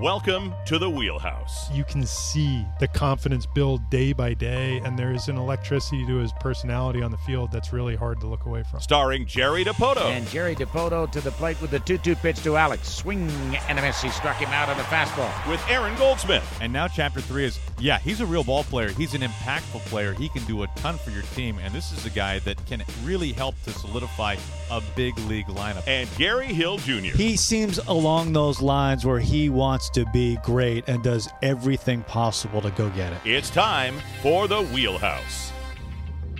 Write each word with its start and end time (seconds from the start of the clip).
Welcome 0.00 0.52
to 0.66 0.78
the 0.78 0.90
Wheelhouse. 0.90 1.70
You 1.72 1.82
can 1.82 2.04
see 2.04 2.66
the 2.80 2.86
confidence 2.86 3.46
build 3.46 3.88
day 3.88 4.12
by 4.12 4.34
day, 4.34 4.76
and 4.84 4.98
there's 4.98 5.28
an 5.28 5.38
electricity 5.38 6.04
to 6.04 6.16
his 6.16 6.34
personality 6.38 7.00
on 7.00 7.10
the 7.10 7.16
field 7.16 7.50
that's 7.50 7.72
really 7.72 7.96
hard 7.96 8.20
to 8.20 8.26
look 8.26 8.44
away 8.44 8.62
from. 8.70 8.80
Starring 8.80 9.24
Jerry 9.24 9.64
Dipoto. 9.64 10.02
And 10.02 10.28
Jerry 10.28 10.54
Dipoto 10.54 11.10
to 11.12 11.22
the 11.22 11.30
plate 11.30 11.58
with 11.62 11.70
the 11.70 11.78
2 11.78 11.96
2 11.96 12.14
pitch 12.16 12.42
to 12.42 12.58
Alex. 12.58 12.90
Swing 12.90 13.30
and 13.68 13.78
a 13.78 13.82
miss. 13.82 14.02
He 14.02 14.10
struck 14.10 14.36
him 14.36 14.50
out 14.50 14.68
on 14.68 14.76
the 14.76 14.82
fastball. 14.82 15.32
With 15.48 15.64
Aaron 15.66 15.96
Goldsmith. 15.96 16.44
And 16.60 16.70
now, 16.70 16.88
chapter 16.88 17.22
three 17.22 17.46
is 17.46 17.58
yeah, 17.78 17.98
he's 17.98 18.20
a 18.20 18.26
real 18.26 18.44
ball 18.44 18.64
player. 18.64 18.90
He's 18.90 19.14
an 19.14 19.22
impactful 19.22 19.80
player. 19.86 20.12
He 20.12 20.28
can 20.28 20.44
do 20.44 20.62
a 20.62 20.66
ton 20.76 20.98
for 20.98 21.10
your 21.10 21.22
team. 21.34 21.58
And 21.62 21.74
this 21.74 21.92
is 21.92 22.04
a 22.04 22.10
guy 22.10 22.38
that 22.40 22.64
can 22.66 22.82
really 23.02 23.32
help 23.32 23.54
to 23.62 23.70
solidify 23.70 24.36
a 24.70 24.82
big 24.94 25.16
league 25.20 25.46
lineup. 25.46 25.86
And 25.86 26.08
Gary 26.18 26.48
Hill 26.48 26.76
Jr. 26.78 27.16
He 27.16 27.36
seems 27.36 27.78
along 27.78 28.34
those 28.34 28.60
lines 28.60 29.06
where 29.06 29.20
he 29.20 29.48
wants 29.48 29.85
to 29.90 30.04
be 30.06 30.36
great 30.42 30.88
and 30.88 31.02
does 31.02 31.28
everything 31.42 32.02
possible 32.02 32.60
to 32.62 32.70
go 32.72 32.88
get 32.90 33.12
it. 33.12 33.18
It's 33.24 33.50
time 33.50 34.00
for 34.22 34.48
the 34.48 34.62
Wheelhouse. 34.62 35.52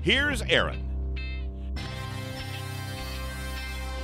Here's 0.02 0.42
Aaron. 0.42 0.85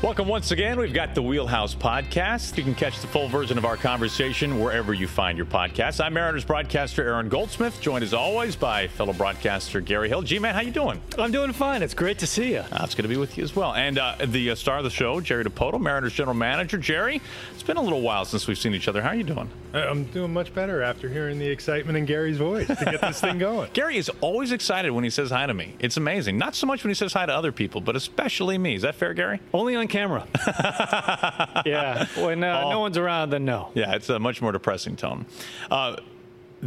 Welcome 0.02 0.26
once 0.26 0.50
again. 0.50 0.80
We've 0.80 0.92
got 0.92 1.14
the 1.14 1.22
Wheelhouse 1.22 1.76
Podcast. 1.76 2.58
You 2.58 2.64
can 2.64 2.74
catch 2.74 2.98
the 3.00 3.06
full 3.06 3.28
version 3.28 3.56
of 3.56 3.64
our 3.64 3.76
conversation 3.76 4.58
wherever 4.58 4.92
you 4.92 5.06
find 5.06 5.38
your 5.38 5.46
podcasts. 5.46 6.04
I'm 6.04 6.14
Mariners 6.14 6.44
broadcaster 6.44 7.04
Aaron 7.04 7.28
Goldsmith, 7.28 7.80
joined 7.80 8.02
as 8.02 8.12
always 8.12 8.56
by 8.56 8.88
fellow 8.88 9.12
broadcaster 9.12 9.80
Gary 9.80 10.08
Hill. 10.08 10.22
G-Man, 10.22 10.56
how 10.56 10.60
you 10.60 10.72
doing? 10.72 11.00
I'm 11.16 11.30
doing 11.30 11.52
fine. 11.52 11.84
It's 11.84 11.94
great 11.94 12.18
to 12.18 12.26
see 12.26 12.50
you. 12.50 12.64
Uh, 12.72 12.80
it's 12.82 12.96
good 12.96 13.02
to 13.02 13.08
be 13.08 13.16
with 13.16 13.38
you 13.38 13.44
as 13.44 13.54
well. 13.54 13.74
And 13.74 13.96
uh, 13.96 14.16
the 14.26 14.50
uh, 14.50 14.54
star 14.56 14.78
of 14.78 14.84
the 14.84 14.90
show, 14.90 15.20
Jerry 15.20 15.44
Dipoto, 15.44 15.80
Mariners 15.80 16.14
general 16.14 16.34
manager. 16.34 16.78
Jerry, 16.78 17.20
it's 17.54 17.62
been 17.62 17.76
a 17.76 17.82
little 17.82 18.00
while 18.00 18.24
since 18.24 18.48
we've 18.48 18.58
seen 18.58 18.74
each 18.74 18.88
other. 18.88 19.02
How 19.02 19.10
are 19.10 19.14
you 19.14 19.22
doing? 19.22 19.48
I'm 19.72 20.04
doing 20.06 20.32
much 20.32 20.52
better 20.52 20.82
after 20.82 21.08
hearing 21.08 21.38
the 21.38 21.48
excitement 21.48 21.96
in 21.96 22.06
Gary's 22.06 22.38
voice 22.38 22.66
to 22.66 22.74
get 22.74 23.00
this 23.00 23.20
thing 23.20 23.38
going. 23.38 23.70
Gary 23.72 23.98
is 23.98 24.10
always 24.20 24.50
excited 24.50 24.90
when 24.90 25.04
he 25.04 25.10
says 25.10 25.30
hi 25.30 25.46
to 25.46 25.54
me. 25.54 25.76
It's 25.78 25.96
amazing. 25.96 26.38
Not 26.38 26.56
so 26.56 26.66
much 26.66 26.82
when 26.82 26.90
he 26.90 26.94
says 26.94 27.12
hi 27.12 27.24
to 27.24 27.32
other 27.32 27.52
people, 27.52 27.80
but 27.80 27.94
especially 27.94 28.58
me. 28.58 28.74
Is 28.74 28.82
that 28.82 28.96
fair, 28.96 29.14
Gary? 29.14 29.38
Only 29.54 29.76
on 29.76 29.86
camera. 29.92 30.26
yeah. 31.66 32.06
When 32.16 32.42
uh, 32.42 32.70
no 32.70 32.80
one's 32.80 32.98
around, 32.98 33.30
then 33.30 33.44
no. 33.44 33.70
Yeah, 33.74 33.94
it's 33.94 34.08
a 34.08 34.18
much 34.18 34.42
more 34.42 34.50
depressing 34.50 34.96
tone. 34.96 35.26
Uh, 35.70 35.96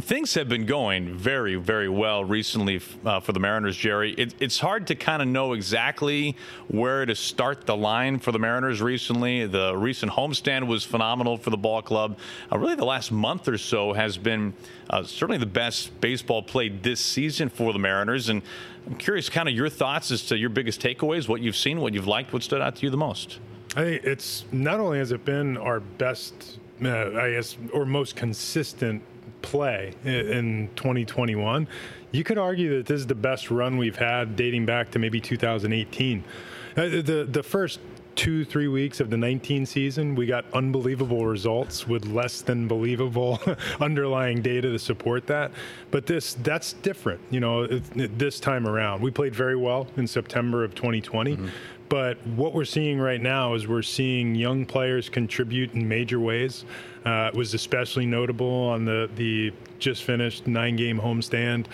things 0.00 0.34
have 0.34 0.46
been 0.46 0.66
going 0.66 1.14
very, 1.14 1.56
very 1.56 1.88
well 1.88 2.22
recently 2.22 2.80
uh, 3.04 3.18
for 3.18 3.32
the 3.32 3.40
Mariners, 3.40 3.76
Jerry. 3.76 4.12
It, 4.12 4.34
it's 4.40 4.58
hard 4.58 4.86
to 4.88 4.94
kind 4.94 5.22
of 5.22 5.28
know 5.28 5.54
exactly 5.54 6.36
where 6.68 7.06
to 7.06 7.14
start 7.14 7.64
the 7.64 7.76
line 7.76 8.18
for 8.18 8.30
the 8.30 8.38
Mariners 8.38 8.82
recently. 8.82 9.46
The 9.46 9.74
recent 9.74 10.12
homestand 10.12 10.66
was 10.66 10.84
phenomenal 10.84 11.38
for 11.38 11.48
the 11.48 11.56
ball 11.56 11.80
club. 11.80 12.18
Uh, 12.52 12.58
really, 12.58 12.74
the 12.74 12.84
last 12.84 13.10
month 13.10 13.48
or 13.48 13.56
so 13.56 13.94
has 13.94 14.18
been 14.18 14.52
uh, 14.90 15.02
certainly 15.02 15.38
the 15.38 15.46
best 15.46 15.98
baseball 16.00 16.42
played 16.42 16.82
this 16.82 17.00
season 17.00 17.48
for 17.48 17.72
the 17.72 17.78
Mariners. 17.78 18.28
And 18.28 18.42
I'm 18.86 18.96
curious, 18.96 19.30
kind 19.30 19.48
of 19.48 19.54
your 19.54 19.70
thoughts 19.70 20.10
as 20.10 20.26
to 20.26 20.36
your 20.36 20.50
biggest 20.50 20.80
takeaways, 20.80 21.26
what 21.26 21.40
you've 21.40 21.56
seen, 21.56 21.80
what 21.80 21.94
you've 21.94 22.06
liked, 22.06 22.34
what 22.34 22.42
stood 22.42 22.60
out 22.60 22.76
to 22.76 22.82
you 22.82 22.90
the 22.90 22.98
most. 22.98 23.38
I 23.74 23.82
think 23.82 24.04
it's 24.04 24.44
not 24.52 24.78
only 24.78 24.98
has 24.98 25.12
it 25.12 25.24
been 25.24 25.56
our 25.56 25.80
best, 25.80 26.58
uh, 26.82 27.18
I 27.18 27.30
guess, 27.30 27.56
or 27.72 27.86
most 27.86 28.14
consistent 28.14 29.02
play 29.46 29.94
in 30.04 30.68
2021, 30.74 31.68
you 32.10 32.24
could 32.24 32.36
argue 32.36 32.76
that 32.76 32.86
this 32.86 32.98
is 32.98 33.06
the 33.06 33.14
best 33.14 33.50
run 33.50 33.76
we've 33.76 33.96
had 33.96 34.34
dating 34.34 34.66
back 34.66 34.90
to 34.90 34.98
maybe 34.98 35.20
2018. 35.20 36.24
Uh, 36.76 36.82
the 36.88 37.26
the 37.30 37.42
first 37.42 37.78
two 38.16 38.44
three 38.46 38.66
weeks 38.66 38.98
of 38.98 39.10
the 39.10 39.16
19 39.16 39.66
season 39.66 40.14
we 40.14 40.24
got 40.24 40.46
unbelievable 40.54 41.26
results 41.26 41.86
with 41.86 42.06
less 42.06 42.40
than 42.40 42.66
believable 42.66 43.38
underlying 43.80 44.40
data 44.40 44.70
to 44.72 44.78
support 44.78 45.26
that 45.26 45.50
but 45.90 46.06
this 46.06 46.32
that's 46.42 46.72
different 46.72 47.20
you 47.30 47.40
know 47.40 47.66
this 47.66 48.40
time 48.40 48.66
around 48.66 49.02
we 49.02 49.10
played 49.10 49.34
very 49.34 49.54
well 49.54 49.86
in 49.98 50.06
september 50.06 50.64
of 50.64 50.74
2020 50.74 51.36
mm-hmm. 51.36 51.48
But 51.88 52.24
what 52.26 52.52
we're 52.52 52.64
seeing 52.64 52.98
right 52.98 53.20
now 53.20 53.54
is 53.54 53.68
we're 53.68 53.82
seeing 53.82 54.34
young 54.34 54.66
players 54.66 55.08
contribute 55.08 55.74
in 55.74 55.86
major 55.86 56.18
ways. 56.18 56.64
Uh, 57.06 57.30
was 57.34 57.54
especially 57.54 58.04
notable 58.04 58.68
on 58.68 58.84
the, 58.84 59.08
the 59.14 59.52
just 59.78 60.02
finished 60.04 60.46
nine 60.46 60.76
game 60.76 60.98
homestand. 60.98 61.66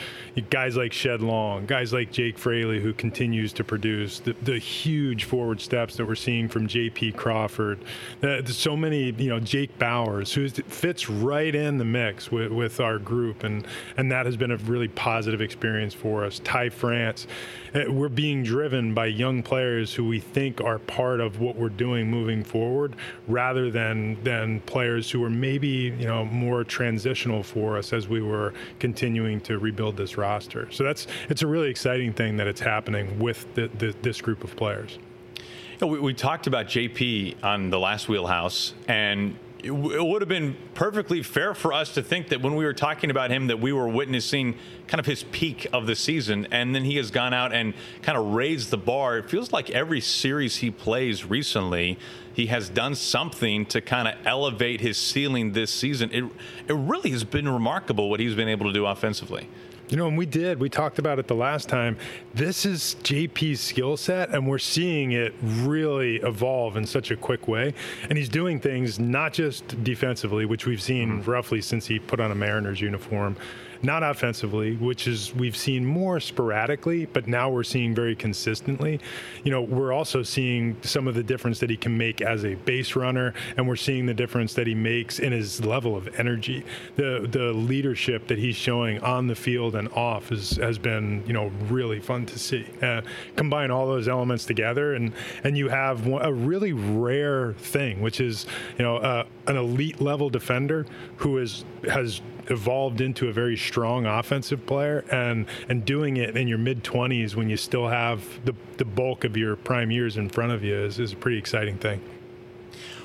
Guys 0.50 0.76
like 0.76 0.92
Shed 0.92 1.22
Long, 1.22 1.66
guys 1.66 1.92
like 1.92 2.12
Jake 2.12 2.38
Fraley, 2.38 2.80
who 2.80 2.92
continues 2.92 3.52
to 3.54 3.64
produce 3.64 4.20
the, 4.20 4.34
the 4.42 4.58
huge 4.58 5.24
forward 5.24 5.60
steps 5.60 5.96
that 5.96 6.06
we're 6.06 6.14
seeing 6.14 6.48
from 6.48 6.66
J.P. 6.66 7.12
Crawford. 7.12 7.78
Uh, 8.22 8.44
so 8.44 8.76
many, 8.76 9.12
you 9.12 9.30
know, 9.30 9.40
Jake 9.40 9.78
Bauers, 9.78 10.32
who 10.32 10.48
fits 10.48 11.08
right 11.08 11.54
in 11.54 11.78
the 11.78 11.84
mix 11.84 12.30
with, 12.30 12.52
with 12.52 12.80
our 12.80 12.98
group, 12.98 13.44
and 13.44 13.66
and 13.96 14.10
that 14.12 14.26
has 14.26 14.36
been 14.36 14.50
a 14.50 14.56
really 14.56 14.88
positive 14.88 15.40
experience 15.40 15.94
for 15.94 16.24
us. 16.24 16.40
Ty 16.40 16.70
France, 16.70 17.26
uh, 17.74 17.84
we're 17.88 18.08
being 18.08 18.42
driven 18.42 18.94
by 18.94 19.06
young 19.06 19.42
players 19.42 19.94
who 19.94 20.06
we 20.06 20.20
think 20.20 20.60
are 20.60 20.78
part 20.78 21.20
of 21.20 21.40
what 21.40 21.56
we're 21.56 21.68
doing 21.68 22.10
moving 22.10 22.44
forward, 22.44 22.96
rather 23.28 23.70
than 23.70 24.22
than 24.24 24.60
players 24.60 25.10
who 25.10 25.21
are 25.22 25.30
maybe 25.30 25.68
you 25.98 26.06
know 26.06 26.24
more 26.24 26.64
transitional 26.64 27.42
for 27.42 27.76
us 27.76 27.92
as 27.92 28.08
we 28.08 28.22
were 28.22 28.52
continuing 28.78 29.40
to 29.42 29.58
rebuild 29.58 29.96
this 29.96 30.16
roster. 30.16 30.70
So 30.70 30.84
that's 30.84 31.06
it's 31.28 31.42
a 31.42 31.46
really 31.46 31.70
exciting 31.70 32.12
thing 32.12 32.36
that 32.36 32.46
it's 32.46 32.60
happening 32.60 33.18
with 33.18 33.52
the, 33.54 33.68
the, 33.78 33.94
this 34.02 34.20
group 34.20 34.44
of 34.44 34.54
players. 34.56 34.98
You 35.36 35.42
know, 35.80 35.86
we, 35.88 36.00
we 36.00 36.14
talked 36.14 36.46
about 36.46 36.66
JP 36.66 37.42
on 37.42 37.70
the 37.70 37.78
last 37.78 38.08
wheelhouse, 38.08 38.74
and 38.88 39.36
it, 39.62 39.70
would 39.70 40.22
have 40.22 40.28
been 40.28 40.56
perfectly 40.74 41.22
fair 41.22 41.54
for 41.54 41.72
us 41.72 41.94
to 41.94 42.02
think 42.02 42.28
that 42.28 42.42
when 42.42 42.56
we 42.56 42.64
were 42.64 42.74
talking 42.74 43.10
about 43.10 43.30
him 43.30 43.46
that 43.46 43.60
we 43.60 43.72
were 43.72 43.88
witnessing 43.88 44.56
kind 44.88 44.98
of 44.98 45.06
his 45.06 45.22
peak 45.24 45.66
of 45.72 45.86
the 45.86 45.94
season. 45.94 46.48
And 46.50 46.74
then 46.74 46.84
he 46.84 46.96
has 46.96 47.10
gone 47.10 47.32
out 47.32 47.52
and 47.52 47.74
kind 48.02 48.18
of 48.18 48.34
raised 48.34 48.70
the 48.70 48.76
bar. 48.76 49.18
It 49.18 49.30
feels 49.30 49.52
like 49.52 49.70
every 49.70 50.00
series 50.00 50.56
he 50.56 50.70
plays 50.70 51.24
recently 51.24 51.98
he 52.34 52.46
has 52.46 52.68
done 52.70 52.94
something 52.94 53.66
to 53.66 53.80
kind 53.80 54.08
of 54.08 54.14
elevate 54.26 54.80
his 54.80 54.96
ceiling 54.96 55.52
this 55.52 55.70
season. 55.70 56.10
It, 56.12 56.24
it 56.66 56.74
really 56.74 57.10
has 57.10 57.24
been 57.24 57.48
remarkable 57.48 58.08
what 58.08 58.20
he's 58.20 58.34
been 58.34 58.48
able 58.48 58.66
to 58.66 58.72
do 58.72 58.86
offensively 58.86 59.48
you 59.92 59.98
know, 59.98 60.08
and 60.08 60.16
we 60.16 60.24
did. 60.24 60.58
We 60.58 60.70
talked 60.70 60.98
about 60.98 61.18
it 61.18 61.28
the 61.28 61.34
last 61.34 61.68
time. 61.68 61.98
This 62.32 62.64
is 62.64 62.96
JP's 63.02 63.60
skill 63.60 63.98
set, 63.98 64.30
and 64.30 64.48
we're 64.48 64.58
seeing 64.58 65.12
it 65.12 65.34
really 65.42 66.16
evolve 66.16 66.78
in 66.78 66.86
such 66.86 67.10
a 67.10 67.16
quick 67.16 67.46
way. 67.46 67.74
And 68.08 68.16
he's 68.16 68.30
doing 68.30 68.58
things 68.58 68.98
not 68.98 69.34
just 69.34 69.84
defensively, 69.84 70.46
which 70.46 70.64
we've 70.64 70.80
seen 70.80 71.20
mm-hmm. 71.20 71.30
roughly 71.30 71.60
since 71.60 71.86
he 71.86 71.98
put 71.98 72.20
on 72.20 72.30
a 72.30 72.34
Mariners 72.34 72.80
uniform, 72.80 73.36
not 73.82 74.02
offensively, 74.02 74.76
which 74.76 75.06
is 75.08 75.34
we've 75.34 75.56
seen 75.56 75.84
more 75.84 76.20
sporadically, 76.20 77.06
but 77.06 77.26
now 77.26 77.50
we're 77.50 77.64
seeing 77.64 77.94
very 77.94 78.14
consistently. 78.14 79.00
You 79.44 79.50
know, 79.50 79.62
we're 79.62 79.92
also 79.92 80.22
seeing 80.22 80.76
some 80.82 81.08
of 81.08 81.14
the 81.14 81.22
difference 81.22 81.58
that 81.60 81.70
he 81.70 81.76
can 81.76 81.96
make 81.96 82.20
as 82.20 82.44
a 82.44 82.54
base 82.54 82.94
runner, 82.94 83.34
and 83.56 83.66
we're 83.66 83.76
seeing 83.76 84.06
the 84.06 84.14
difference 84.14 84.54
that 84.54 84.66
he 84.66 84.74
makes 84.74 85.18
in 85.18 85.32
his 85.32 85.64
level 85.64 85.96
of 85.96 86.08
energy. 86.18 86.64
The 86.96 87.26
the 87.30 87.52
leadership 87.52 88.28
that 88.28 88.38
he's 88.38 88.56
showing 88.56 89.00
on 89.00 89.26
the 89.26 89.34
field 89.34 89.74
and 89.74 89.88
off 89.92 90.30
is, 90.30 90.52
has 90.56 90.78
been 90.78 91.24
you 91.26 91.32
know 91.32 91.50
really 91.68 92.00
fun 92.00 92.26
to 92.26 92.38
see. 92.38 92.66
Uh, 92.80 93.02
combine 93.36 93.70
all 93.70 93.86
those 93.86 94.08
elements 94.08 94.44
together, 94.44 94.94
and 94.94 95.12
and 95.44 95.56
you 95.56 95.68
have 95.68 96.06
a 96.06 96.32
really 96.32 96.72
rare 96.72 97.54
thing, 97.54 98.00
which 98.00 98.20
is 98.20 98.46
you 98.78 98.84
know 98.84 98.96
uh, 98.98 99.24
an 99.46 99.56
elite 99.56 100.00
level 100.00 100.30
defender 100.30 100.86
who 101.16 101.38
is 101.38 101.64
has 101.88 102.20
evolved 102.48 103.00
into 103.00 103.28
a 103.28 103.32
very 103.32 103.56
strong 103.56 104.06
offensive 104.06 104.64
player 104.66 105.04
and 105.10 105.46
and 105.68 105.84
doing 105.84 106.16
it 106.16 106.36
in 106.36 106.48
your 106.48 106.58
mid 106.58 106.82
20s 106.82 107.34
when 107.34 107.48
you 107.48 107.56
still 107.56 107.88
have 107.88 108.44
the 108.44 108.54
the 108.76 108.84
bulk 108.84 109.24
of 109.24 109.36
your 109.36 109.56
prime 109.56 109.90
years 109.90 110.16
in 110.16 110.28
front 110.28 110.52
of 110.52 110.62
you 110.64 110.76
is, 110.76 110.98
is 110.98 111.12
a 111.12 111.16
pretty 111.16 111.38
exciting 111.38 111.78
thing. 111.78 112.00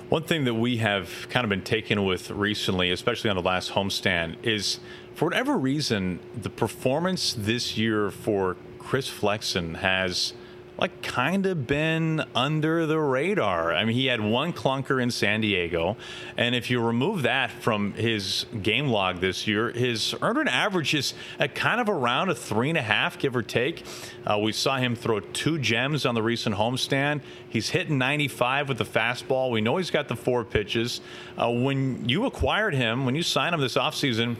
One 0.09 0.23
thing 0.23 0.45
that 0.45 0.53
we 0.53 0.77
have 0.77 1.27
kind 1.29 1.43
of 1.43 1.49
been 1.49 1.63
taken 1.63 2.05
with 2.05 2.31
recently, 2.31 2.91
especially 2.91 3.29
on 3.29 3.35
the 3.35 3.41
last 3.41 3.73
homestand, 3.73 4.37
is 4.41 4.79
for 5.15 5.25
whatever 5.25 5.57
reason, 5.57 6.19
the 6.41 6.49
performance 6.49 7.33
this 7.33 7.77
year 7.77 8.09
for 8.09 8.55
Chris 8.79 9.09
Flexen 9.09 9.75
has 9.75 10.33
like 10.77 11.01
kind 11.01 11.45
of 11.45 11.65
been 11.65 12.23
under 12.35 12.85
the 12.85 12.99
radar. 12.99 13.73
I 13.73 13.83
mean, 13.83 13.95
he 13.95 14.05
had 14.05 14.21
one 14.21 14.53
clunker 14.53 15.01
in 15.01 15.09
San 15.09 15.41
Diego, 15.41 15.97
and 16.37 16.53
if 16.53 16.69
you 16.69 16.81
remove 16.81 17.23
that 17.23 17.51
from 17.51 17.93
his 17.93 18.45
game 18.61 18.87
log 18.87 19.19
this 19.19 19.47
year, 19.47 19.71
his 19.71 20.15
earned 20.21 20.49
average 20.49 20.93
is 20.93 21.13
kind 21.55 21.81
of 21.81 21.89
around 21.89 22.29
a 22.29 22.35
three 22.35 22.69
and 22.69 22.77
a 22.77 22.81
half, 22.81 23.17
give 23.17 23.35
or 23.35 23.41
take. 23.41 23.83
Uh, 24.25 24.37
we 24.37 24.51
saw 24.51 24.77
him 24.77 24.95
throw 24.95 25.19
two 25.19 25.57
gems 25.57 26.05
on 26.05 26.13
the 26.13 26.21
recent 26.21 26.55
homestand. 26.55 27.21
He's 27.49 27.69
hitting 27.69 27.97
95 27.97 28.69
with 28.69 28.77
the 28.77 28.85
fastball. 28.85 29.51
We 29.51 29.61
know 29.61 29.77
he's 29.77 29.91
got 29.91 30.07
the 30.07 30.15
four 30.15 30.43
pitches. 30.43 31.01
Uh, 31.37 31.51
when 31.51 32.07
you 32.07 32.25
acquired 32.25 32.75
him, 32.75 33.05
when 33.05 33.15
you 33.15 33.23
signed 33.23 33.55
him 33.55 33.61
this 33.61 33.75
offseason, 33.75 34.35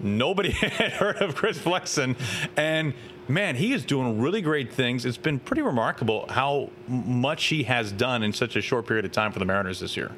nobody 0.00 0.50
had 0.50 0.92
heard 0.92 1.16
of 1.16 1.34
Chris 1.34 1.58
Flexen, 1.58 2.16
and 2.56 2.94
man, 3.28 3.56
he 3.56 3.72
is 3.72 3.84
doing 3.84 4.20
really 4.20 4.42
great 4.42 4.72
things. 4.72 5.04
It's 5.04 5.16
been 5.16 5.38
pretty 5.38 5.62
remarkable 5.62 6.26
how 6.28 6.70
much 6.88 7.46
he 7.46 7.64
has 7.64 7.92
done 7.92 8.22
in 8.22 8.32
such 8.32 8.56
a 8.56 8.60
short 8.60 8.86
period 8.86 9.04
of 9.04 9.12
time 9.12 9.32
for 9.32 9.38
the 9.38 9.44
Mariners 9.44 9.80
this 9.80 9.96
year. 9.96 10.12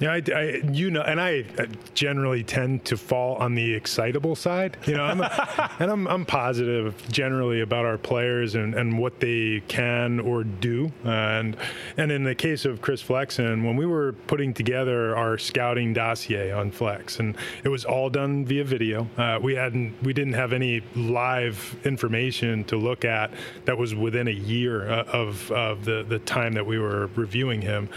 Yeah, 0.00 0.12
I, 0.12 0.22
I, 0.34 0.42
you 0.70 0.90
know, 0.90 1.02
and 1.02 1.20
I 1.20 1.44
generally 1.94 2.42
tend 2.42 2.84
to 2.86 2.96
fall 2.96 3.36
on 3.36 3.54
the 3.54 3.74
excitable 3.74 4.36
side. 4.36 4.76
You 4.86 4.96
know, 4.96 5.04
I'm 5.04 5.20
a, 5.20 5.70
and 5.78 5.90
I'm, 5.90 6.06
I'm 6.06 6.26
positive 6.26 6.94
generally 7.10 7.60
about 7.60 7.86
our 7.86 7.96
players 7.96 8.54
and, 8.54 8.74
and 8.74 8.98
what 8.98 9.20
they 9.20 9.62
can 9.68 10.20
or 10.20 10.44
do. 10.44 10.92
And 11.04 11.56
and 11.96 12.12
in 12.12 12.24
the 12.24 12.34
case 12.34 12.64
of 12.64 12.82
Chris 12.82 13.00
Flexen, 13.00 13.64
when 13.64 13.76
we 13.76 13.86
were 13.86 14.12
putting 14.26 14.52
together 14.52 15.16
our 15.16 15.38
scouting 15.38 15.92
dossier 15.92 16.52
on 16.52 16.70
Flex, 16.70 17.18
and 17.18 17.36
it 17.64 17.68
was 17.68 17.84
all 17.84 18.10
done 18.10 18.44
via 18.44 18.64
video. 18.64 19.08
Uh, 19.16 19.38
we 19.42 19.54
hadn't, 19.54 19.94
we 20.02 20.12
didn't 20.12 20.34
have 20.34 20.52
any 20.52 20.82
live 20.94 21.76
information 21.84 22.64
to 22.64 22.76
look 22.76 23.04
at 23.04 23.30
that 23.64 23.78
was 23.78 23.94
within 23.94 24.28
a 24.28 24.32
year 24.32 24.88
uh, 24.88 25.04
of 25.04 25.50
of 25.52 25.84
the 25.84 26.04
the 26.06 26.18
time 26.20 26.52
that 26.52 26.66
we 26.66 26.78
were 26.78 27.08
reviewing 27.14 27.62
him 27.62 27.88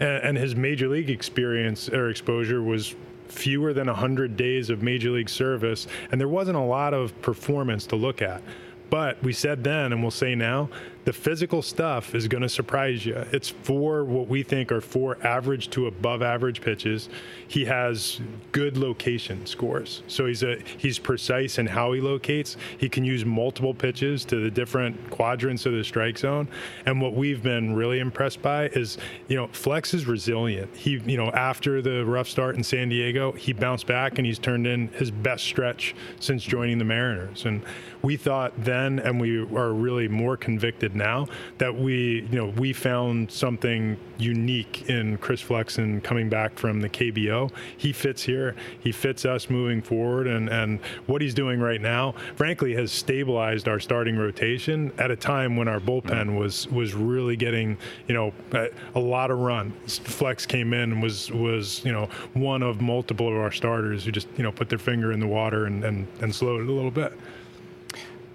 and, 0.00 0.24
and 0.24 0.38
his 0.38 0.56
major 0.56 0.88
league 0.88 1.10
experience 1.10 1.88
or 1.88 2.10
exposure 2.10 2.62
was 2.62 2.94
fewer 3.28 3.72
than 3.72 3.86
100 3.86 4.36
days 4.36 4.70
of 4.70 4.82
major 4.82 5.10
league 5.10 5.28
service, 5.28 5.86
and 6.10 6.20
there 6.20 6.28
wasn't 6.28 6.56
a 6.56 6.62
lot 6.62 6.94
of 6.94 7.20
performance 7.22 7.86
to 7.86 7.96
look 7.96 8.22
at. 8.22 8.42
But 8.90 9.22
we 9.22 9.32
said 9.32 9.64
then, 9.64 9.92
and 9.92 10.00
we'll 10.00 10.10
say 10.10 10.34
now, 10.34 10.70
the 11.08 11.12
physical 11.14 11.62
stuff 11.62 12.14
is 12.14 12.28
going 12.28 12.42
to 12.42 12.50
surprise 12.50 13.06
you. 13.06 13.14
It's 13.32 13.48
for 13.48 14.04
what 14.04 14.28
we 14.28 14.42
think 14.42 14.70
are 14.70 14.82
four 14.82 15.16
average 15.26 15.70
to 15.70 15.86
above 15.86 16.20
average 16.20 16.60
pitches. 16.60 17.08
He 17.46 17.64
has 17.64 18.20
good 18.52 18.76
location 18.76 19.46
scores, 19.46 20.02
so 20.06 20.26
he's 20.26 20.42
a 20.42 20.58
he's 20.76 20.98
precise 20.98 21.56
in 21.56 21.64
how 21.64 21.92
he 21.92 22.02
locates. 22.02 22.58
He 22.76 22.90
can 22.90 23.04
use 23.04 23.24
multiple 23.24 23.72
pitches 23.72 24.26
to 24.26 24.36
the 24.36 24.50
different 24.50 25.08
quadrants 25.08 25.64
of 25.64 25.72
the 25.72 25.82
strike 25.82 26.18
zone. 26.18 26.46
And 26.84 27.00
what 27.00 27.14
we've 27.14 27.42
been 27.42 27.74
really 27.74 28.00
impressed 28.00 28.42
by 28.42 28.66
is, 28.66 28.98
you 29.28 29.36
know, 29.36 29.46
Flex 29.46 29.94
is 29.94 30.04
resilient. 30.04 30.76
He, 30.76 30.98
you 31.06 31.16
know, 31.16 31.30
after 31.30 31.80
the 31.80 32.04
rough 32.04 32.28
start 32.28 32.54
in 32.56 32.62
San 32.62 32.90
Diego, 32.90 33.32
he 33.32 33.54
bounced 33.54 33.86
back 33.86 34.18
and 34.18 34.26
he's 34.26 34.38
turned 34.38 34.66
in 34.66 34.88
his 34.88 35.10
best 35.10 35.44
stretch 35.44 35.94
since 36.20 36.44
joining 36.44 36.76
the 36.76 36.84
Mariners. 36.84 37.46
And 37.46 37.62
we 38.02 38.18
thought 38.18 38.52
then, 38.62 38.98
and 38.98 39.18
we 39.18 39.38
are 39.38 39.72
really 39.72 40.06
more 40.06 40.36
convicted 40.36 40.97
now 40.98 41.26
that 41.58 41.74
we, 41.74 42.26
you 42.30 42.38
know, 42.38 42.46
we 42.56 42.72
found 42.72 43.30
something 43.30 43.96
unique 44.18 44.88
in 44.88 45.16
Chris 45.18 45.40
Flexen 45.40 46.00
coming 46.00 46.28
back 46.28 46.58
from 46.58 46.80
the 46.80 46.88
KBO. 46.88 47.50
He 47.76 47.92
fits 47.92 48.22
here. 48.22 48.54
He 48.80 48.92
fits 48.92 49.24
us 49.24 49.48
moving 49.48 49.80
forward, 49.80 50.26
and 50.26 50.48
and 50.48 50.80
what 51.06 51.22
he's 51.22 51.34
doing 51.34 51.60
right 51.60 51.80
now, 51.80 52.12
frankly, 52.36 52.74
has 52.74 52.92
stabilized 52.92 53.68
our 53.68 53.80
starting 53.80 54.16
rotation 54.16 54.92
at 54.98 55.10
a 55.10 55.16
time 55.16 55.56
when 55.56 55.68
our 55.68 55.80
bullpen 55.80 56.26
mm-hmm. 56.26 56.36
was 56.36 56.68
was 56.68 56.94
really 56.94 57.36
getting, 57.36 57.78
you 58.06 58.14
know, 58.14 58.32
a, 58.52 58.68
a 58.94 59.00
lot 59.00 59.30
of 59.30 59.38
run. 59.38 59.72
Flex 59.86 60.44
came 60.44 60.72
in 60.72 60.92
and 60.92 61.02
was 61.02 61.30
was 61.30 61.84
you 61.84 61.92
know 61.92 62.08
one 62.34 62.62
of 62.62 62.80
multiple 62.80 63.28
of 63.28 63.36
our 63.36 63.52
starters 63.52 64.04
who 64.04 64.12
just 64.12 64.28
you 64.36 64.42
know 64.42 64.52
put 64.52 64.68
their 64.68 64.78
finger 64.78 65.12
in 65.12 65.20
the 65.20 65.26
water 65.26 65.66
and 65.66 65.84
and, 65.84 66.06
and 66.20 66.34
slowed 66.34 66.60
it 66.60 66.68
a 66.68 66.72
little 66.72 66.90
bit. 66.90 67.12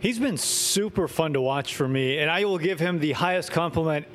He's 0.03 0.19
been 0.19 0.37
super 0.37 1.07
fun 1.07 1.31
to 1.31 1.39
watch 1.39 1.75
for 1.75 1.87
me, 1.87 2.17
and 2.17 2.29
I 2.29 2.43
will 2.43 2.57
give 2.57 2.77
him 2.77 2.99
the 2.99 3.13
highest 3.13 3.51
compliment. 3.51 4.05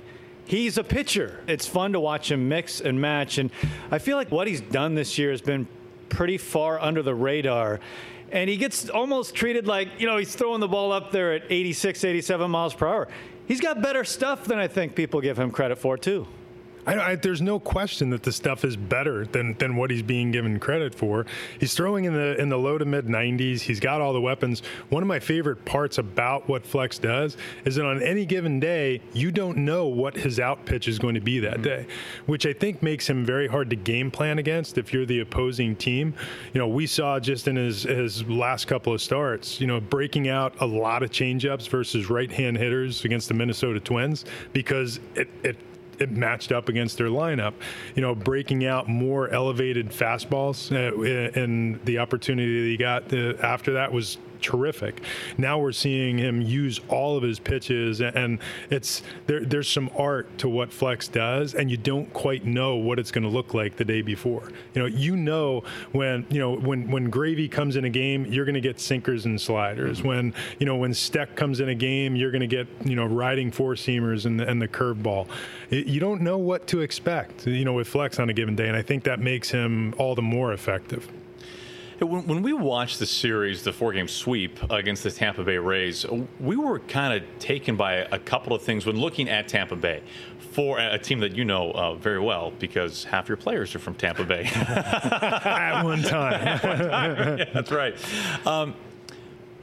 He's 0.45 0.77
a 0.77 0.85
pitcher. 0.85 1.43
It's 1.47 1.67
fun 1.67 1.95
to 1.95 2.01
watch 2.01 2.31
him 2.31 2.47
mix 2.47 2.83
and 2.83 3.01
match, 3.01 3.39
and 3.39 3.51
I 3.91 3.99
feel 3.99 4.19
like 4.19 4.31
what 4.31 4.47
he's 4.47 4.61
done 4.61 4.95
this 4.95 5.17
year 5.17 5.31
has 5.31 5.41
been 5.41 5.67
pretty 6.11 6.37
far 6.37 6.79
under 6.79 7.03
the 7.03 7.15
radar. 7.15 7.81
And 8.31 8.51
he 8.51 8.59
gets 8.59 8.91
almost 8.91 9.35
treated 9.35 9.67
like, 9.67 9.89
you 9.99 10.07
know, 10.07 10.19
he's 10.19 10.35
throwing 10.37 10.61
the 10.61 10.69
ball 10.69 10.93
up 10.93 11.11
there 11.11 11.33
at 11.33 11.45
86, 11.49 12.05
87 12.05 12.51
miles 12.51 12.75
per 12.75 12.87
hour. 12.87 13.09
He's 13.47 13.63
got 13.63 13.81
better 13.81 14.05
stuff 14.05 14.45
than 14.45 14.59
I 14.59 14.69
think 14.69 14.95
people 14.95 15.23
give 15.23 15.39
him 15.39 15.51
credit 15.51 15.79
for, 15.79 15.97
too. 15.97 16.29
I, 16.89 17.11
I, 17.11 17.17
there's 17.17 17.43
no 17.43 17.61
question 17.61 18.11
that 18.11 18.23
the 18.23 18.33
stuff 18.33 18.65
is 18.65 18.77
better 18.77 19.27
than, 19.27 19.55
than 19.55 19.77
what 19.77 19.91
he's 19.91 20.03
being 20.03 20.31
given 20.31 20.59
credit 20.59 20.95
for. 20.95 21.27
He's 21.61 21.75
throwing 21.75 22.05
in 22.05 22.15
the 22.15 22.41
in 22.41 22.49
the 22.49 22.59
low 22.59 22.79
to 22.79 22.85
mid 22.85 23.07
90s. 23.07 23.61
He's 23.61 23.81
got 23.81 24.01
all 24.01 24.13
the 24.13 24.21
weapons. 24.21 24.63
One 24.89 25.03
of 25.03 25.07
my 25.07 25.19
favorite 25.19 25.65
parts 25.65 25.99
about 25.99 26.49
what 26.49 26.65
Flex 26.65 26.99
does 26.99 27.37
is 27.65 27.77
that 27.77 27.85
on 27.85 28.03
any 28.03 28.25
given 28.25 28.59
day, 28.59 29.01
you 29.13 29.31
don't 29.31 29.59
know 29.59 29.87
what 29.87 30.17
his 30.17 30.41
out 30.41 30.65
pitch 30.65 30.89
is 30.89 30.99
going 30.99 31.15
to 31.15 31.21
be 31.21 31.39
that 31.41 31.55
mm-hmm. 31.55 31.63
day, 31.63 31.87
which 32.27 32.47
I 32.47 32.53
think 32.53 32.83
makes 32.83 33.09
him 33.09 33.25
very 33.25 33.49
hard 33.49 33.71
to 33.71 33.77
game 33.77 34.11
plan 34.11 34.39
against 34.39 34.79
if 34.79 34.93
you're 34.93 35.07
the 35.07 35.21
opposing 35.21 35.77
team. 35.77 36.15
You 36.55 36.61
know, 36.61 36.69
we 36.69 36.87
saw 36.87 37.21
just 37.21 37.49
in 37.49 37.57
his 37.57 37.83
his 37.83 38.27
last 38.29 38.67
couple 38.67 38.95
of 38.95 39.03
starts, 39.03 39.61
you 39.61 39.67
know, 39.67 39.81
breaking 39.81 40.29
out 40.29 40.55
a 40.61 40.67
lot 40.67 41.03
of 41.03 41.11
changeups 41.11 41.69
versus 41.69 42.09
right-hand 42.09 42.57
hitters 42.57 43.05
against 43.05 43.29
the 43.29 43.35
Minnesota 43.35 43.81
Twins 43.81 44.25
because 44.53 45.01
it, 45.15 45.29
it 45.43 45.57
it 45.99 46.11
matched 46.11 46.53
up 46.53 46.69
against 46.69 46.99
their 46.99 47.09
lineup. 47.09 47.55
You 47.95 48.03
know, 48.03 48.15
breaking 48.15 48.65
out 48.65 48.89
more 48.89 49.29
elevated 49.29 49.91
fastballs, 49.91 50.73
uh, 50.73 51.41
and 51.41 51.85
the 51.85 51.99
opportunity 51.99 52.63
that 52.63 52.69
he 52.69 52.77
got 52.77 53.13
uh, 53.13 53.41
after 53.45 53.73
that 53.75 53.93
was 53.93 54.19
terrific. 54.41 55.03
Now 55.37 55.59
we're 55.59 55.73
seeing 55.73 56.19
him 56.19 56.41
use 56.41 56.81
all 56.89 57.17
of 57.17 57.23
his 57.23 57.39
pitches, 57.39 58.01
and 58.01 58.39
it's 58.71 59.03
there, 59.27 59.45
there's 59.45 59.69
some 59.69 59.91
art 59.97 60.39
to 60.39 60.49
what 60.49 60.73
Flex 60.73 61.09
does, 61.09 61.55
and 61.55 61.71
you 61.71 61.77
don't 61.77 62.13
quite 62.13 62.45
know 62.45 62.77
what 62.77 62.99
it's 62.99 63.11
going 63.11 63.25
to 63.25 63.31
look 63.31 63.55
like 63.55 63.77
the 63.77 63.85
day 63.85 64.03
before. 64.03 64.51
You 64.75 64.83
know, 64.83 64.87
you 64.87 65.17
know 65.17 65.63
when 65.93 66.27
you 66.31 66.39
know 66.39 66.55
when 66.55 66.91
when 66.91 67.11
Gravy 67.11 67.49
comes 67.49 67.77
in 67.77 67.85
a 67.85 67.91
game, 67.91 68.27
you're 68.27 68.45
going 68.45 68.55
to 68.55 68.61
get 68.61 68.81
sinkers 68.81 69.27
and 69.27 69.41
sliders. 69.41 70.03
When 70.03 70.35
you 70.59 70.67
know 70.67 70.77
when 70.77 70.95
Steck 70.95 71.37
comes 71.37 71.61
in 71.61 71.69
a 71.69 71.75
game, 71.75 72.17
you're 72.17 72.31
going 72.31 72.41
to 72.41 72.47
get 72.47 72.67
you 72.85 72.97
know 72.97 73.07
riding 73.07 73.51
four 73.51 73.75
seamers 73.75 74.27
and 74.27 74.41
the, 74.41 74.49
and 74.49 74.61
the 74.61 74.69
curveball. 74.69 75.29
You 75.71 76.01
don't 76.01 76.23
know 76.23 76.39
what 76.39 76.67
to 76.69 76.81
expect. 76.81 77.47
You 77.47 77.65
know 77.65 77.75
with 77.75 77.89
Flex 77.89 78.19
on 78.19 78.29
a 78.31 78.33
given 78.33 78.57
day, 78.57 78.69
and 78.69 78.77
I 78.77 78.83
think 78.83 79.05
that 79.05 79.21
makes 79.21 79.51
him 79.51 79.95
all 79.99 80.15
the 80.15 80.23
more 80.23 80.53
effective. 80.53 81.09
When, 81.99 82.27
when 82.29 82.43
we 82.43 82.53
watched 82.53 83.01
the 83.01 83.07
series, 83.07 83.65
the 83.65 83.73
four 83.73 83.93
game 83.93 84.07
sweep 84.07 84.59
against 84.71 85.03
the 85.03 85.11
Tampa 85.11 85.43
Bay 85.43 85.59
Rays, 85.59 86.07
we 86.39 86.57
were 86.57 86.79
kind 86.79 87.21
of 87.21 87.39
taken 87.41 87.77
by 87.77 87.95
a 87.95 88.19
couple 88.19 88.55
of 88.55 88.63
things 88.63 88.87
when 88.87 88.97
looking 88.97 89.29
at 89.29 89.49
Tampa 89.49 89.75
Bay 89.75 90.03
for 90.53 90.79
a 90.79 90.99
team 90.99 91.19
that 91.21 91.35
you 91.35 91.45
know 91.45 91.73
uh, 91.73 91.95
very 91.95 92.21
well 92.21 92.53
because 92.59 93.05
half 93.05 93.29
your 93.29 93.37
players 93.37 93.75
are 93.75 93.81
from 93.81 93.95
Tampa 93.95 94.25
Bay. 94.25 94.45
At 94.55 95.83
one 95.83 96.03
time. 96.03 96.35
At 96.35 96.63
one 96.65 96.79
time. 96.79 97.39
Yeah, 97.39 97.45
that's 97.53 97.71
right. 97.73 97.97
Um, 98.47 98.75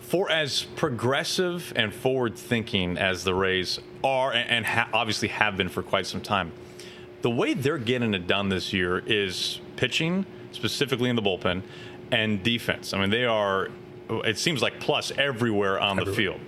for 0.01 0.29
as 0.29 0.63
progressive 0.75 1.73
and 1.75 1.93
forward 1.93 2.37
thinking 2.37 2.97
as 2.97 3.23
the 3.23 3.33
Rays 3.33 3.79
are 4.03 4.31
and 4.33 4.65
ha- 4.65 4.89
obviously 4.93 5.29
have 5.29 5.57
been 5.57 5.69
for 5.69 5.81
quite 5.83 6.05
some 6.05 6.21
time, 6.21 6.51
the 7.21 7.29
way 7.31 7.53
they're 7.55 7.77
getting 7.77 8.13
it 8.13 8.27
done 8.27 8.49
this 8.49 8.71
year 8.71 8.99
is 8.99 9.59
pitching, 9.77 10.25
specifically 10.51 11.09
in 11.09 11.15
the 11.15 11.23
bullpen, 11.23 11.63
and 12.11 12.41
defense. 12.43 12.93
I 12.93 12.99
mean, 12.99 13.09
they 13.09 13.25
are, 13.25 13.69
it 14.09 14.37
seems 14.37 14.61
like 14.61 14.79
plus 14.79 15.11
everywhere 15.17 15.79
on 15.79 15.99
everywhere. 15.99 16.05
the 16.05 16.15
field. 16.15 16.39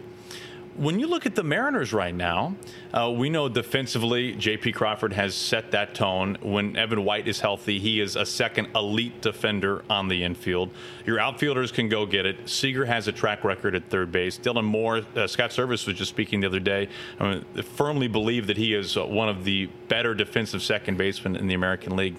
When 0.78 1.00
you 1.00 1.08
look 1.08 1.26
at 1.26 1.34
the 1.34 1.42
Mariners 1.42 1.92
right 1.92 2.14
now, 2.14 2.56
uh, 2.94 3.10
we 3.10 3.32
know 3.32 3.50
defensively, 3.50 4.34
J.P. 4.34 4.74
Crawford 4.74 5.12
has 5.14 5.34
set 5.34 5.72
that 5.72 5.96
tone. 5.96 6.38
When 6.40 6.78
Evan 6.78 7.04
White 7.04 7.28
is 7.28 7.40
healthy, 7.40 7.80
he 7.80 8.00
is 8.00 8.16
a 8.16 8.24
second 8.24 8.68
elite 8.76 9.20
defender 9.20 9.84
on 9.90 10.08
the 10.08 10.24
infield. 10.24 10.70
Your 11.08 11.20
outfielders 11.20 11.72
can 11.72 11.90
go 11.90 12.06
get 12.06 12.28
it. 12.28 12.48
Seager 12.48 12.86
has 12.86 13.08
a 13.08 13.12
track 13.12 13.44
record 13.44 13.74
at 13.74 13.90
third 13.90 14.12
base. 14.12 14.38
Dylan 14.38 14.66
Moore, 14.66 15.02
uh, 15.16 15.26
Scott 15.26 15.50
Servais 15.50 15.88
was 15.88 15.98
just 15.98 16.12
speaking 16.12 16.42
the 16.42 16.48
other 16.48 16.60
day. 16.60 16.90
I 17.20 17.28
mean, 17.28 17.46
firmly 17.64 18.08
believe 18.08 18.46
that 18.46 18.58
he 18.58 18.76
is 18.76 18.96
one 18.96 19.30
of 19.30 19.46
the 19.46 19.66
better 19.88 20.14
defensive 20.14 20.62
second 20.62 21.00
basemen 21.00 21.36
in 21.36 21.48
the 21.48 21.56
American 21.56 21.96
League. 21.96 22.18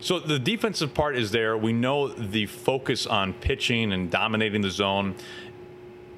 So 0.00 0.20
the 0.20 0.38
defensive 0.38 0.94
part 0.94 1.16
is 1.16 1.30
there. 1.30 1.56
We 1.56 1.72
know 1.72 2.08
the 2.08 2.46
focus 2.46 3.06
on 3.06 3.32
pitching 3.32 3.92
and 3.92 4.10
dominating 4.10 4.62
the 4.62 4.70
zone. 4.70 5.14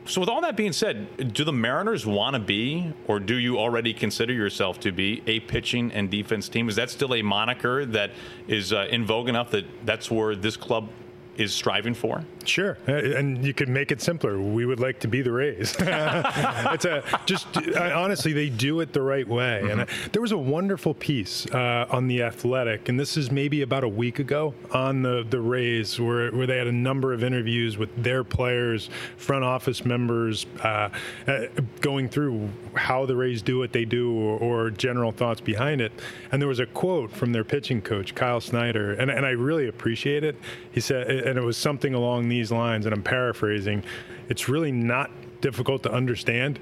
So, 0.07 0.21
with 0.21 0.29
all 0.29 0.41
that 0.41 0.57
being 0.57 0.73
said, 0.73 1.33
do 1.33 1.45
the 1.45 1.53
Mariners 1.53 2.05
want 2.05 2.35
to 2.35 2.41
be, 2.41 2.93
or 3.07 3.21
do 3.21 3.37
you 3.37 3.59
already 3.59 3.93
consider 3.93 4.33
yourself 4.33 4.81
to 4.81 4.93
be, 4.93 5.23
a 5.27 5.41
pitching 5.41 5.93
and 5.93 6.11
defense 6.11 6.49
team? 6.49 6.69
Is 6.69 6.77
that 6.77 6.91
still 6.91 7.15
a 7.15 7.23
moniker 7.23 7.85
that 7.87 8.11
is 8.49 8.73
uh, 8.73 8.89
in 8.91 9.05
vogue 9.05 9.29
enough 9.29 9.51
that 9.53 9.67
that's 9.87 10.11
where 10.11 10.35
this 10.35 10.57
club 10.57 10.89
is 11.37 11.55
striving 11.55 11.95
for? 11.95 12.25
Sure, 12.45 12.79
Uh, 12.89 12.93
and 12.93 13.45
you 13.45 13.53
could 13.53 13.69
make 13.69 13.93
it 13.93 14.01
simpler. 14.01 14.41
We 14.41 14.65
would 14.65 14.81
like 14.81 14.99
to 15.01 15.09
be 15.09 15.23
the 15.23 15.33
Rays. 15.33 15.77
it's 15.79 16.85
a 16.85 17.03
just 17.27 17.47
honestly, 17.77 18.33
they 18.33 18.49
do 18.49 18.81
it 18.81 18.93
the 18.93 19.03
right 19.03 19.29
way. 19.29 19.69
And 19.71 19.83
uh, 19.83 19.87
there 20.13 20.23
was 20.23 20.33
a 20.33 20.39
wonderful 20.39 20.95
piece 20.95 21.47
uh, 21.47 21.87
on 21.91 22.09
the 22.09 22.23
Athletic, 22.23 22.89
and 22.89 22.99
this 22.99 23.17
is 23.17 23.31
maybe 23.31 23.63
about 23.63 23.85
a 23.85 23.89
week 23.89 24.19
ago 24.19 24.55
on 24.73 25.03
the 25.03 25.25
the 25.29 25.41
Rays, 25.41 26.01
where 26.01 26.31
where 26.31 26.47
they 26.47 26.57
had 26.57 26.67
a 26.67 26.73
number 26.73 27.13
of 27.13 27.23
interviews 27.23 27.77
with 27.77 27.91
their 28.03 28.25
players, 28.25 28.89
front 29.17 29.45
office 29.45 29.85
members, 29.85 30.47
uh, 30.63 30.89
uh, 31.27 31.43
going 31.81 32.09
through 32.09 32.49
how 32.75 33.05
the 33.07 33.17
Rays 33.17 33.43
do 33.43 33.59
what 33.59 33.73
they 33.73 33.85
do, 33.85 34.13
or, 34.19 34.39
or 34.39 34.71
general 34.71 35.13
thoughts 35.13 35.41
behind 35.41 35.81
it. 35.81 35.93
And 36.33 36.41
there 36.41 36.49
was 36.49 36.61
a 36.61 36.67
quote 36.67 37.13
from 37.13 37.33
their 37.33 37.45
pitching 37.45 37.83
coach, 37.83 38.15
Kyle 38.15 38.41
Snyder, 38.41 38.95
and, 38.95 39.11
and 39.11 39.27
I 39.27 39.31
really 39.31 39.69
appreciate 39.69 40.25
it. 40.25 40.37
He 40.73 40.81
said, 40.81 41.09
and 41.11 41.39
it 41.39 41.43
was 41.43 41.57
something 41.57 41.95
along 41.95 42.30
these 42.31 42.51
lines, 42.51 42.87
and 42.87 42.95
I'm 42.95 43.03
paraphrasing. 43.03 43.85
It's 44.31 44.49
really 44.49 44.73
not 44.73 45.11
difficult 45.43 45.83
to 45.83 45.93
understand. 45.93 46.59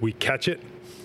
We 0.00 0.14
catch 0.14 0.48
it 0.48 0.60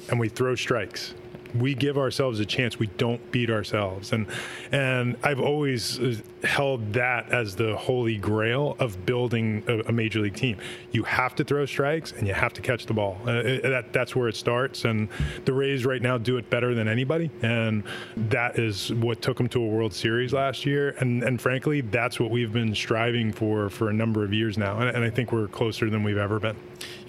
and 0.09 0.19
we 0.19 0.29
throw 0.29 0.55
strikes. 0.55 1.13
We 1.55 1.73
give 1.73 1.97
ourselves 1.97 2.39
a 2.39 2.45
chance. 2.45 2.77
We 2.79 2.87
don't 2.97 3.31
beat 3.31 3.49
ourselves, 3.49 4.13
and 4.13 4.27
and 4.71 5.17
I've 5.23 5.39
always 5.39 5.99
uh, 5.99 6.15
held 6.43 6.93
that 6.93 7.31
as 7.31 7.55
the 7.55 7.75
holy 7.75 8.17
grail 8.17 8.75
of 8.79 9.05
building 9.05 9.63
a, 9.67 9.79
a 9.89 9.91
major 9.91 10.19
league 10.19 10.35
team. 10.35 10.57
You 10.91 11.03
have 11.03 11.35
to 11.35 11.43
throw 11.43 11.65
strikes 11.65 12.11
and 12.11 12.27
you 12.27 12.33
have 12.33 12.53
to 12.53 12.61
catch 12.61 12.85
the 12.85 12.93
ball. 12.93 13.17
Uh, 13.25 13.31
it- 13.31 13.63
that 13.63 13.93
that's 13.93 14.15
where 14.15 14.27
it 14.27 14.35
starts. 14.35 14.85
And 14.85 15.09
the 15.45 15.53
Rays 15.53 15.85
right 15.85 16.01
now 16.01 16.17
do 16.17 16.37
it 16.37 16.49
better 16.49 16.73
than 16.75 16.87
anybody, 16.87 17.29
and 17.41 17.83
that 18.15 18.57
is 18.59 18.93
what 18.93 19.21
took 19.21 19.37
them 19.37 19.49
to 19.49 19.61
a 19.61 19.67
World 19.67 19.93
Series 19.93 20.33
last 20.33 20.65
year. 20.65 20.95
And 20.99 21.23
and 21.23 21.41
frankly, 21.41 21.81
that's 21.81 22.19
what 22.19 22.29
we've 22.31 22.53
been 22.53 22.75
striving 22.75 23.31
for 23.31 23.69
for 23.69 23.89
a 23.89 23.93
number 23.93 24.23
of 24.23 24.33
years 24.33 24.57
now. 24.57 24.79
And, 24.79 24.89
and 24.95 25.03
I 25.03 25.09
think 25.09 25.31
we're 25.31 25.47
closer 25.47 25.89
than 25.89 26.03
we've 26.03 26.17
ever 26.17 26.39
been. 26.39 26.55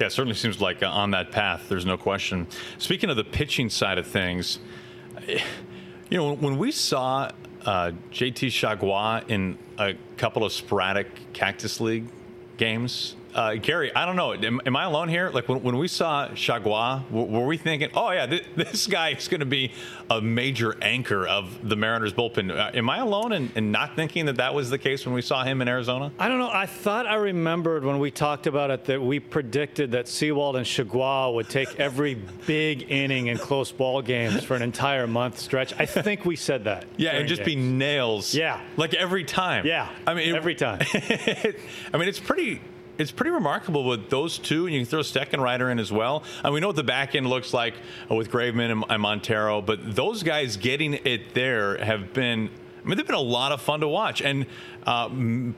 Yeah, 0.01 0.07
it 0.07 0.13
certainly 0.13 0.35
seems 0.35 0.63
like 0.63 0.83
uh, 0.83 0.87
on 0.87 1.11
that 1.11 1.31
path. 1.31 1.69
There's 1.69 1.85
no 1.85 1.99
question. 1.99 2.47
Speaking 2.79 3.11
of 3.11 3.17
the 3.17 3.25
pitching 3.25 3.69
side 3.69 3.99
of 3.99 4.07
things, 4.07 4.59
you 5.29 6.17
know, 6.17 6.33
when 6.33 6.57
we 6.57 6.73
saw 6.73 7.31
uh, 7.67 7.93
JT 8.11 8.49
Chargois 8.49 9.29
in 9.29 9.59
a 9.79 9.95
couple 10.17 10.43
of 10.43 10.53
sporadic 10.53 11.35
Cactus 11.35 11.83
League 11.83 12.07
games, 12.57 13.15
uh, 13.35 13.55
Gary, 13.55 13.95
I 13.95 14.07
don't 14.07 14.17
know. 14.17 14.35
Am, 14.35 14.61
am 14.67 14.77
I 14.77 14.85
alone 14.85 15.09
here? 15.09 15.31
Like 15.31 15.49
when, 15.49 15.63
when 15.63 15.77
we 15.79 15.89
saw 15.89 16.29
Chargois, 16.29 17.05
w- 17.11 17.27
were 17.27 17.47
we 17.47 17.57
thinking, 17.57 17.91
oh 17.95 18.11
yeah, 18.11 18.27
th- 18.27 18.45
this 18.57 18.87
guy 18.87 19.11
is 19.11 19.29
going 19.29 19.41
to 19.41 19.47
be 19.47 19.73
a 20.11 20.21
major 20.21 20.77
anchor 20.83 21.27
of 21.27 21.69
the 21.69 21.77
Mariners 21.77 22.13
bullpen? 22.13 22.51
Uh, 22.51 22.71
am 22.75 22.91
I 22.91 22.99
alone 22.99 23.33
in, 23.33 23.51
in 23.55 23.71
not 23.71 23.95
thinking 23.97 24.27
that 24.27 24.37
that 24.37 24.55
was 24.55 24.71
the 24.71 24.79
case 24.79 25.05
when 25.07 25.15
we 25.15 25.23
saw 25.23 25.45
him 25.45 25.63
in 25.63 25.69
Arizona? 25.69 26.13
I 26.19 26.29
don't 26.29 26.39
know. 26.39 26.51
I 26.51 26.67
thought 26.67 27.07
I 27.07 27.15
remembered 27.15 27.85
when 27.85 27.99
we 27.99 28.11
talked 28.11 28.47
about 28.47 28.71
it 28.71 28.85
that 28.87 29.01
we 29.01 29.21
predicted 29.21 29.93
that 29.93 30.09
Sewald 30.09 30.57
and 30.57 30.67
Chargois 30.67 31.35
would 31.35 31.49
take 31.49 31.79
every 31.79 32.15
big 32.47 32.91
inning 32.91 33.29
in 33.29 33.39
close 33.39 33.71
ball 33.71 34.03
games 34.03 34.43
for 34.43 34.57
an 34.57 34.63
entire 34.63 35.07
month 35.07 35.39
stretch. 35.39 35.73
I 35.79 35.87
think 35.87 36.25
we 36.25 36.37
said 36.37 36.65
that. 36.65 36.87
Yeah, 36.97 37.11
and 37.13 37.29
just 37.29 37.45
be 37.45 37.57
nails. 37.57 38.35
Yeah. 38.35 38.61
like 38.77 38.95
every 38.95 39.25
time. 39.25 39.67
Yeah, 39.67 39.89
I 40.07 40.15
mean 40.15 40.35
every 40.35 40.55
time. 40.57 40.81
I 40.93 41.97
mean, 41.97 42.09
it's 42.09 42.21
pretty. 42.21 42.61
It's 43.01 43.11
pretty 43.11 43.31
remarkable 43.31 43.85
with 43.85 44.11
those 44.11 44.37
two, 44.37 44.67
and 44.67 44.75
you 44.75 44.81
can 44.83 44.87
throw 44.87 45.01
Steckenrider 45.01 45.73
in 45.73 45.79
as 45.79 45.91
well. 45.91 46.23
And 46.45 46.53
we 46.53 46.61
know 46.61 46.67
what 46.67 46.77
the 46.77 46.85
back 46.85 47.15
end 47.15 47.27
looks 47.27 47.55
like 47.55 47.73
with 48.11 48.31
Graveman 48.31 48.71
and, 48.71 48.85
and 48.91 49.01
Montero, 49.01 49.63
but 49.63 49.97
those 49.97 50.23
guys 50.23 50.59
getting 50.59 50.93
it 50.93 51.33
there 51.33 51.83
have 51.83 52.13
been. 52.13 52.51
I 52.85 52.87
mean, 52.87 52.99
they've 52.99 53.07
been 53.07 53.15
a 53.15 53.21
lot 53.21 53.53
of 53.53 53.63
fun 53.63 53.81
to 53.81 53.89
watch, 53.89 54.21
and 54.21 54.45
uh, 54.87 55.09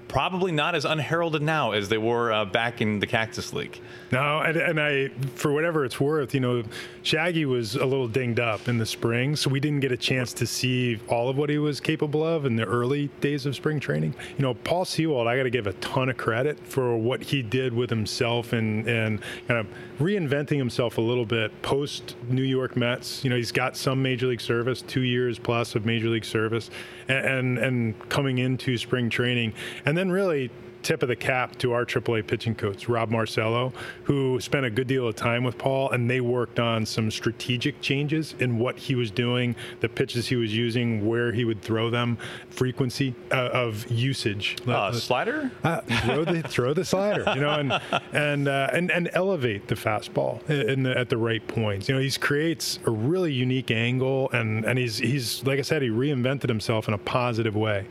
probably 0.09 0.52
not 0.52 0.75
as 0.75 0.85
unheralded 0.85 1.43
now 1.43 1.73
as 1.73 1.88
they 1.88 1.99
were 1.99 2.33
uh, 2.33 2.45
back 2.45 2.81
in 2.81 2.99
the 2.99 3.07
Cactus 3.07 3.52
League. 3.52 3.81
No, 4.11 4.41
and, 4.41 4.57
and 4.57 4.81
I, 4.81 5.09
for 5.35 5.52
whatever 5.52 5.85
it's 5.85 6.00
worth, 6.00 6.35
you 6.35 6.41
know, 6.41 6.62
Shaggy 7.02 7.47
was 7.47 7.76
a 7.76 7.85
little 7.85 8.09
dinged 8.09 8.41
up 8.41 8.69
in 8.69 8.79
the 8.79 8.87
spring, 8.87 9.37
so 9.37 9.49
we 9.49 9.61
didn't 9.61 9.81
get 9.81 9.93
a 9.93 9.97
chance 9.97 10.33
to 10.35 10.47
see 10.47 11.00
all 11.09 11.29
of 11.29 11.37
what 11.37 11.50
he 11.50 11.59
was 11.59 11.81
capable 11.81 12.25
of 12.25 12.45
in 12.45 12.57
the 12.57 12.64
early 12.64 13.09
days 13.21 13.47
of 13.47 13.55
spring 13.55 13.81
training. 13.81 14.14
You 14.37 14.43
know, 14.43 14.55
Paul 14.55 14.85
Sewald, 14.85 15.29
I 15.29 15.37
got 15.37 15.45
to 15.45 15.50
give 15.50 15.67
a 15.67 15.73
ton 15.75 16.09
of 16.09 16.17
credit 16.17 16.59
for 16.59 16.97
what 16.97 17.23
he 17.23 17.43
did 17.43 17.73
with 17.73 17.91
himself 17.91 18.52
and 18.52 18.87
and 18.88 19.21
kind 19.49 19.61
of 19.61 19.67
reinventing 19.99 20.59
himself 20.59 20.99
a 20.99 21.00
little 21.00 21.26
bit 21.26 21.50
post 21.62 22.17
New 22.29 22.43
York 22.43 22.76
Mets. 22.76 23.25
You 23.25 23.31
know, 23.31 23.37
he's 23.37 23.52
got 23.52 23.76
some 23.76 24.02
major 24.02 24.26
league 24.26 24.41
service, 24.41 24.83
two 24.83 25.02
years 25.02 25.38
plus 25.38 25.75
of 25.75 25.87
major 25.87 26.09
league 26.09 26.25
service, 26.25 26.71
and 27.09 27.25
and, 27.25 27.59
and 27.59 28.09
coming 28.09 28.38
into 28.38 28.76
spring 28.79 29.11
training, 29.12 29.52
and 29.87 29.97
then 29.97 30.11
really 30.11 30.50
tip 30.83 31.02
of 31.02 31.09
the 31.09 31.16
cap 31.16 31.57
to 31.59 31.73
our 31.73 31.85
AAA 31.85 32.26
pitching 32.26 32.54
coach, 32.54 32.88
Rob 32.88 33.11
Marcello, 33.11 33.73
who 34.04 34.40
spent 34.40 34.66
a 34.66 34.71
good 34.71 34.87
deal 34.87 35.07
of 35.07 35.14
time 35.14 35.45
with 35.45 35.57
Paul, 35.57 35.90
and 35.90 36.11
they 36.11 36.21
worked 36.21 36.59
on 36.59 36.85
some 36.85 37.11
strategic 37.11 37.81
changes 37.81 38.35
in 38.38 38.59
what 38.59 38.76
he 38.76 38.95
was 38.95 39.11
doing, 39.11 39.54
the 39.81 39.88
pitches 39.88 40.28
he 40.28 40.37
was 40.37 40.54
using, 40.54 41.07
where 41.07 41.33
he 41.33 41.45
would 41.45 41.62
throw 41.62 41.90
them, 41.90 42.19
frequency 42.50 43.14
uh, 43.31 43.49
of 43.52 43.88
usage. 43.90 44.57
Uh, 44.66 44.92
slider? 44.92 45.50
Uh, 45.62 45.81
throw 45.81 46.25
the 46.25 46.42
throw 46.49 46.75
the 46.75 46.85
slider, 46.85 47.25
you 47.35 47.40
know, 47.40 47.50
and 47.50 47.81
and 48.12 48.49
uh, 48.49 48.69
and 48.73 48.90
and 48.90 49.11
elevate 49.12 49.69
the 49.69 49.75
fastball 49.75 50.49
in 50.50 50.83
the, 50.83 50.99
at 50.99 51.09
the 51.09 51.16
right 51.16 51.47
points. 51.47 51.88
You 51.88 51.95
know, 51.95 52.00
he 52.00 52.11
creates 52.11 52.78
a 52.87 52.90
really 52.90 53.33
unique 53.33 53.71
angle, 53.71 54.31
and 54.33 54.64
and 54.64 54.78
he's 54.78 54.99
he's 54.99 55.45
like 55.45 55.59
I 55.59 55.62
said, 55.62 55.83
he 55.83 55.88
reinvented 55.88 56.49
himself 56.49 56.88
in 56.88 56.95
a 56.95 56.99
positive 56.99 57.54
way. 57.54 57.87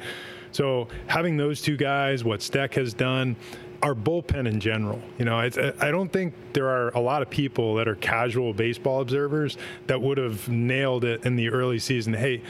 So 0.51 0.87
having 1.07 1.37
those 1.37 1.61
two 1.61 1.77
guys, 1.77 2.23
what 2.23 2.41
Steck 2.41 2.73
has 2.75 2.93
done. 2.93 3.35
Our 3.83 3.95
bullpen 3.95 4.47
in 4.47 4.59
general, 4.59 5.01
you 5.17 5.25
know, 5.25 5.39
it's, 5.39 5.57
I 5.57 5.89
don't 5.89 6.13
think 6.13 6.35
there 6.53 6.67
are 6.67 6.89
a 6.89 6.99
lot 6.99 7.23
of 7.23 7.31
people 7.31 7.73
that 7.77 7.87
are 7.87 7.95
casual 7.95 8.53
baseball 8.53 9.01
observers 9.01 9.57
that 9.87 9.99
would 9.99 10.19
have 10.19 10.47
nailed 10.47 11.03
it 11.03 11.25
in 11.25 11.35
the 11.35 11.49
early 11.49 11.79
season. 11.79 12.13
Hey, 12.13 12.43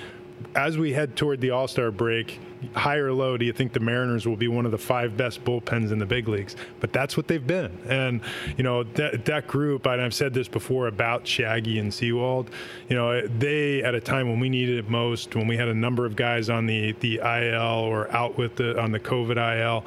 as 0.55 0.77
we 0.77 0.93
head 0.93 1.15
toward 1.15 1.41
the 1.41 1.51
All 1.51 1.67
Star 1.67 1.91
break, 1.91 2.39
high 2.73 2.97
or 2.97 3.11
low, 3.11 3.37
do 3.37 3.45
you 3.45 3.53
think 3.53 3.73
the 3.73 3.79
Mariners 3.79 4.27
will 4.27 4.35
be 4.35 4.47
one 4.47 4.65
of 4.65 4.71
the 4.71 4.77
five 4.77 5.17
best 5.17 5.43
bullpens 5.43 5.91
in 5.91 5.99
the 5.99 6.05
big 6.05 6.27
leagues? 6.27 6.55
But 6.79 6.93
that's 6.93 7.17
what 7.17 7.27
they've 7.27 7.45
been. 7.45 7.77
And, 7.87 8.21
you 8.57 8.63
know, 8.63 8.83
that, 8.83 9.25
that 9.25 9.47
group, 9.47 9.85
and 9.85 10.01
I've 10.01 10.13
said 10.13 10.33
this 10.33 10.47
before 10.47 10.87
about 10.87 11.25
Shaggy 11.25 11.79
and 11.79 11.93
Sewald, 11.93 12.49
you 12.89 12.95
know, 12.95 13.25
they, 13.27 13.83
at 13.83 13.95
a 13.95 14.01
time 14.01 14.29
when 14.29 14.39
we 14.39 14.49
needed 14.49 14.77
it 14.77 14.89
most, 14.89 15.35
when 15.35 15.47
we 15.47 15.57
had 15.57 15.67
a 15.67 15.73
number 15.73 16.05
of 16.05 16.15
guys 16.15 16.49
on 16.49 16.65
the, 16.65 16.91
the 16.99 17.17
IL 17.17 17.61
or 17.61 18.11
out 18.11 18.37
with 18.37 18.55
the, 18.55 18.79
on 18.79 18.91
the 18.91 18.99
COVID 18.99 19.37
IL, 19.37 19.85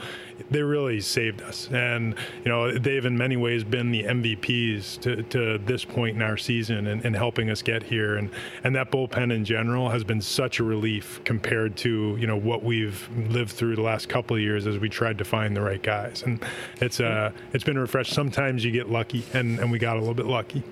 they 0.50 0.62
really 0.62 1.00
saved 1.00 1.42
us. 1.42 1.68
And, 1.70 2.14
you 2.44 2.50
know, 2.50 2.76
they've 2.76 3.04
in 3.04 3.16
many 3.16 3.36
ways 3.36 3.64
been 3.64 3.90
the 3.90 4.04
MVPs 4.04 5.00
to, 5.00 5.22
to 5.24 5.58
this 5.58 5.84
point 5.84 6.16
in 6.16 6.22
our 6.22 6.36
season 6.36 6.86
and, 6.86 7.04
and 7.04 7.16
helping 7.16 7.50
us 7.50 7.62
get 7.62 7.82
here. 7.82 8.16
And, 8.16 8.30
and 8.62 8.74
that 8.74 8.90
bullpen 8.90 9.32
in 9.32 9.44
general 9.44 9.90
has 9.90 10.04
been 10.04 10.20
such 10.20 10.60
a 10.60 10.64
relief 10.64 11.20
compared 11.24 11.76
to, 11.78 12.16
you 12.18 12.26
know, 12.26 12.36
what 12.36 12.62
we've 12.62 13.08
lived 13.28 13.52
through 13.52 13.76
the 13.76 13.82
last 13.82 14.08
couple 14.08 14.36
of 14.36 14.42
years 14.42 14.66
as 14.66 14.78
we 14.78 14.88
tried 14.88 15.18
to 15.18 15.24
find 15.24 15.56
the 15.56 15.62
right 15.62 15.82
guys. 15.82 16.22
And 16.22 16.44
it's, 16.80 17.00
uh, 17.00 17.32
it's 17.52 17.64
been 17.64 17.78
refreshed. 17.78 18.12
Sometimes 18.12 18.64
you 18.64 18.70
get 18.70 18.90
lucky, 18.90 19.24
and, 19.32 19.58
and 19.58 19.70
we 19.70 19.78
got 19.78 19.96
a 19.96 20.00
little 20.00 20.14
bit 20.14 20.26
lucky. 20.26 20.62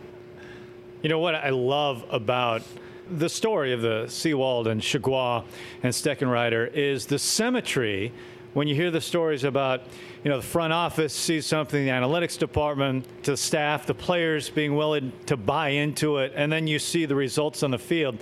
You 1.02 1.09
know 1.09 1.19
what 1.19 1.35
I 1.35 1.50
love 1.50 2.04
about 2.11 2.62
the 3.11 3.28
story 3.28 3.73
of 3.73 3.83
the 3.83 4.07
Sewald 4.09 4.69
and 4.69 4.81
Chargois 4.81 5.45
and 5.83 5.92
Steckenrider 5.92 6.73
is 6.73 7.07
the 7.07 7.19
symmetry 7.19 8.12
when 8.55 8.69
you 8.69 8.75
hear 8.75 8.91
the 8.91 9.01
stories 9.01 9.45
about, 9.45 9.83
you 10.25 10.31
know, 10.31 10.37
the 10.37 10.47
front 10.47 10.73
office 10.73 11.13
sees 11.13 11.47
something, 11.47 11.85
the 11.85 11.91
analytics 11.91 12.39
department, 12.39 13.07
to 13.25 13.37
staff, 13.37 13.87
the 13.87 13.95
players 13.95 14.51
being 14.51 14.77
willing 14.77 15.13
to 15.27 15.37
buy 15.37 15.71
into 15.71 16.19
it, 16.19 16.33
and 16.37 16.53
then 16.53 16.67
you 16.67 16.79
see 16.79 17.07
the 17.07 17.15
results 17.15 17.63
on 17.63 17.71
the 17.71 17.79
field. 17.79 18.19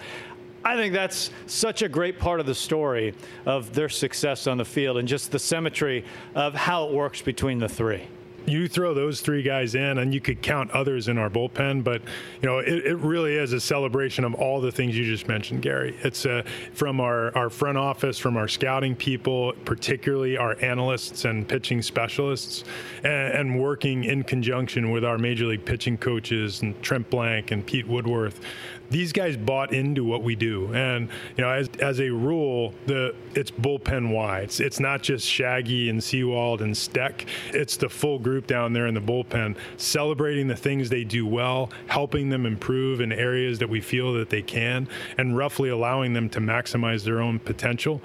I 0.64 0.76
think 0.76 0.92
that's 0.92 1.30
such 1.46 1.82
a 1.82 1.88
great 1.88 2.18
part 2.18 2.38
of 2.38 2.46
the 2.46 2.54
story 2.54 3.14
of 3.46 3.72
their 3.74 3.88
success 3.88 4.46
on 4.46 4.58
the 4.58 4.64
field 4.64 4.98
and 4.98 5.08
just 5.08 5.32
the 5.32 5.38
symmetry 5.38 6.04
of 6.34 6.54
how 6.54 6.86
it 6.86 6.92
works 6.92 7.22
between 7.22 7.58
the 7.58 7.68
three 7.68 8.06
you 8.50 8.68
throw 8.68 8.94
those 8.94 9.20
three 9.20 9.42
guys 9.42 9.74
in, 9.74 9.98
and 9.98 10.12
you 10.12 10.20
could 10.20 10.42
count 10.42 10.70
others 10.72 11.08
in 11.08 11.18
our 11.18 11.30
bullpen, 11.30 11.84
but 11.84 12.02
you 12.42 12.48
know 12.48 12.58
it, 12.58 12.86
it 12.86 12.96
really 12.98 13.36
is 13.36 13.52
a 13.52 13.60
celebration 13.60 14.24
of 14.24 14.34
all 14.34 14.60
the 14.60 14.72
things 14.72 14.96
you 14.96 15.04
just 15.04 15.28
mentioned, 15.28 15.62
Gary. 15.62 15.96
It's 16.02 16.26
uh, 16.26 16.42
from 16.72 17.00
our, 17.00 17.36
our 17.36 17.50
front 17.50 17.78
office, 17.78 18.18
from 18.18 18.36
our 18.36 18.48
scouting 18.48 18.96
people, 18.96 19.52
particularly 19.64 20.36
our 20.36 20.56
analysts 20.62 21.24
and 21.24 21.48
pitching 21.48 21.82
specialists, 21.82 22.64
and, 23.04 23.32
and 23.34 23.60
working 23.60 24.04
in 24.04 24.24
conjunction 24.24 24.90
with 24.90 25.04
our 25.04 25.18
major 25.18 25.46
league 25.46 25.64
pitching 25.64 25.96
coaches 25.96 26.62
and 26.62 26.80
Trent 26.82 27.08
Blank 27.10 27.50
and 27.50 27.64
Pete 27.64 27.86
Woodworth 27.86 28.40
these 28.90 29.12
guys 29.12 29.36
bought 29.36 29.72
into 29.72 30.04
what 30.04 30.22
we 30.22 30.34
do, 30.34 30.72
and 30.74 31.08
you 31.36 31.44
know, 31.44 31.50
as, 31.50 31.68
as 31.78 32.00
a 32.00 32.10
rule, 32.10 32.74
the 32.86 33.14
it's 33.34 33.50
bullpen 33.50 34.12
wide. 34.12 34.44
It's, 34.44 34.60
it's 34.60 34.80
not 34.80 35.02
just 35.02 35.26
Shaggy 35.26 35.88
and 35.88 36.02
Sewald 36.02 36.62
and 36.62 36.76
Steck. 36.76 37.26
It's 37.52 37.76
the 37.76 37.88
full 37.88 38.18
group 38.18 38.46
down 38.46 38.72
there 38.72 38.86
in 38.86 38.94
the 38.94 39.00
bullpen, 39.00 39.56
celebrating 39.76 40.48
the 40.48 40.56
things 40.56 40.88
they 40.88 41.04
do 41.04 41.26
well, 41.26 41.70
helping 41.86 42.28
them 42.28 42.46
improve 42.46 43.00
in 43.00 43.12
areas 43.12 43.58
that 43.60 43.68
we 43.68 43.80
feel 43.80 44.12
that 44.14 44.30
they 44.30 44.42
can, 44.42 44.88
and 45.16 45.36
roughly 45.36 45.68
allowing 45.68 46.12
them 46.12 46.28
to 46.30 46.40
maximize 46.40 47.04
their 47.04 47.20
own 47.20 47.38
potential 47.38 48.00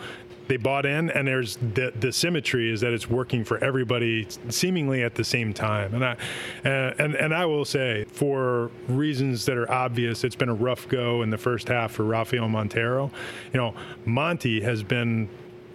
they 0.47 0.57
bought 0.57 0.85
in, 0.85 1.09
and 1.09 1.27
there's 1.27 1.57
the, 1.57 1.91
the 1.99 2.11
symmetry 2.11 2.71
is 2.71 2.81
that 2.81 2.93
it's 2.93 3.09
working 3.09 3.43
for 3.43 3.63
everybody 3.63 4.27
seemingly 4.49 5.03
at 5.03 5.15
the 5.15 5.23
same 5.23 5.53
time. 5.53 5.93
And 5.93 6.05
I 6.05 6.11
uh, 6.65 6.93
and 6.99 7.15
and 7.15 7.33
I 7.33 7.45
will 7.45 7.65
say, 7.65 8.05
for 8.05 8.71
reasons 8.87 9.45
that 9.45 9.57
are 9.57 9.71
obvious, 9.71 10.23
it's 10.23 10.35
been 10.35 10.49
a 10.49 10.55
rough 10.55 10.87
go 10.87 11.21
in 11.21 11.29
the 11.29 11.37
first 11.37 11.67
half 11.67 11.93
for 11.93 12.03
Rafael 12.03 12.47
Montero. 12.49 13.11
You 13.53 13.59
know, 13.59 13.75
Monty 14.05 14.61
has 14.61 14.83
been 14.83 15.29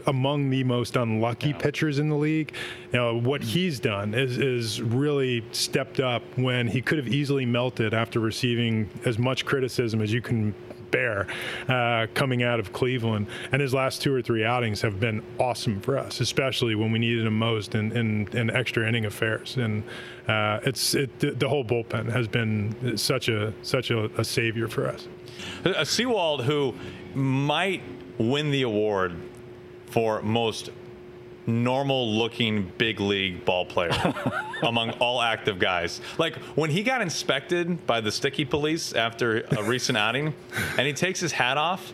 among 0.07 0.51
the 0.51 0.65
most 0.65 0.97
unlucky 0.97 1.53
pitchers 1.53 1.99
in 1.99 2.09
the 2.09 2.17
league. 2.17 2.53
You 2.93 2.99
know, 2.99 3.19
what 3.19 3.43
he's 3.43 3.81
done 3.81 4.15
is, 4.15 4.39
is 4.39 4.81
really 4.81 5.45
stepped 5.53 6.01
up 6.01 6.23
when 6.37 6.69
he 6.69 6.81
could 6.83 6.99
have 6.99 7.09
easily 7.09 7.47
melted 7.47 7.95
after 7.95 8.21
receiving 8.21 8.89
as 9.05 9.19
much 9.19 9.45
criticism 9.45 10.01
as 10.01 10.13
you 10.13 10.23
can 10.23 10.55
bear 10.91 11.27
uh, 11.69 12.07
coming 12.15 12.43
out 12.43 12.61
of 12.61 12.73
Cleveland. 12.73 13.27
And 13.53 13.61
his 13.61 13.75
last 13.75 14.03
two 14.03 14.15
or 14.15 14.23
three 14.23 14.45
outings 14.45 14.81
have 14.83 15.01
been 15.01 15.23
awesome 15.39 15.81
for 15.81 15.99
us, 15.99 16.21
especially 16.21 16.75
when 16.75 16.93
we 16.93 16.99
needed 16.99 17.27
him 17.27 17.39
most 17.39 17.75
in, 17.75 17.93
in, 17.93 18.29
in 18.37 18.51
extra 18.51 18.87
inning 18.89 19.07
affairs. 19.07 19.57
And 19.57 19.83
uh, 20.29 20.61
it's 20.63 20.95
it, 20.95 21.19
the 21.39 21.49
whole 21.49 21.65
bullpen 21.65 22.11
has 22.13 22.29
been 22.29 22.97
such 22.97 23.29
a 23.29 23.53
such 23.63 23.91
a, 23.91 24.05
a 24.21 24.25
savior 24.25 24.69
for 24.69 24.89
us. 24.89 25.09
A 25.65 25.85
Sewald 25.85 26.45
who 26.45 26.75
might 27.15 27.83
win 28.19 28.51
the 28.51 28.63
award 28.63 29.15
for 29.87 30.23
most 30.23 30.71
normal 31.47 32.13
looking 32.13 32.71
big 32.79 33.01
league 33.01 33.45
ball 33.45 33.65
player 33.65 33.91
among 34.63 34.91
all 34.93 35.21
active 35.21 35.59
guys. 35.59 36.01
Like 36.19 36.37
when 36.57 36.71
he 36.71 36.83
got 36.83 37.03
inspected 37.03 37.87
by 37.87 38.01
the 38.01 38.13
sticky 38.13 38.45
police 38.45 38.93
after 38.93 39.43
a 39.57 39.63
recent 39.63 39.99
outing 39.99 40.35
and 40.77 40.87
he 40.87 40.93
takes 40.93 41.21
his 41.21 41.33
hat 41.33 41.57
off 41.57 41.93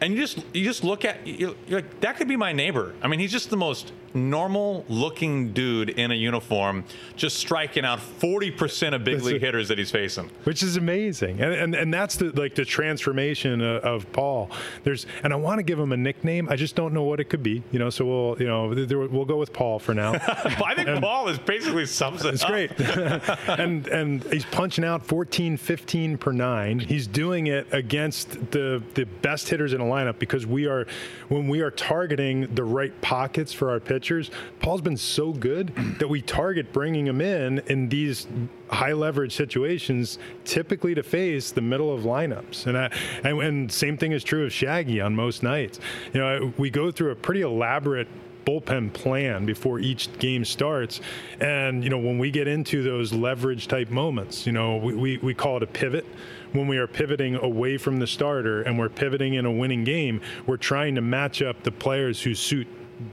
and 0.00 0.14
you 0.14 0.20
just 0.20 0.44
you 0.52 0.64
just 0.64 0.84
look 0.84 1.04
at 1.04 1.26
you're 1.26 1.54
like 1.68 2.00
that 2.00 2.16
could 2.16 2.28
be 2.28 2.36
my 2.36 2.52
neighbor. 2.52 2.94
I 3.02 3.08
mean, 3.08 3.20
he's 3.20 3.32
just 3.32 3.50
the 3.50 3.56
most 3.56 3.92
normal 4.14 4.84
looking 4.88 5.52
dude 5.52 5.90
in 5.90 6.10
a 6.10 6.14
uniform 6.14 6.84
just 7.16 7.36
striking 7.36 7.84
out 7.84 7.98
40% 7.98 8.94
of 8.94 9.04
big 9.04 9.14
that's 9.14 9.26
league 9.26 9.42
a, 9.42 9.46
hitters 9.46 9.68
that 9.68 9.78
he's 9.78 9.90
facing. 9.90 10.30
Which 10.44 10.62
is 10.62 10.76
amazing. 10.76 11.40
And 11.40 11.52
and, 11.52 11.74
and 11.74 11.94
that's 11.94 12.16
the 12.16 12.30
like 12.30 12.54
the 12.54 12.64
transformation 12.64 13.60
of, 13.60 13.82
of 13.82 14.12
paul. 14.12 14.50
There's 14.84 15.06
and 15.22 15.32
i 15.32 15.36
want 15.36 15.58
to 15.58 15.62
give 15.62 15.78
him 15.78 15.92
a 15.92 15.96
nickname. 15.96 16.48
I 16.48 16.56
just 16.56 16.74
don't 16.74 16.92
know 16.92 17.04
what 17.04 17.20
it 17.20 17.24
could 17.24 17.42
be 17.42 17.62
you 17.70 17.78
know 17.78 17.90
so 17.90 18.04
we'll 18.04 18.36
you 18.40 18.46
know 18.46 18.74
there, 18.74 18.98
we'll 18.98 19.24
go 19.24 19.36
with 19.36 19.52
paul 19.52 19.78
for 19.78 19.94
now. 19.94 20.12
I 20.22 20.74
think 20.74 20.88
and, 20.88 21.02
paul 21.02 21.28
is 21.28 21.38
basically 21.38 21.86
sums 21.86 22.24
it 22.24 22.34
it's 22.34 22.44
great. 22.44 22.70
and 23.48 23.86
and 23.88 24.24
he's 24.24 24.44
punching 24.46 24.84
out 24.84 25.06
14 25.06 25.56
15 25.56 26.18
per 26.18 26.32
nine. 26.32 26.78
He's 26.78 27.06
doing 27.06 27.46
it 27.46 27.66
against 27.72 28.50
the 28.50 28.82
the 28.94 29.04
best 29.04 29.48
hitters 29.48 29.72
in 29.72 29.80
a 29.80 29.84
lineup 29.84 30.18
because 30.18 30.46
we 30.46 30.66
are 30.66 30.86
when 31.28 31.48
we 31.48 31.60
are 31.60 31.70
targeting 31.70 32.54
the 32.54 32.64
right 32.64 32.98
pockets 33.00 33.52
for 33.52 33.70
our 33.70 33.80
pitch 33.80 34.01
pitchers, 34.02 34.32
Paul's 34.58 34.80
been 34.80 34.96
so 34.96 35.32
good 35.32 35.72
that 36.00 36.08
we 36.08 36.20
target 36.20 36.72
bringing 36.72 37.06
him 37.06 37.20
in 37.20 37.60
in 37.68 37.88
these 37.88 38.26
high 38.68 38.92
leverage 38.92 39.32
situations, 39.32 40.18
typically 40.44 40.92
to 40.96 41.04
face 41.04 41.52
the 41.52 41.60
middle 41.60 41.94
of 41.94 42.00
lineups. 42.00 42.66
And, 42.66 42.76
I, 42.76 42.90
and, 43.22 43.40
and 43.40 43.70
same 43.70 43.96
thing 43.96 44.10
is 44.10 44.24
true 44.24 44.44
of 44.44 44.52
Shaggy 44.52 45.00
on 45.00 45.14
most 45.14 45.44
nights. 45.44 45.78
You 46.12 46.20
know, 46.20 46.52
we 46.58 46.68
go 46.68 46.90
through 46.90 47.12
a 47.12 47.14
pretty 47.14 47.42
elaborate 47.42 48.08
bullpen 48.44 48.92
plan 48.92 49.46
before 49.46 49.78
each 49.78 50.12
game 50.18 50.44
starts. 50.44 51.00
And, 51.40 51.84
you 51.84 51.90
know, 51.90 51.98
when 51.98 52.18
we 52.18 52.32
get 52.32 52.48
into 52.48 52.82
those 52.82 53.12
leverage 53.12 53.68
type 53.68 53.88
moments, 53.88 54.46
you 54.46 54.52
know, 54.52 54.78
we, 54.78 54.94
we, 54.94 55.18
we 55.18 55.32
call 55.32 55.58
it 55.58 55.62
a 55.62 55.68
pivot. 55.68 56.04
When 56.50 56.66
we 56.66 56.76
are 56.78 56.88
pivoting 56.88 57.36
away 57.36 57.78
from 57.78 58.00
the 58.00 58.06
starter 58.08 58.62
and 58.62 58.76
we're 58.76 58.88
pivoting 58.88 59.34
in 59.34 59.46
a 59.46 59.52
winning 59.52 59.84
game, 59.84 60.20
we're 60.44 60.56
trying 60.56 60.96
to 60.96 61.00
match 61.00 61.40
up 61.40 61.62
the 61.62 61.70
players 61.70 62.20
who 62.20 62.34
suit 62.34 62.66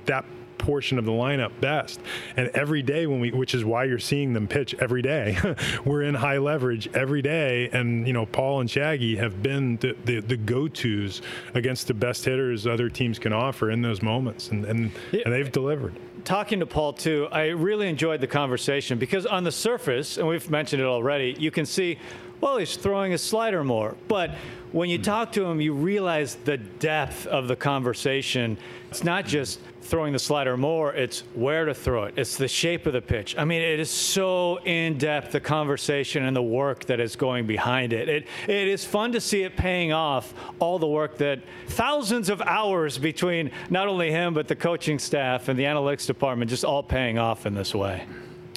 that 0.05 0.25
portion 0.59 0.99
of 0.99 1.05
the 1.05 1.11
lineup 1.11 1.51
best. 1.59 1.99
And 2.37 2.49
every 2.49 2.83
day 2.83 3.07
when 3.07 3.19
we, 3.19 3.31
which 3.31 3.55
is 3.55 3.65
why 3.65 3.85
you're 3.85 3.97
seeing 3.97 4.33
them 4.33 4.47
pitch 4.47 4.75
every 4.79 5.01
day, 5.01 5.37
we're 5.85 6.03
in 6.03 6.13
high 6.13 6.37
leverage 6.37 6.87
every 6.93 7.23
day. 7.23 7.69
And 7.73 8.05
you 8.05 8.13
know, 8.13 8.27
Paul 8.27 8.61
and 8.61 8.69
Shaggy 8.69 9.15
have 9.15 9.41
been 9.41 9.77
the, 9.77 9.95
the, 10.05 10.19
the 10.19 10.37
go-tos 10.37 11.21
against 11.55 11.87
the 11.87 11.93
best 11.95 12.25
hitters 12.25 12.67
other 12.67 12.89
teams 12.89 13.17
can 13.17 13.33
offer 13.33 13.71
in 13.71 13.81
those 13.81 14.01
moments, 14.01 14.49
and 14.49 14.65
and, 14.65 14.91
yeah. 15.11 15.21
and 15.25 15.33
they've 15.33 15.51
delivered 15.51 15.95
talking 16.25 16.59
to 16.59 16.65
Paul 16.65 16.93
too, 16.93 17.27
I 17.31 17.47
really 17.47 17.87
enjoyed 17.87 18.21
the 18.21 18.27
conversation 18.27 18.99
because 18.99 19.25
on 19.25 19.43
the 19.43 19.51
surface, 19.51 20.17
and 20.17 20.27
we've 20.27 20.49
mentioned 20.49 20.81
it 20.81 20.85
already, 20.85 21.35
you 21.39 21.49
can 21.49 21.65
see, 21.65 21.97
well, 22.41 22.57
he's 22.57 22.75
throwing 22.75 23.13
a 23.13 23.17
slider 23.17 23.63
more. 23.63 23.95
But 24.07 24.35
when 24.71 24.89
you 24.89 24.97
hmm. 24.97 25.03
talk 25.03 25.31
to 25.33 25.45
him, 25.45 25.59
you 25.61 25.73
realize 25.73 26.35
the 26.35 26.57
depth 26.57 27.25
of 27.27 27.47
the 27.47 27.55
conversation. 27.55 28.57
It's 28.89 29.03
not 29.03 29.25
just 29.25 29.59
throwing 29.81 30.13
the 30.13 30.19
slider 30.19 30.55
more, 30.55 30.93
it's 30.93 31.21
where 31.33 31.65
to 31.65 31.73
throw 31.73 32.03
it. 32.03 32.13
It's 32.15 32.37
the 32.37 32.47
shape 32.47 32.85
of 32.85 32.93
the 32.93 33.01
pitch. 33.01 33.35
I 33.37 33.43
mean, 33.43 33.61
it 33.61 33.79
is 33.79 33.89
so 33.89 34.59
in 34.63 34.99
depth, 34.99 35.31
the 35.31 35.39
conversation 35.39 36.25
and 36.25 36.35
the 36.35 36.43
work 36.43 36.85
that 36.85 36.99
is 36.99 37.15
going 37.15 37.47
behind 37.47 37.91
it. 37.91 38.07
It, 38.07 38.27
it 38.47 38.67
is 38.67 38.85
fun 38.85 39.11
to 39.13 39.21
see 39.21 39.43
it 39.43 39.57
paying 39.57 39.91
off 39.91 40.33
all 40.59 40.77
the 40.77 40.87
work 40.87 41.17
that 41.17 41.39
thousands 41.67 42.29
of 42.29 42.39
hours 42.41 42.99
between 42.99 43.49
not 43.71 43.87
only 43.87 44.11
him, 44.11 44.35
but 44.35 44.47
the 44.47 44.55
coaching 44.55 44.99
staff 44.99 45.47
and 45.47 45.57
the 45.57 45.63
analytics 45.63 46.05
department 46.05 46.49
just 46.51 46.63
all 46.63 46.83
paying 46.83 47.17
off 47.17 47.47
in 47.47 47.55
this 47.55 47.73
way. 47.73 48.05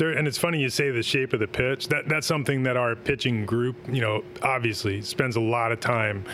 And 0.01 0.27
it's 0.27 0.39
funny 0.39 0.61
you 0.61 0.71
say 0.71 0.91
the 0.91 1.03
shape 1.03 1.33
of 1.33 1.41
the 1.41 1.47
pitch. 1.47 1.89
That 1.89 2.09
that's 2.09 2.27
something 2.27 2.63
that 2.65 2.77
our 2.77 2.97
pitching 2.97 3.45
group, 3.45 3.77
you 3.89 4.01
know, 4.01 4.25
obviously 4.43 5.03
spends 5.03 5.37
a 5.37 5.41
lot 5.41 5.73
of 5.73 5.81
time 5.81 6.25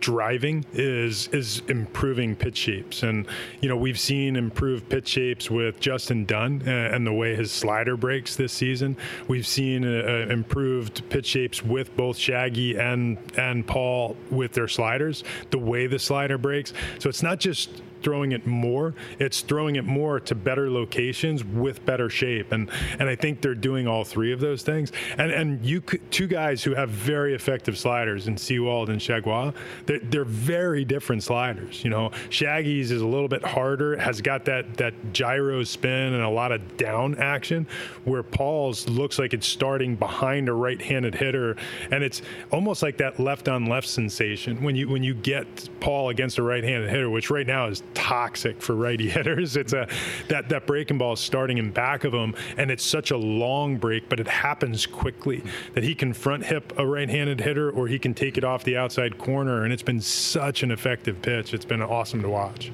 driving 0.00 0.64
is 0.72 1.28
is 1.28 1.62
improving 1.68 2.36
pitch 2.36 2.56
shapes. 2.56 3.02
And 3.02 3.26
you 3.60 3.68
know 3.68 3.76
we've 3.76 3.98
seen 3.98 4.36
improved 4.36 4.88
pitch 4.88 5.08
shapes 5.08 5.50
with 5.50 5.80
Justin 5.80 6.24
Dunn 6.24 6.62
and 6.66 7.06
the 7.06 7.12
way 7.12 7.34
his 7.34 7.50
slider 7.50 7.96
breaks 7.96 8.36
this 8.36 8.52
season. 8.52 8.96
We've 9.26 9.46
seen 9.46 9.84
uh, 9.84 10.02
uh, 10.28 10.32
improved 10.32 11.08
pitch 11.08 11.26
shapes 11.26 11.62
with 11.62 11.96
both 11.96 12.16
Shaggy 12.16 12.76
and 12.78 13.18
and 13.36 13.66
Paul 13.66 14.16
with 14.30 14.52
their 14.52 14.68
sliders 14.68 15.24
the 15.50 15.58
way 15.58 15.86
the 15.86 15.98
slider 15.98 16.38
breaks. 16.38 16.72
So 16.98 17.08
it's 17.08 17.22
not 17.22 17.40
just 17.40 17.82
throwing 18.02 18.32
it 18.32 18.46
more. 18.46 18.94
It's 19.18 19.40
throwing 19.40 19.76
it 19.76 19.84
more 19.84 20.20
to 20.20 20.34
better 20.34 20.70
locations 20.70 21.44
with 21.44 21.84
better 21.84 22.10
shape, 22.10 22.52
and 22.52 22.70
and 22.98 23.08
I 23.08 23.14
think 23.14 23.40
they're 23.40 23.54
doing 23.54 23.86
all 23.86 24.04
three 24.04 24.32
of 24.32 24.40
those 24.40 24.62
things. 24.62 24.92
And 25.16 25.30
and 25.30 25.64
you 25.64 25.80
could, 25.80 26.10
two 26.10 26.26
guys 26.26 26.62
who 26.62 26.74
have 26.74 26.90
very 26.90 27.34
effective 27.34 27.78
sliders 27.78 28.28
in 28.28 28.36
Sewald 28.36 28.90
and 28.90 29.00
Chargois, 29.00 29.54
they're, 29.86 30.00
they're 30.00 30.24
very 30.24 30.84
different 30.84 31.22
sliders. 31.22 31.84
You 31.84 31.90
know, 31.90 32.10
Shaggy's 32.30 32.90
is 32.90 33.02
a 33.02 33.06
little 33.06 33.28
bit 33.28 33.44
harder, 33.44 33.96
has 33.96 34.20
got 34.20 34.44
that 34.46 34.76
that 34.76 34.94
gyro 35.12 35.64
spin 35.64 36.14
and 36.14 36.22
a 36.22 36.28
lot 36.28 36.52
of 36.52 36.76
down 36.76 37.16
action, 37.16 37.66
where 38.04 38.22
Paul's 38.22 38.88
looks 38.88 39.18
like 39.18 39.34
it's 39.34 39.46
starting 39.46 39.96
behind 39.96 40.48
a 40.48 40.52
right-handed 40.52 41.14
hitter, 41.14 41.56
and 41.90 42.02
it's 42.02 42.22
almost 42.50 42.82
like 42.82 42.96
that 42.98 43.18
left 43.18 43.48
on 43.48 43.66
left 43.66 43.88
sensation 43.88 44.62
when 44.62 44.76
you 44.76 44.88
when 44.88 45.02
you 45.02 45.14
get 45.14 45.68
Paul 45.80 46.10
against 46.10 46.38
a 46.38 46.42
right-handed 46.42 46.90
hitter, 46.90 47.10
which 47.10 47.30
right 47.30 47.46
now 47.46 47.66
is 47.66 47.82
toxic 47.94 48.60
for 48.60 48.74
righty 48.74 49.08
hitters. 49.08 49.56
It's 49.56 49.72
a 49.72 49.88
that 50.28 50.48
that 50.48 50.66
breaking 50.66 50.98
ball 50.98 51.14
is 51.14 51.20
starting 51.20 51.58
in 51.58 51.70
back 51.70 52.04
of 52.04 52.12
him, 52.12 52.34
and 52.56 52.70
it's 52.70 52.84
such 52.84 53.10
a 53.10 53.16
long 53.16 53.76
break, 53.76 54.08
but 54.08 54.20
it 54.20 54.28
happens 54.28 54.86
quickly 54.86 55.42
that 55.74 55.84
he 55.84 55.94
can 55.94 56.12
front 56.12 56.44
hip 56.44 56.72
a 56.78 56.86
right-handed 56.86 57.40
hitter, 57.40 57.70
or 57.70 57.88
he 57.88 57.98
can 57.98 58.14
take 58.14 58.38
it 58.38 58.44
off 58.44 58.64
the 58.64 58.76
outside 58.76 59.18
corner, 59.18 59.64
and 59.64 59.72
it's 59.72 59.82
been 59.82 60.00
such 60.00 60.62
an 60.62 60.70
effective 60.70 61.20
pitch. 61.22 61.54
It's 61.54 61.64
been 61.64 61.82
awesome 61.82 62.22
to 62.22 62.28
watch. 62.28 62.70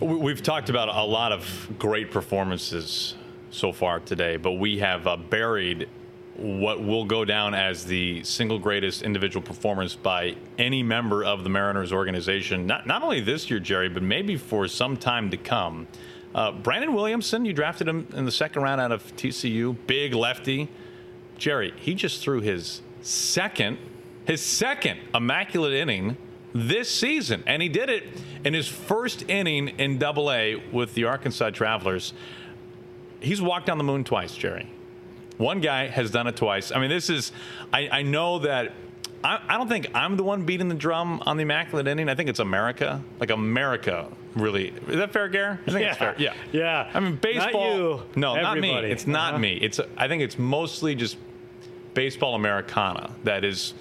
We've 0.00 0.42
talked 0.42 0.68
about 0.68 0.88
a 0.88 1.02
lot 1.04 1.32
of 1.32 1.68
great 1.78 2.10
performances 2.10 3.14
so 3.50 3.72
far 3.72 4.00
today, 4.00 4.36
but 4.36 4.52
we 4.52 4.78
have 4.78 5.06
uh, 5.06 5.16
buried 5.16 5.88
what 6.38 6.82
will 6.82 7.04
go 7.04 7.24
down 7.24 7.54
as 7.54 7.84
the 7.86 8.22
single 8.22 8.58
greatest 8.58 9.02
individual 9.02 9.42
performance 9.42 9.94
by 9.94 10.36
any 10.58 10.82
member 10.82 11.24
of 11.24 11.44
the 11.44 11.50
Mariners 11.50 11.92
organization, 11.92 12.66
not, 12.66 12.86
not 12.86 13.02
only 13.02 13.20
this 13.20 13.50
year, 13.50 13.58
Jerry, 13.58 13.88
but 13.88 14.02
maybe 14.02 14.36
for 14.36 14.68
some 14.68 14.96
time 14.96 15.30
to 15.30 15.36
come. 15.36 15.86
Uh, 16.34 16.52
Brandon 16.52 16.92
Williamson, 16.92 17.44
you 17.44 17.54
drafted 17.54 17.88
him 17.88 18.06
in 18.12 18.26
the 18.26 18.32
second 18.32 18.62
round 18.62 18.80
out 18.80 18.92
of 18.92 19.16
TCU, 19.16 19.76
big 19.86 20.12
lefty. 20.12 20.68
Jerry, 21.38 21.72
he 21.76 21.94
just 21.94 22.22
threw 22.22 22.40
his 22.40 22.82
second, 23.00 23.78
his 24.26 24.42
second 24.42 25.00
immaculate 25.14 25.72
inning 25.72 26.18
this 26.52 26.90
season, 26.90 27.42
and 27.46 27.62
he 27.62 27.68
did 27.68 27.88
it 27.88 28.04
in 28.44 28.52
his 28.52 28.68
first 28.68 29.28
inning 29.28 29.68
in 29.68 29.98
Double 29.98 30.30
A 30.30 30.56
with 30.72 30.94
the 30.94 31.04
Arkansas 31.04 31.50
Travelers. 31.50 32.12
He's 33.20 33.40
walked 33.40 33.70
on 33.70 33.78
the 33.78 33.84
moon 33.84 34.04
twice, 34.04 34.34
Jerry. 34.34 34.70
One 35.38 35.60
guy 35.60 35.88
has 35.88 36.10
done 36.10 36.26
it 36.26 36.36
twice. 36.36 36.72
I 36.72 36.78
mean, 36.78 36.90
this 36.90 37.10
is, 37.10 37.32
I, 37.72 37.88
I 37.88 38.02
know 38.02 38.40
that 38.40 38.72
I, 39.22 39.40
I, 39.48 39.58
don't 39.58 39.68
think 39.68 39.88
I'm 39.94 40.16
the 40.16 40.22
one 40.22 40.44
beating 40.44 40.68
the 40.68 40.74
drum 40.74 41.22
on 41.26 41.36
the 41.36 41.42
immaculate 41.42 41.86
inning. 41.88 42.08
I 42.08 42.14
think 42.14 42.28
it's 42.28 42.38
America. 42.38 43.02
Like 43.20 43.30
America, 43.30 44.08
really. 44.34 44.68
Is 44.88 44.96
that 44.96 45.12
fair, 45.12 45.28
Gare? 45.28 45.60
I 45.66 45.70
think 45.70 45.80
yeah. 45.80 45.88
it's 45.88 45.98
fair. 45.98 46.14
Yeah. 46.18 46.34
Yeah. 46.52 46.90
I 46.92 47.00
mean, 47.00 47.16
baseball. 47.16 47.52
Not 47.52 47.76
you. 47.76 48.02
No, 48.16 48.34
Everybody. 48.34 48.72
not 48.72 48.82
me. 48.82 48.90
It's 48.90 49.06
not 49.06 49.30
uh-huh. 49.30 49.38
me. 49.38 49.54
It's. 49.54 49.80
I 49.96 50.08
think 50.08 50.22
it's 50.22 50.38
mostly 50.38 50.94
just 50.94 51.16
baseball 51.94 52.34
Americana 52.34 53.10
that 53.24 53.44
is 53.44 53.74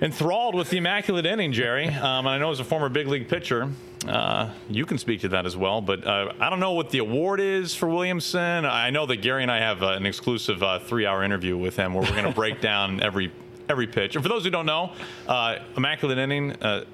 enthralled 0.00 0.54
with 0.54 0.70
the 0.70 0.78
immaculate 0.78 1.26
inning, 1.26 1.52
Jerry. 1.52 1.86
Um, 1.86 2.26
and 2.26 2.28
I 2.28 2.38
know 2.38 2.50
as 2.50 2.60
a 2.60 2.64
former 2.64 2.88
big 2.88 3.06
league 3.06 3.28
pitcher, 3.28 3.70
Uh, 4.06 4.50
you 4.70 4.86
can 4.86 4.96
speak 4.96 5.20
to 5.20 5.28
that 5.28 5.44
as 5.44 5.56
well, 5.56 5.80
but 5.80 6.06
uh, 6.06 6.32
I 6.40 6.48
don't 6.48 6.60
know 6.60 6.72
what 6.72 6.90
the 6.90 6.98
award 6.98 7.38
is 7.38 7.74
for 7.74 7.86
Williamson. 7.88 8.64
I 8.64 8.88
know 8.90 9.04
that 9.06 9.16
Gary 9.18 9.42
and 9.42 9.50
I 9.50 9.58
have 9.58 9.82
uh, 9.82 9.88
an 9.88 10.06
exclusive 10.06 10.62
uh, 10.62 10.78
three-hour 10.78 11.22
interview 11.22 11.56
with 11.56 11.76
him 11.76 11.92
where 11.92 12.02
we're 12.02 12.16
going 12.16 12.24
to 12.24 12.32
break 12.32 12.60
down 12.62 13.02
every 13.02 13.30
every 13.68 13.86
pitch. 13.86 14.16
And 14.16 14.24
for 14.24 14.28
those 14.28 14.42
who 14.42 14.50
don't 14.50 14.66
know, 14.66 14.92
uh, 15.28 15.58
immaculate 15.76 16.18
inning, 16.18 16.52
uh, 16.62 16.84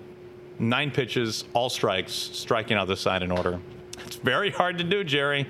nine 0.59 0.91
pitches, 0.91 1.45
all 1.55 1.71
strikes, 1.71 2.13
striking 2.13 2.77
out 2.77 2.87
the 2.87 2.97
side 2.97 3.23
in 3.23 3.31
order. 3.31 3.61
It's 4.05 4.17
very 4.17 4.51
hard 4.51 4.77
to 4.79 4.85
do, 4.85 5.03
Jerry. 5.03 5.47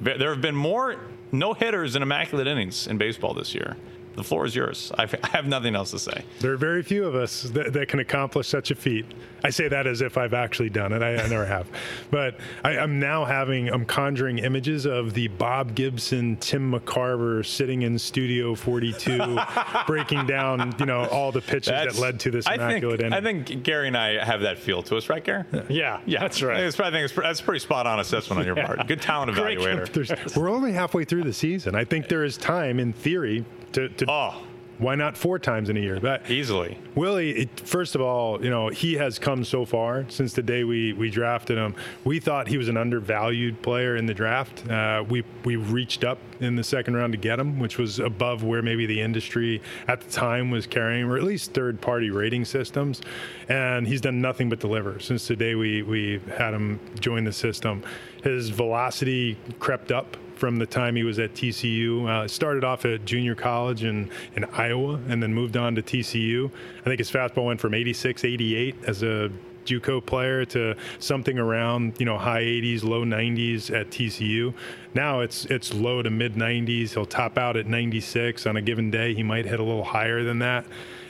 There 0.00 0.30
have 0.30 0.40
been 0.40 0.56
more 0.56 0.96
no 1.32 1.52
hitters 1.52 1.96
in 1.96 2.02
immaculate 2.02 2.46
innings 2.46 2.86
in 2.86 2.98
baseball 2.98 3.34
this 3.34 3.54
year. 3.54 3.76
The 4.14 4.24
floor 4.24 4.44
is 4.44 4.54
yours. 4.54 4.90
I've, 4.98 5.14
I 5.22 5.28
have 5.28 5.46
nothing 5.46 5.74
else 5.74 5.92
to 5.92 5.98
say. 5.98 6.24
There 6.40 6.52
are 6.52 6.56
very 6.56 6.82
few 6.82 7.04
of 7.04 7.14
us 7.14 7.42
that, 7.42 7.72
that 7.72 7.88
can 7.88 8.00
accomplish 8.00 8.48
such 8.48 8.70
a 8.70 8.74
feat. 8.74 9.06
I 9.42 9.50
say 9.50 9.68
that 9.68 9.86
as 9.86 10.02
if 10.02 10.18
I've 10.18 10.34
actually 10.34 10.70
done 10.70 10.92
it. 10.92 11.02
I, 11.02 11.14
I 11.14 11.28
never 11.28 11.46
have. 11.46 11.68
But 12.10 12.38
I, 12.64 12.76
am 12.76 12.98
now 12.98 13.24
having, 13.24 13.68
I'm 13.68 13.84
conjuring 13.84 14.38
images 14.38 14.84
of 14.84 15.14
the 15.14 15.28
Bob 15.28 15.74
Gibson, 15.74 16.36
Tim 16.36 16.72
McCarver 16.72 17.46
sitting 17.46 17.82
in 17.82 17.98
Studio 17.98 18.54
42, 18.54 19.38
breaking 19.86 20.26
down, 20.26 20.74
you 20.78 20.86
know, 20.86 21.06
all 21.06 21.32
the 21.32 21.40
pitches 21.40 21.68
that's, 21.68 21.94
that 21.94 22.00
led 22.00 22.20
to 22.20 22.30
this 22.30 22.46
immaculate 22.46 23.00
I 23.00 23.20
think, 23.20 23.48
I 23.48 23.52
think 23.52 23.62
Gary 23.62 23.88
and 23.88 23.96
I 23.96 24.22
have 24.22 24.42
that 24.42 24.58
feel 24.58 24.82
to 24.84 24.96
us, 24.96 25.08
right, 25.08 25.24
Gary? 25.24 25.44
Yeah, 25.68 26.00
yeah, 26.04 26.20
that's 26.20 26.42
right. 26.42 26.56
I 26.56 26.70
think, 26.70 26.80
I 26.80 26.90
think 26.90 27.04
it's, 27.04 27.14
that's 27.14 27.40
a 27.40 27.44
pretty 27.44 27.60
spot 27.60 27.86
on 27.86 28.00
assessment 28.00 28.40
on 28.40 28.46
your 28.46 28.56
yeah. 28.58 28.66
part. 28.66 28.86
Good 28.86 29.00
talent 29.00 29.32
evaluator. 29.32 30.36
we're 30.36 30.50
only 30.50 30.72
halfway 30.72 31.04
through 31.04 31.24
the 31.24 31.32
season. 31.32 31.74
I 31.74 31.84
think 31.84 32.08
there 32.08 32.24
is 32.24 32.36
time, 32.36 32.78
in 32.78 32.92
theory, 32.92 33.44
to, 33.72 33.88
to 33.88 34.10
oh. 34.10 34.42
Why 34.80 34.94
not 34.94 35.14
four 35.14 35.38
times 35.38 35.68
in 35.68 35.76
a 35.76 35.80
year? 35.80 36.00
But 36.00 36.30
Easily. 36.30 36.78
Willie, 36.94 37.32
it, 37.32 37.60
first 37.60 37.94
of 37.94 38.00
all, 38.00 38.42
you 38.42 38.48
know, 38.48 38.68
he 38.68 38.94
has 38.94 39.18
come 39.18 39.44
so 39.44 39.66
far 39.66 40.06
since 40.08 40.32
the 40.32 40.42
day 40.42 40.64
we, 40.64 40.94
we 40.94 41.10
drafted 41.10 41.58
him. 41.58 41.74
We 42.04 42.18
thought 42.18 42.48
he 42.48 42.56
was 42.56 42.68
an 42.68 42.78
undervalued 42.78 43.60
player 43.60 43.96
in 43.96 44.06
the 44.06 44.14
draft. 44.14 44.66
Uh, 44.70 45.04
we, 45.06 45.22
we 45.44 45.56
reached 45.56 46.02
up 46.02 46.18
in 46.40 46.56
the 46.56 46.64
second 46.64 46.96
round 46.96 47.12
to 47.12 47.18
get 47.18 47.38
him, 47.38 47.58
which 47.58 47.76
was 47.76 47.98
above 47.98 48.42
where 48.42 48.62
maybe 48.62 48.86
the 48.86 49.02
industry 49.02 49.60
at 49.86 50.00
the 50.00 50.10
time 50.10 50.50
was 50.50 50.66
carrying, 50.66 51.04
or 51.04 51.18
at 51.18 51.24
least 51.24 51.52
third 51.52 51.78
party 51.82 52.08
rating 52.08 52.46
systems. 52.46 53.02
And 53.50 53.86
he's 53.86 54.00
done 54.00 54.22
nothing 54.22 54.48
but 54.48 54.60
deliver 54.60 54.98
since 54.98 55.28
the 55.28 55.36
day 55.36 55.56
we, 55.56 55.82
we 55.82 56.22
had 56.38 56.54
him 56.54 56.80
join 56.98 57.24
the 57.24 57.34
system. 57.34 57.82
His 58.24 58.48
velocity 58.48 59.36
crept 59.58 59.92
up 59.92 60.16
from 60.40 60.56
the 60.56 60.66
time 60.66 60.96
he 60.96 61.04
was 61.04 61.18
at 61.18 61.34
TCU. 61.34 62.08
Uh, 62.08 62.26
started 62.26 62.64
off 62.64 62.86
at 62.86 63.04
junior 63.04 63.34
college 63.34 63.84
in, 63.84 64.10
in 64.34 64.44
Iowa 64.46 64.98
and 65.08 65.22
then 65.22 65.34
moved 65.34 65.56
on 65.56 65.74
to 65.74 65.82
TCU. 65.82 66.50
I 66.80 66.84
think 66.84 66.98
his 66.98 67.10
fastball 67.10 67.44
went 67.44 67.60
from 67.60 67.74
86, 67.74 68.24
88 68.24 68.76
as 68.86 69.02
a 69.02 69.30
JUCO 69.66 70.04
player 70.04 70.46
to 70.46 70.74
something 70.98 71.38
around 71.38 72.00
you 72.00 72.06
know 72.06 72.16
high 72.16 72.42
80s, 72.42 72.82
low 72.82 73.04
90s 73.04 73.70
at 73.78 73.90
TCU. 73.90 74.54
Now 74.94 75.20
it's 75.20 75.44
it's 75.44 75.74
low 75.74 76.02
to 76.02 76.10
mid 76.10 76.34
90s. 76.34 76.94
He'll 76.94 77.04
top 77.04 77.36
out 77.36 77.58
at 77.58 77.66
96 77.66 78.46
on 78.46 78.56
a 78.56 78.62
given 78.62 78.90
day. 78.90 79.14
He 79.14 79.22
might 79.22 79.44
hit 79.44 79.60
a 79.60 79.62
little 79.62 79.84
higher 79.84 80.24
than 80.24 80.38
that 80.38 80.64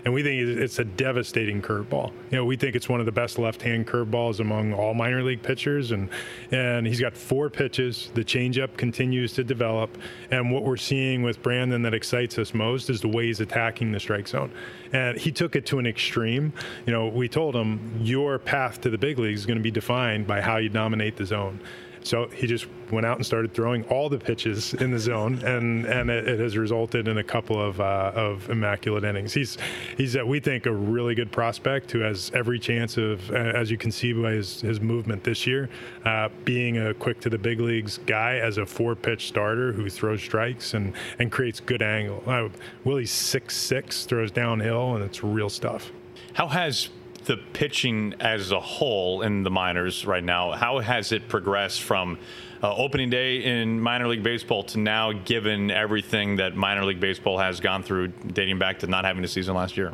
and 0.05 0.15
we 0.15 0.23
think 0.23 0.41
it's 0.41 0.79
a 0.79 0.85
devastating 0.85 1.61
curveball. 1.61 2.13
You 2.31 2.39
know, 2.39 2.45
we 2.45 2.57
think 2.57 2.75
it's 2.75 2.89
one 2.89 3.01
of 3.01 3.07
the 3.07 3.13
best 3.13 3.39
left-hand 3.39 3.87
curveballs 3.87 4.41
among 4.41 4.73
all 4.73 4.95
minor 4.95 5.23
league 5.23 5.43
pitchers, 5.43 5.93
and 5.93 6.09
and 6.51 6.87
he's 6.87 7.01
got 7.01 7.17
four 7.17 7.51
pitches. 7.51 8.11
The 8.15 8.25
changeup 8.25 8.77
continues 8.77 9.33
to 9.35 9.45
develop, 9.45 9.97
and 10.31 10.51
what 10.51 10.65
we're 10.65 10.77
seeing 10.77 11.23
with 11.23 11.43
Brandon 11.43 11.83
that 11.83 11.95
excites 11.95 12.39
us 12.39 12.55
most 12.55 12.91
is 12.91 13.01
the 13.01 13.09
way 13.09 13.27
he's 13.27 13.41
attacking 13.41 13.93
the 13.93 14.01
strike 14.01 14.29
zone, 14.29 14.51
and 14.93 15.19
he 15.19 15.33
took 15.33 15.57
it 15.57 15.67
to 15.67 15.79
an 15.79 15.87
extreme. 15.87 16.53
You 16.87 16.93
know, 16.93 17.09
we 17.09 17.29
told 17.29 17.55
him 17.55 17.99
your 18.01 18.39
path 18.39 18.81
to 18.83 18.91
the 18.91 18.99
big 18.99 19.19
leagues 19.19 19.41
is 19.41 19.47
going 19.47 19.59
to 19.59 19.63
be 19.63 19.71
defined 19.71 20.27
by 20.27 20.41
how 20.41 20.57
you 20.57 20.69
dominate 20.69 21.17
the 21.17 21.27
zone. 21.27 21.61
So 22.03 22.29
he 22.29 22.47
just 22.47 22.67
went 22.91 23.07
out 23.07 23.17
and 23.17 23.27
started 23.27 23.53
throwing 23.53 23.85
all 23.85 24.09
the 24.09 24.19
pitches 24.19 24.75
in 24.75 24.91
the 24.91 24.99
zone, 24.99 25.35
and 25.45 25.85
and 25.85 26.11
it, 26.11 26.27
it 26.27 26.41
has 26.41 26.57
resulted 26.57 27.09
in 27.09 27.19
a 27.19 27.25
couple 27.25 27.61
of 27.61 27.81
uh, 27.81 28.13
of 28.15 28.49
immaculate 28.49 29.05
innings. 29.05 29.35
He's 29.35 29.59
he's 29.97 30.17
uh, 30.17 30.25
we 30.25 30.41
think 30.41 30.67
a 30.67 30.73
really 30.73 31.15
good 31.15 31.31
prospect 31.31 31.91
who 31.93 32.01
has 32.01 32.31
every 32.35 32.59
chance 32.59 32.97
of, 32.97 33.31
as 33.31 33.71
you 33.71 33.77
can 33.77 33.93
see 33.93 34.13
by 34.13 34.33
his, 34.33 34.61
his 34.63 34.81
movement 34.81 35.25
this 35.25 35.47
year, 35.47 35.69
uh, 36.05 36.29
being 36.45 36.79
a 36.79 36.95
quick 36.95 37.21
to 37.21 37.31
the 37.31 37.39
big 37.39 37.61
leagues 37.61 37.99
guy 38.07 38.37
as 38.39 38.59
a 38.59 38.67
four 38.67 38.95
pitch 38.95 39.29
starter 39.29 39.73
who 39.73 39.89
throws 39.91 40.23
strikes 40.23 40.75
and 40.75 40.95
and 41.19 41.31
creates 41.31 41.61
good 41.61 41.83
angle. 41.83 42.23
Uh, 42.27 42.49
Willie's 42.85 43.13
six 43.13 43.57
six, 43.57 44.05
throws 44.05 44.31
downhill, 44.31 44.95
and 44.95 45.05
it's 45.05 45.23
real 45.23 45.51
stuff. 45.51 45.93
How 46.33 46.49
has 46.49 46.89
the 47.25 47.37
pitching 47.37 48.15
as 48.21 48.51
a 48.51 48.61
whole 48.61 49.23
in 49.23 49.43
the 49.43 49.51
minors 49.51 50.07
right 50.07 50.25
now, 50.25 50.53
how 50.53 50.79
has 50.79 51.13
it 51.13 51.29
progressed 51.29 51.83
from 51.83 52.19
uh, 52.63 52.75
opening 52.75 53.09
day 53.11 53.45
in 53.45 53.81
minor 53.81 54.09
league 54.09 54.23
baseball 54.23 54.63
to 54.65 54.79
now, 54.79 55.13
given 55.13 55.71
everything 55.71 56.37
that 56.37 56.55
minor 56.55 56.85
league 56.85 57.01
baseball 57.01 57.39
has 57.39 57.61
gone 57.61 57.83
through, 57.83 58.09
dating 58.09 58.59
back 58.59 58.81
to 58.81 58.87
not 58.87 59.05
having 59.05 59.25
a 59.25 59.29
season 59.29 59.55
last 59.55 59.77
year? 59.77 59.93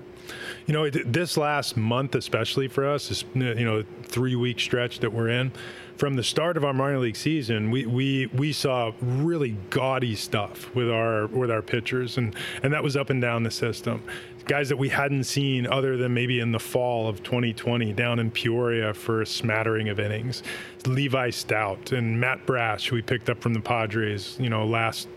You 0.67 0.75
know, 0.75 0.91
this 0.91 1.37
last 1.37 1.77
month, 1.77 2.15
especially 2.15 2.69
for 2.69 2.87
us, 2.87 3.09
this 3.09 3.25
you 3.35 3.65
know 3.65 3.85
three 4.05 4.37
week 4.37 4.61
stretch 4.61 5.01
that 5.01 5.13
we're 5.13 5.29
in, 5.29 5.53
from 5.97 6.15
the 6.15 6.25
start 6.25 6.57
of 6.57 6.65
our 6.65 6.75
minor 6.75 6.99
league 6.99 7.17
season, 7.17 7.71
we, 7.71 7.87
we, 7.87 8.27
we 8.27 8.53
saw 8.53 8.93
really 9.01 9.57
gaudy 9.71 10.15
stuff 10.15 10.75
with 10.75 10.91
our 10.91 11.27
with 11.27 11.51
our 11.51 11.63
pitchers, 11.63 12.19
and, 12.19 12.35
and 12.63 12.73
that 12.73 12.83
was 12.83 12.97
up 12.97 13.11
and 13.11 13.21
down 13.21 13.43
the 13.43 13.51
system 13.51 14.03
guys 14.47 14.69
that 14.69 14.77
we 14.77 14.89
hadn't 14.89 15.25
seen 15.25 15.67
other 15.67 15.97
than 15.97 16.15
maybe 16.15 16.41
in 16.41 16.53
the 16.53 16.59
fall 16.59 17.09
of 17.09 17.23
2020 17.23 17.93
down 17.93 18.19
in 18.19 18.31
Peoria 18.31 18.95
for 18.95 19.23
a 19.23 19.27
smattering 19.27 19.89
of 19.89 19.99
innings. 19.99 20.43
Levi 20.87 21.31
Stout 21.31 21.93
and 21.93 22.19
Matt 22.19 22.47
Brash, 22.47 22.89
who 22.89 22.97
we 22.97 23.03
picked 23.03 23.29
up 23.29 23.41
from 23.41 23.55
the 23.55 23.61
Padres, 23.61 24.37
you 24.39 24.49
know, 24.49 24.65
last 24.65 25.09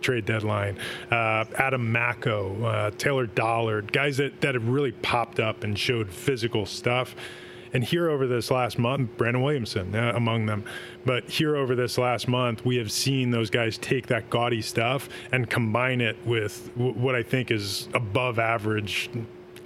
trade 0.00 0.24
deadline. 0.24 0.78
Uh, 1.10 1.44
Adam 1.56 1.90
Macko, 1.90 2.64
uh, 2.64 2.90
Taylor 2.92 3.26
Dollard, 3.26 3.92
guys 3.92 4.16
that, 4.18 4.40
that 4.40 4.54
have 4.54 4.68
really 4.68 4.92
popped 4.92 5.40
up 5.40 5.64
and 5.64 5.78
showed 5.78 6.10
physical 6.10 6.66
stuff. 6.66 7.14
And 7.72 7.84
here 7.84 8.08
over 8.08 8.26
this 8.26 8.50
last 8.50 8.78
month, 8.78 9.16
Brandon 9.16 9.42
Williamson 9.42 9.94
uh, 9.94 10.12
among 10.14 10.46
them. 10.46 10.64
But 11.04 11.28
here 11.28 11.56
over 11.56 11.74
this 11.74 11.98
last 11.98 12.26
month, 12.26 12.64
we 12.64 12.76
have 12.76 12.90
seen 12.90 13.30
those 13.30 13.50
guys 13.50 13.76
take 13.76 14.06
that 14.06 14.30
gaudy 14.30 14.62
stuff 14.62 15.08
and 15.32 15.50
combine 15.50 16.00
it 16.00 16.16
with 16.24 16.70
w- 16.76 16.94
what 16.94 17.14
I 17.14 17.22
think 17.22 17.50
is 17.50 17.88
above 17.92 18.38
average 18.38 19.10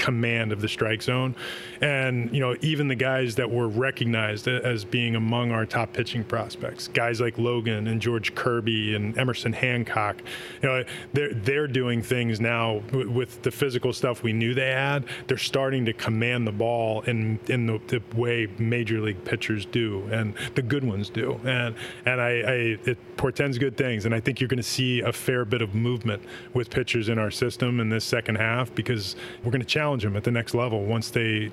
command 0.00 0.50
of 0.50 0.62
the 0.62 0.68
strike 0.68 1.02
zone. 1.02 1.36
And, 1.82 2.32
you 2.34 2.40
know, 2.40 2.56
even 2.62 2.88
the 2.88 2.94
guys 2.94 3.34
that 3.34 3.50
were 3.50 3.68
recognized 3.68 4.48
as 4.48 4.82
being 4.82 5.14
among 5.14 5.52
our 5.52 5.66
top 5.66 5.92
pitching 5.92 6.24
prospects, 6.24 6.88
guys 6.88 7.20
like 7.20 7.36
Logan 7.36 7.86
and 7.86 8.00
George 8.00 8.34
Kirby 8.34 8.94
and 8.94 9.16
Emerson 9.18 9.52
Hancock, 9.52 10.22
you 10.62 10.68
know, 10.68 10.84
they're, 11.12 11.34
they're 11.34 11.66
doing 11.66 12.02
things 12.02 12.40
now 12.40 12.80
with 12.92 13.42
the 13.42 13.50
physical 13.50 13.92
stuff 13.92 14.22
we 14.22 14.32
knew 14.32 14.54
they 14.54 14.70
had. 14.70 15.04
They're 15.26 15.36
starting 15.36 15.84
to 15.84 15.92
command 15.92 16.46
the 16.46 16.52
ball 16.52 17.02
in, 17.02 17.38
in 17.48 17.66
the, 17.66 17.78
the 17.88 18.02
way 18.16 18.48
major 18.58 19.00
league 19.00 19.22
pitchers 19.24 19.66
do 19.66 20.08
and 20.10 20.34
the 20.54 20.62
good 20.62 20.82
ones 20.82 21.10
do. 21.10 21.38
And, 21.44 21.74
and 22.06 22.20
I, 22.20 22.30
I 22.30 22.54
it 22.86 23.16
portends 23.18 23.58
good 23.58 23.76
things. 23.76 24.06
And 24.06 24.14
I 24.14 24.20
think 24.20 24.40
you're 24.40 24.48
going 24.48 24.56
to 24.56 24.62
see 24.62 25.00
a 25.00 25.12
fair 25.12 25.44
bit 25.44 25.60
of 25.60 25.74
movement 25.74 26.22
with 26.54 26.70
pitchers 26.70 27.10
in 27.10 27.18
our 27.18 27.30
system 27.30 27.80
in 27.80 27.90
this 27.90 28.04
second 28.04 28.36
half 28.36 28.74
because 28.74 29.14
we're 29.44 29.50
going 29.50 29.60
to 29.60 29.66
challenge 29.66 29.89
challenge 29.90 30.04
them 30.04 30.16
at 30.16 30.22
the 30.22 30.30
next 30.30 30.54
level 30.54 30.84
once 30.84 31.10
they 31.10 31.50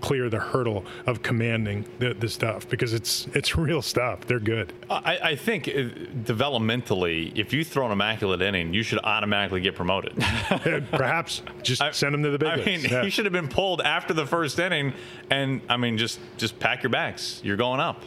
clear 0.00 0.28
the 0.28 0.38
hurdle 0.38 0.84
of 1.06 1.22
commanding 1.22 1.84
the, 1.98 2.14
the 2.14 2.28
stuff 2.28 2.68
because 2.68 2.92
it's 2.92 3.26
it's 3.34 3.56
real 3.56 3.82
stuff. 3.82 4.26
They're 4.26 4.40
good. 4.40 4.72
I, 4.88 5.18
I 5.22 5.36
think 5.36 5.68
uh, 5.68 5.72
developmentally, 6.24 7.36
if 7.36 7.52
you 7.52 7.64
throw 7.64 7.86
an 7.86 7.92
immaculate 7.92 8.42
inning, 8.42 8.74
you 8.74 8.82
should 8.82 9.00
automatically 9.04 9.60
get 9.60 9.74
promoted. 9.74 10.14
Perhaps 10.90 11.42
just 11.62 11.82
I, 11.82 11.90
send 11.92 12.14
them 12.14 12.22
to 12.22 12.30
the 12.30 12.38
big 12.38 12.48
I 12.48 12.56
mean, 12.56 12.80
yeah. 12.80 13.02
he 13.02 13.10
should 13.10 13.24
have 13.24 13.32
been 13.32 13.48
pulled 13.48 13.80
after 13.80 14.14
the 14.14 14.26
first 14.26 14.58
inning, 14.58 14.92
and 15.30 15.60
I 15.68 15.76
mean, 15.76 15.98
just 15.98 16.20
just 16.36 16.58
pack 16.58 16.82
your 16.82 16.90
bags. 16.90 17.40
You're 17.44 17.56
going 17.56 17.80
up. 17.80 18.02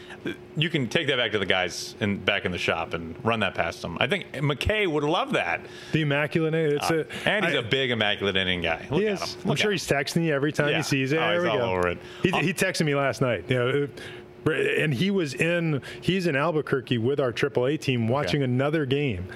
You 0.56 0.70
can 0.70 0.88
take 0.88 1.08
that 1.08 1.18
back 1.18 1.32
to 1.34 1.40
the 1.40 1.46
guys 1.46 1.96
in 2.00 2.18
back 2.18 2.46
in 2.46 2.52
the 2.52 2.58
shop 2.58 2.94
and 2.94 3.16
run 3.24 3.40
that 3.42 3.56
past 3.56 3.82
them. 3.82 3.98
I 4.00 4.08
think 4.08 4.32
McKay 4.34 4.88
would 4.88 5.04
love 5.04 5.34
that. 5.34 5.62
The 5.92 6.02
immaculate 6.02 6.54
inning. 6.54 6.78
It's 6.78 6.92
uh, 6.92 7.04
a, 7.26 7.30
and 7.30 7.46
he's 7.46 7.56
I, 7.56 7.60
a 7.60 7.64
big 7.64 7.92
immaculate 7.92 8.36
inning 8.36 8.62
guy. 8.62 8.88
Look 8.90 9.02
he 9.02 9.08
is. 9.08 9.38
I'm 9.46 9.56
sure 9.56 9.72
he's 9.72 9.88
texting 9.88 10.26
you 10.26 10.34
every 10.34 10.52
time 10.52 10.70
yeah. 10.70 10.78
he 10.78 10.84
sees 10.84 11.12
it. 11.12 11.18
Oh, 11.18 11.28
there 11.28 11.42
we 11.42 11.48
go. 11.48 11.63
Over 11.64 11.88
it. 11.88 11.98
He, 12.22 12.32
he 12.32 12.54
texted 12.54 12.86
me 12.86 12.96
last 12.96 13.22
night. 13.22 13.46
You 13.50 13.56
know, 13.58 13.84
uh, 13.84 13.88
and 14.46 14.94
he 14.94 15.12
was 15.12 15.34
in 15.34 15.82
he's 16.02 16.28
in 16.28 16.36
Albuquerque 16.36 16.98
with 16.98 17.20
our 17.20 17.32
AAA 17.32 17.80
team 17.80 18.08
watching 18.08 18.42
okay. 18.42 18.52
another 18.52 18.86
game, 18.86 19.28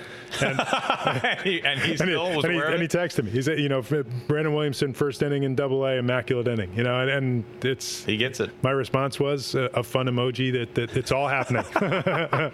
and, 0.41 0.59
and, 0.59 1.39
he, 1.43 1.61
and 1.61 1.79
he 1.79 1.95
still 1.95 2.25
and 2.25 2.31
he, 2.31 2.35
was 2.35 2.45
and 2.45 2.53
he, 2.53 2.59
and 2.59 2.81
he 2.81 2.87
texted 2.87 3.23
me. 3.23 3.31
He 3.31 3.41
said, 3.41 3.59
you 3.59 3.69
know, 3.69 3.81
Brandon 3.81 4.53
Williamson 4.53 4.93
first 4.93 5.21
inning 5.21 5.43
in 5.43 5.55
Double 5.55 5.85
A, 5.85 5.97
immaculate 5.97 6.47
inning, 6.47 6.73
you 6.75 6.83
know, 6.83 6.99
and, 7.01 7.09
and, 7.09 7.45
it's 7.63 8.03
he 8.03 8.17
gets 8.17 8.39
it. 8.39 8.51
My 8.63 8.71
response 8.71 9.19
was 9.19 9.55
a, 9.55 9.69
a 9.73 9.83
fun 9.83 10.07
emoji 10.07 10.51
that, 10.53 10.75
that 10.75 10.97
it's 10.97 11.11
all 11.11 11.27
happening. 11.27 11.63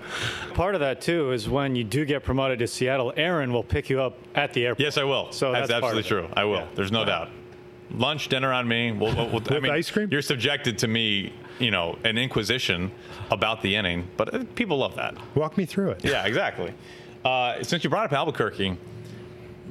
Part 0.53 0.75
of 0.75 0.81
that 0.81 1.01
too 1.01 1.31
is 1.31 1.49
when 1.49 1.75
you 1.75 1.83
do 1.83 2.05
get 2.05 2.23
promoted 2.23 2.59
to 2.59 2.67
Seattle, 2.67 3.13
Aaron 3.17 3.51
will 3.51 3.63
pick 3.63 3.89
you 3.89 4.01
up 4.01 4.17
at 4.35 4.53
the 4.53 4.65
airport. 4.65 4.83
Yes, 4.83 4.97
I 4.97 5.03
will. 5.03 5.31
So 5.31 5.51
that's, 5.51 5.67
that's 5.67 5.83
absolutely 5.83 6.07
true. 6.07 6.29
I 6.33 6.43
will. 6.45 6.57
Yeah. 6.57 6.67
There's 6.75 6.91
no 6.91 7.05
doubt 7.05 7.29
lunch, 7.91 8.27
dinner 8.29 8.51
on 8.51 8.67
me. 8.67 8.91
We'll, 8.91 9.15
we'll, 9.15 9.41
I 9.49 9.59
mean, 9.59 9.71
ice 9.71 9.89
cream. 9.91 10.09
You're 10.11 10.21
subjected 10.21 10.77
to 10.79 10.87
me 10.87 11.33
you 11.59 11.71
know, 11.71 11.97
an 12.03 12.17
inquisition 12.17 12.91
about 13.31 13.61
the 13.61 13.75
inning, 13.75 14.07
but 14.17 14.33
uh, 14.33 14.43
people 14.55 14.77
love 14.77 14.95
that. 14.95 15.15
Walk 15.35 15.57
me 15.57 15.65
through 15.65 15.91
it. 15.91 16.03
Yeah, 16.03 16.25
exactly. 16.25 16.73
Uh, 17.23 17.63
since 17.63 17.83
you 17.83 17.89
brought 17.89 18.05
up 18.05 18.13
Albuquerque, 18.13 18.77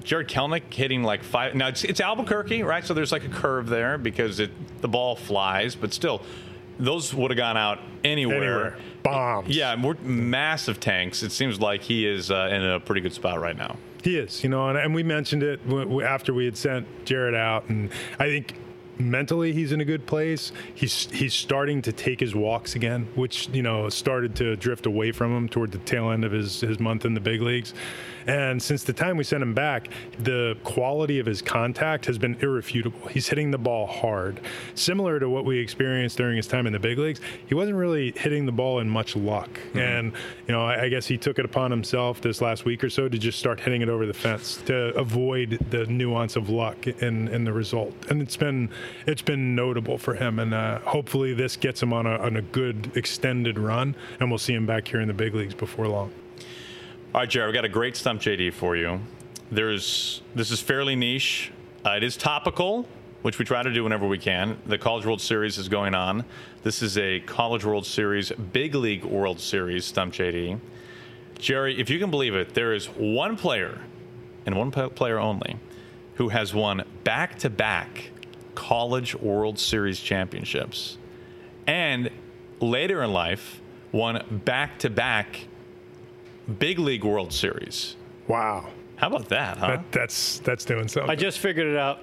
Jarred 0.03 0.29
Kelenic 0.29 0.73
hitting 0.73 1.03
like 1.03 1.23
five. 1.23 1.55
Now 1.55 1.69
it's, 1.69 1.85
it's 1.85 2.01
Albuquerque, 2.01 2.63
right? 2.63 2.85
So 2.85 2.95
there's 2.95 3.13
like 3.13 3.25
a 3.25 3.29
curve 3.29 3.69
there 3.69 3.99
because 3.99 4.41
it 4.41 4.51
the 4.81 4.89
ball 4.89 5.17
flies, 5.17 5.75
but 5.75 5.93
still, 5.93 6.23
those 6.79 7.13
would 7.15 7.31
have 7.31 7.39
gone 7.39 7.57
out 7.57 7.79
anywhere. 8.03 8.37
Anywhere. 8.37 8.77
Bombs. 9.03 9.55
Yeah, 9.55 9.77
more 9.77 9.95
massive 10.03 10.81
tanks. 10.81 11.23
It 11.23 11.33
seems 11.33 11.61
like 11.61 11.83
he 11.83 12.07
is 12.07 12.31
uh, 12.31 12.49
in 12.51 12.63
a 12.63 12.81
pretty 12.81 13.01
good 13.01 13.13
spot 13.13 13.41
right 13.41 13.57
now. 13.57 13.77
He 14.03 14.19
is, 14.19 14.43
you 14.43 14.51
know, 14.51 14.69
and, 14.69 14.77
and 14.77 14.95
we 14.95 15.03
mentioned 15.03 15.43
it 15.43 15.67
w- 15.69 16.03
after 16.03 16.35
we 16.35 16.45
had 16.45 16.57
sent 16.57 16.87
Jarred 17.05 17.35
out, 17.35 17.69
and 17.69 17.91
I 18.19 18.27
think 18.27 18.55
mentally 18.99 19.53
he's 19.53 19.73
in 19.73 19.81
a 19.81 19.85
good 19.85 20.07
place. 20.07 20.53
He's 20.75 21.11
he's 21.11 21.35
starting 21.35 21.83
to 21.83 21.93
take 21.93 22.19
his 22.21 22.35
walks 22.35 22.75
again, 22.75 23.07
which 23.15 23.49
you 23.53 23.63
know 23.63 23.89
started 23.89 24.35
to 24.37 24.57
drift 24.57 24.87
away 24.87 25.13
from 25.13 25.37
him 25.37 25.49
toward 25.49 25.73
the 25.73 25.79
tail 25.79 26.11
end 26.11 26.25
of 26.25 26.33
his 26.33 26.61
his 26.61 26.81
month 26.81 27.05
in 27.05 27.15
the 27.15 27.21
big 27.21 27.41
leagues. 27.43 27.75
And 28.27 28.63
since 28.63 28.85
the 28.85 28.93
time 28.93 29.17
we 29.17 29.25
sent 29.25 29.43
him 29.43 29.55
back, 29.55 29.89
the 30.19 30.57
quality 30.65 31.19
of 31.19 31.27
his 31.27 31.43
contact 31.43 32.07
has 32.07 32.19
been 32.19 32.37
irrefutable. 32.41 33.09
He's 33.09 33.29
hitting 33.29 33.51
the 33.51 33.59
ball 33.59 33.87
hard, 33.87 34.41
similar 34.75 35.19
to 35.19 35.29
what 35.29 35.45
we 35.45 35.59
experienced 35.59 36.17
during 36.17 36.37
his 36.37 36.47
time 36.47 36.67
in 36.67 36.73
the 36.73 36.79
big 36.79 36.99
leagues. 36.99 37.21
He 37.47 37.55
wasn't 37.55 37.77
really 37.77 38.13
hitting 38.13 38.47
the 38.47 38.53
ball 38.53 38.81
in 38.81 38.89
much 38.89 39.17
luck, 39.17 39.51
and 39.75 40.13
you 40.47 40.53
know 40.53 40.65
I, 40.65 40.85
I 40.85 40.89
guess 40.89 41.07
he 41.07 41.19
took 41.19 41.39
it 41.39 41.45
upon 41.45 41.71
himself 41.71 42.21
this 42.21 42.41
last 42.41 42.65
week 42.65 42.85
or 42.85 42.91
so 42.91 43.09
to 43.09 43.19
just 43.19 43.39
start 43.39 43.61
hitting 43.61 43.83
it 43.83 43.89
over 43.89 44.07
the 44.07 44.15
fence 44.15 44.57
to 44.67 44.95
avoid 44.97 45.59
the 45.71 45.87
nuance 45.87 46.37
of 46.37 46.49
luck 46.49 46.87
in 46.87 47.29
in 47.29 47.45
the 47.45 47.53
result. 47.53 47.95
And 48.11 48.23
it's 48.23 48.37
been 48.37 48.71
it's 49.07 49.23
been 49.23 49.55
notable 49.55 49.99
for 49.99 50.15
him, 50.15 50.39
and 50.39 50.55
uh, 50.55 50.79
hopefully 50.81 51.35
this 51.35 51.57
gets 51.57 51.83
him 51.83 51.93
on 51.93 52.07
a 52.07 52.17
on 52.19 52.37
a 52.37 52.43
good 52.43 52.93
extended 52.97 53.59
run, 53.59 53.95
and 54.21 54.31
we'll 54.31 54.39
see 54.39 54.55
him 54.55 54.67
back 54.67 54.89
here 54.89 55.01
in 55.01 55.09
the 55.09 55.15
big 55.15 55.35
leagues 55.35 55.55
before 55.55 55.89
long. 55.89 56.13
All 57.15 57.21
right, 57.21 57.29
Jared, 57.29 57.51
we 57.51 57.53
got 57.53 57.67
a 57.67 57.69
great 57.69 57.95
stump 57.95 58.23
JD 58.23 58.55
for 58.55 58.75
you. 58.75 58.99
There's 59.51 60.23
this 60.35 60.51
is 60.51 60.63
fairly 60.63 60.97
niche. 60.97 61.53
Uh, 61.85 61.91
it 61.91 62.03
is 62.03 62.17
topical, 62.17 62.89
which 63.21 63.39
we 63.39 63.45
try 63.45 63.63
to 63.63 63.71
do 63.71 63.85
whenever 63.85 64.07
we 64.07 64.17
can. 64.17 64.57
The 64.65 64.79
College 64.79 65.05
World 65.05 65.21
Series 65.21 65.59
is 65.59 65.69
going 65.69 65.95
on. 65.95 66.25
This 66.63 66.81
is 66.81 66.97
a 66.97 67.21
College 67.21 67.67
World 67.67 67.85
Series, 67.85 68.33
Big 68.33 68.75
League 68.75 69.05
World 69.05 69.41
Series 69.41 69.85
stump 69.85 70.15
JD. 70.15 70.59
Jerry, 71.39 71.79
if 71.79 71.91
you 71.91 71.99
can 71.99 72.11
believe 72.11 72.35
it, 72.35 72.55
there 72.55 72.73
is 72.73 72.87
one 72.87 73.37
player, 73.37 73.79
and 74.47 74.57
one 74.57 74.71
player 74.71 75.19
only, 75.19 75.59
who 76.15 76.31
has 76.31 76.55
won 76.55 76.83
back-to-back 77.05 78.11
College 78.55 79.17
World 79.17 79.59
Series 79.59 80.01
championships, 80.01 80.97
and 81.67 82.09
later 82.61 83.03
in 83.03 83.13
life 83.13 83.61
won 83.93 84.25
back-to-back 84.47 85.49
Big 86.59 86.79
League 86.79 87.05
World 87.05 87.33
Series. 87.33 87.97
Wow, 88.29 88.69
How 88.97 89.09
about 89.09 89.29
that, 89.29 89.59
huh? 89.59 89.67
that, 89.69 89.93
that's 89.93 90.39
that's 90.41 90.65
doing 90.65 90.89
something. 90.89 91.11
I 91.11 91.15
just 91.17 91.39
figured 91.39 91.67
it 91.67 91.77
out. 91.77 92.01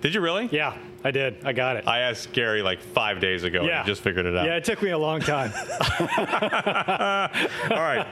Did 0.00 0.14
you 0.14 0.20
really? 0.20 0.48
Yeah, 0.52 0.76
I 1.02 1.10
did. 1.10 1.38
I 1.44 1.52
got 1.52 1.76
it. 1.76 1.88
I 1.88 2.00
asked 2.00 2.32
Gary 2.32 2.62
like 2.62 2.82
five 2.82 3.20
days 3.20 3.42
ago. 3.44 3.62
yeah. 3.62 3.78
And 3.78 3.86
he 3.86 3.90
just 3.92 4.02
figured 4.02 4.26
it 4.26 4.36
out. 4.36 4.44
Yeah, 4.46 4.56
it 4.56 4.64
took 4.64 4.82
me 4.82 4.90
a 4.90 4.98
long 4.98 5.20
time. 5.20 5.52
All 7.70 7.78
right. 7.80 8.06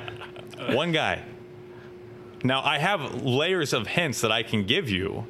One 0.75 0.93
guy. 0.93 1.23
Now 2.45 2.63
I 2.63 2.79
have 2.79 3.23
layers 3.23 3.73
of 3.73 3.87
hints 3.87 4.21
that 4.23 4.33
I 4.33 4.43
can 4.43 4.65
give 4.65 4.89
you 4.89 5.27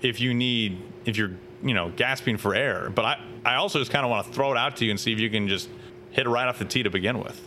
if 0.00 0.20
you 0.20 0.34
need 0.34 0.78
if 1.04 1.16
you're 1.16 1.32
you 1.62 1.74
know 1.74 1.90
gasping 1.96 2.36
for 2.36 2.54
air. 2.54 2.90
But 2.90 3.04
I 3.04 3.20
I 3.44 3.54
also 3.56 3.78
just 3.78 3.90
kind 3.90 4.04
of 4.04 4.10
want 4.10 4.26
to 4.26 4.32
throw 4.32 4.52
it 4.52 4.58
out 4.58 4.76
to 4.76 4.84
you 4.84 4.90
and 4.90 5.00
see 5.00 5.12
if 5.12 5.18
you 5.20 5.30
can 5.30 5.48
just 5.48 5.68
hit 6.10 6.26
it 6.26 6.30
right 6.30 6.46
off 6.46 6.58
the 6.58 6.64
tee 6.64 6.82
to 6.82 6.90
begin 6.90 7.18
with. 7.18 7.40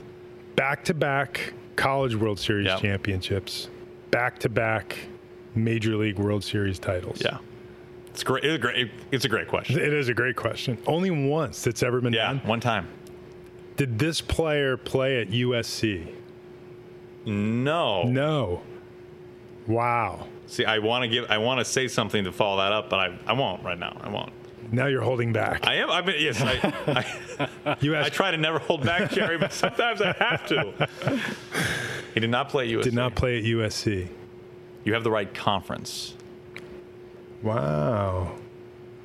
back 0.56 0.84
to 0.86 0.94
back 0.94 1.54
College 1.76 2.16
World 2.16 2.40
Series 2.40 2.66
Yep. 2.68 2.80
championships, 2.82 3.70
back 4.12 4.40
to 4.40 4.50
back 4.50 4.98
Major 5.56 5.96
League 5.96 6.18
World 6.20 6.44
Series 6.44 6.80
titles. 6.80 7.22
Yeah. 7.24 7.38
It's 8.08 8.24
great. 8.24 8.44
It's 8.46 8.56
a 8.56 8.58
great. 8.58 8.92
It's 9.12 9.26
a 9.26 9.30
great 9.30 9.48
question. 9.48 9.80
It 9.80 9.92
is 9.94 10.08
a 10.08 10.14
great 10.14 10.36
question. 10.38 10.78
Only 10.88 11.10
once 11.12 11.68
it's 11.68 11.84
ever 11.84 12.00
been 12.02 12.14
Yeah. 12.14 12.28
done. 12.28 12.42
One 12.46 12.60
time. 12.62 12.88
Did 13.76 14.00
this 14.00 14.22
player 14.22 14.78
play 14.78 15.20
at 15.20 15.30
USC? 15.32 16.08
No. 17.26 18.04
No. 18.04 18.62
Wow. 19.68 20.28
See, 20.48 20.64
I 20.64 20.80
want 20.80 21.04
to 21.04 21.08
give. 21.10 21.26
I 21.30 21.40
want 21.40 21.60
to 21.60 21.66
say 21.66 21.88
something 21.88 22.24
to 22.24 22.32
follow 22.32 22.58
that 22.58 22.72
up, 22.72 22.90
but 22.90 23.00
I, 23.00 23.18
I 23.28 23.34
won't 23.34 23.64
right 23.64 23.78
now. 23.80 23.98
I 24.02 24.10
won't. 24.10 24.32
Now 24.72 24.88
you're 24.88 25.02
holding 25.02 25.32
back. 25.34 25.66
I 25.68 25.76
am. 25.76 25.90
I've 25.90 26.06
been. 26.06 26.16
Yes. 26.20 26.42
I, 26.42 27.06
I, 27.68 27.78
You 27.82 27.98
I 27.98 28.10
try 28.10 28.32
to 28.32 28.38
never 28.38 28.60
hold 28.60 28.84
back, 28.84 29.12
Jerry, 29.12 29.38
but 29.38 29.54
sometimes 29.54 30.02
I 30.02 30.14
have 30.14 30.46
to. 30.48 30.88
He 32.14 32.20
did 32.20 32.30
not 32.30 32.50
play 32.50 32.66
at 32.70 32.76
USC. 32.80 32.84
did 32.84 32.94
not 32.94 33.16
play 33.16 33.38
at 33.38 33.44
USC. 33.44 34.08
You 34.84 34.94
have 34.94 35.04
the 35.04 35.12
right 35.12 35.32
conference. 35.34 36.14
Wow. 37.44 38.32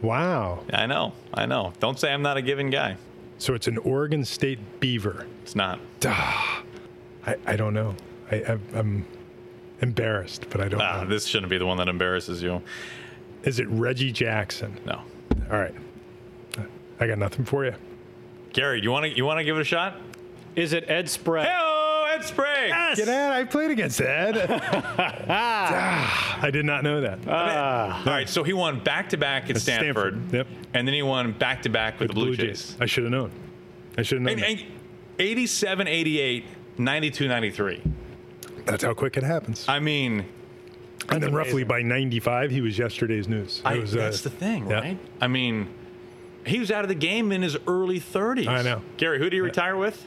Wow. 0.02 0.64
I 0.72 0.86
know. 0.86 1.12
I 1.34 1.46
know. 1.46 1.72
Don't 1.80 1.98
say 1.98 2.12
I'm 2.12 2.22
not 2.22 2.36
a 2.36 2.42
giving 2.42 2.70
guy. 2.70 2.96
So 3.38 3.54
it's 3.54 3.66
an 3.68 3.78
Oregon 3.78 4.24
State 4.24 4.58
Beaver. 4.80 5.26
It's 5.42 5.54
not. 5.56 5.78
Duh. 6.00 6.10
I, 6.12 7.36
I 7.46 7.56
don't 7.56 7.74
know. 7.74 7.94
I, 8.30 8.36
I, 8.36 8.58
I'm 8.74 9.04
embarrassed, 9.80 10.46
but 10.50 10.60
I 10.60 10.68
don't 10.68 10.80
Ah, 10.80 11.02
know. 11.02 11.08
this 11.08 11.26
shouldn't 11.26 11.50
be 11.50 11.58
the 11.58 11.66
one 11.66 11.76
that 11.78 11.88
embarrasses 11.88 12.42
you. 12.42 12.62
Is 13.44 13.58
it 13.58 13.68
Reggie 13.68 14.12
Jackson? 14.12 14.78
No. 14.84 15.00
All 15.50 15.58
right. 15.58 15.74
I 17.00 17.06
got 17.06 17.18
nothing 17.18 17.44
for 17.44 17.64
you. 17.64 17.74
Gary, 18.52 18.80
you 18.82 18.90
want 18.90 19.04
to 19.04 19.16
you 19.16 19.24
want 19.24 19.38
to 19.38 19.44
give 19.44 19.56
it 19.56 19.60
a 19.60 19.64
shot? 19.64 19.96
Is 20.56 20.72
it 20.72 20.84
Ed 20.88 21.08
Sprague? 21.08 21.46
Hello, 21.48 22.06
Ed 22.06 22.24
Sprague. 22.24 22.70
Get 22.96 23.08
Ed. 23.08 23.32
I 23.32 23.44
played 23.44 23.70
against 23.70 24.00
Ed. 24.00 24.36
Ah, 25.32 26.38
I 26.42 26.50
did 26.50 26.64
not 26.64 26.82
know 26.82 27.00
that. 27.02 27.26
All 27.28 28.04
right, 28.12 28.28
so 28.28 28.42
he 28.42 28.52
won 28.52 28.80
back 28.82 29.10
to 29.10 29.16
back 29.16 29.44
at 29.44 29.56
At 29.56 29.62
Stanford. 29.62 30.14
Stanford, 30.28 30.32
yep. 30.34 30.46
And 30.74 30.86
then 30.86 30.94
he 30.94 31.02
won 31.02 31.32
back 31.32 31.62
to 31.62 31.68
back 31.68 32.00
with 32.00 32.08
the 32.08 32.14
Blue, 32.14 32.34
Jays. 32.36 32.76
I 32.80 32.86
should 32.86 33.04
have 33.04 33.12
known. 33.12 33.30
I 33.96 34.02
should 34.02 34.18
have 34.18 34.22
known. 34.22 34.44
And, 34.44 34.60
and 34.60 34.64
87, 35.18 35.86
88, 35.86 36.44
92, 36.78 37.28
93. 37.28 37.82
That's 38.64 38.82
how 38.82 38.94
quick 38.94 39.16
it 39.16 39.22
happens. 39.22 39.66
I 39.68 39.78
mean, 39.78 40.24
and 41.10 41.22
then 41.22 41.32
roughly 41.32 41.64
by 41.64 41.82
95, 41.82 42.50
he 42.50 42.60
was 42.60 42.78
yesterday's 42.78 43.28
news. 43.28 43.62
I, 43.64 43.78
was, 43.78 43.94
uh, 43.94 43.98
that's 43.98 44.22
the 44.22 44.30
thing, 44.30 44.68
yeah. 44.68 44.80
right? 44.80 44.98
I 45.20 45.28
mean, 45.28 45.68
he 46.46 46.58
was 46.58 46.70
out 46.70 46.84
of 46.84 46.88
the 46.88 46.94
game 46.94 47.32
in 47.32 47.42
his 47.42 47.56
early 47.66 48.00
30s. 48.00 48.46
I 48.46 48.62
know. 48.62 48.82
Gary, 48.96 49.18
who 49.18 49.24
did 49.24 49.34
he 49.34 49.40
retire 49.40 49.76
with? 49.76 50.06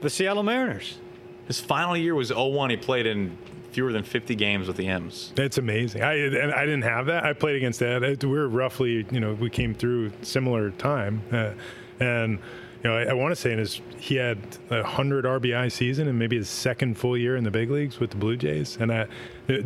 The 0.00 0.10
Seattle 0.10 0.42
Mariners. 0.42 0.98
His 1.46 1.60
final 1.60 1.96
year 1.96 2.14
was 2.14 2.32
01. 2.32 2.70
He 2.70 2.76
played 2.76 3.06
in 3.06 3.36
fewer 3.74 3.92
than 3.92 4.04
50 4.04 4.34
games 4.36 4.68
with 4.68 4.76
the 4.76 4.86
M's. 4.86 5.32
That's 5.34 5.58
amazing. 5.58 6.02
I 6.02 6.14
and 6.14 6.52
I 6.52 6.64
didn't 6.64 6.82
have 6.82 7.06
that. 7.06 7.24
I 7.24 7.32
played 7.32 7.56
against 7.56 7.80
that. 7.80 8.22
We 8.22 8.28
were 8.28 8.48
roughly, 8.48 9.04
you 9.10 9.20
know, 9.20 9.34
we 9.34 9.50
came 9.50 9.74
through 9.74 10.12
similar 10.22 10.70
time, 10.70 11.22
uh, 11.32 11.50
and 11.98 12.38
you 12.84 12.90
know, 12.90 12.96
I, 12.98 13.04
I 13.04 13.12
want 13.14 13.32
to 13.32 13.36
say 13.36 13.50
in 13.52 13.58
his 13.58 13.80
he 13.98 14.16
had 14.16 14.38
a 14.70 14.82
hundred 14.82 15.24
RBI 15.24 15.72
season 15.72 16.06
and 16.06 16.18
maybe 16.18 16.36
his 16.36 16.48
second 16.50 16.98
full 16.98 17.16
year 17.16 17.36
in 17.36 17.42
the 17.42 17.50
big 17.50 17.70
leagues 17.70 17.98
with 17.98 18.10
the 18.10 18.16
Blue 18.16 18.36
Jays, 18.36 18.76
and 18.78 18.92
I, 18.92 19.06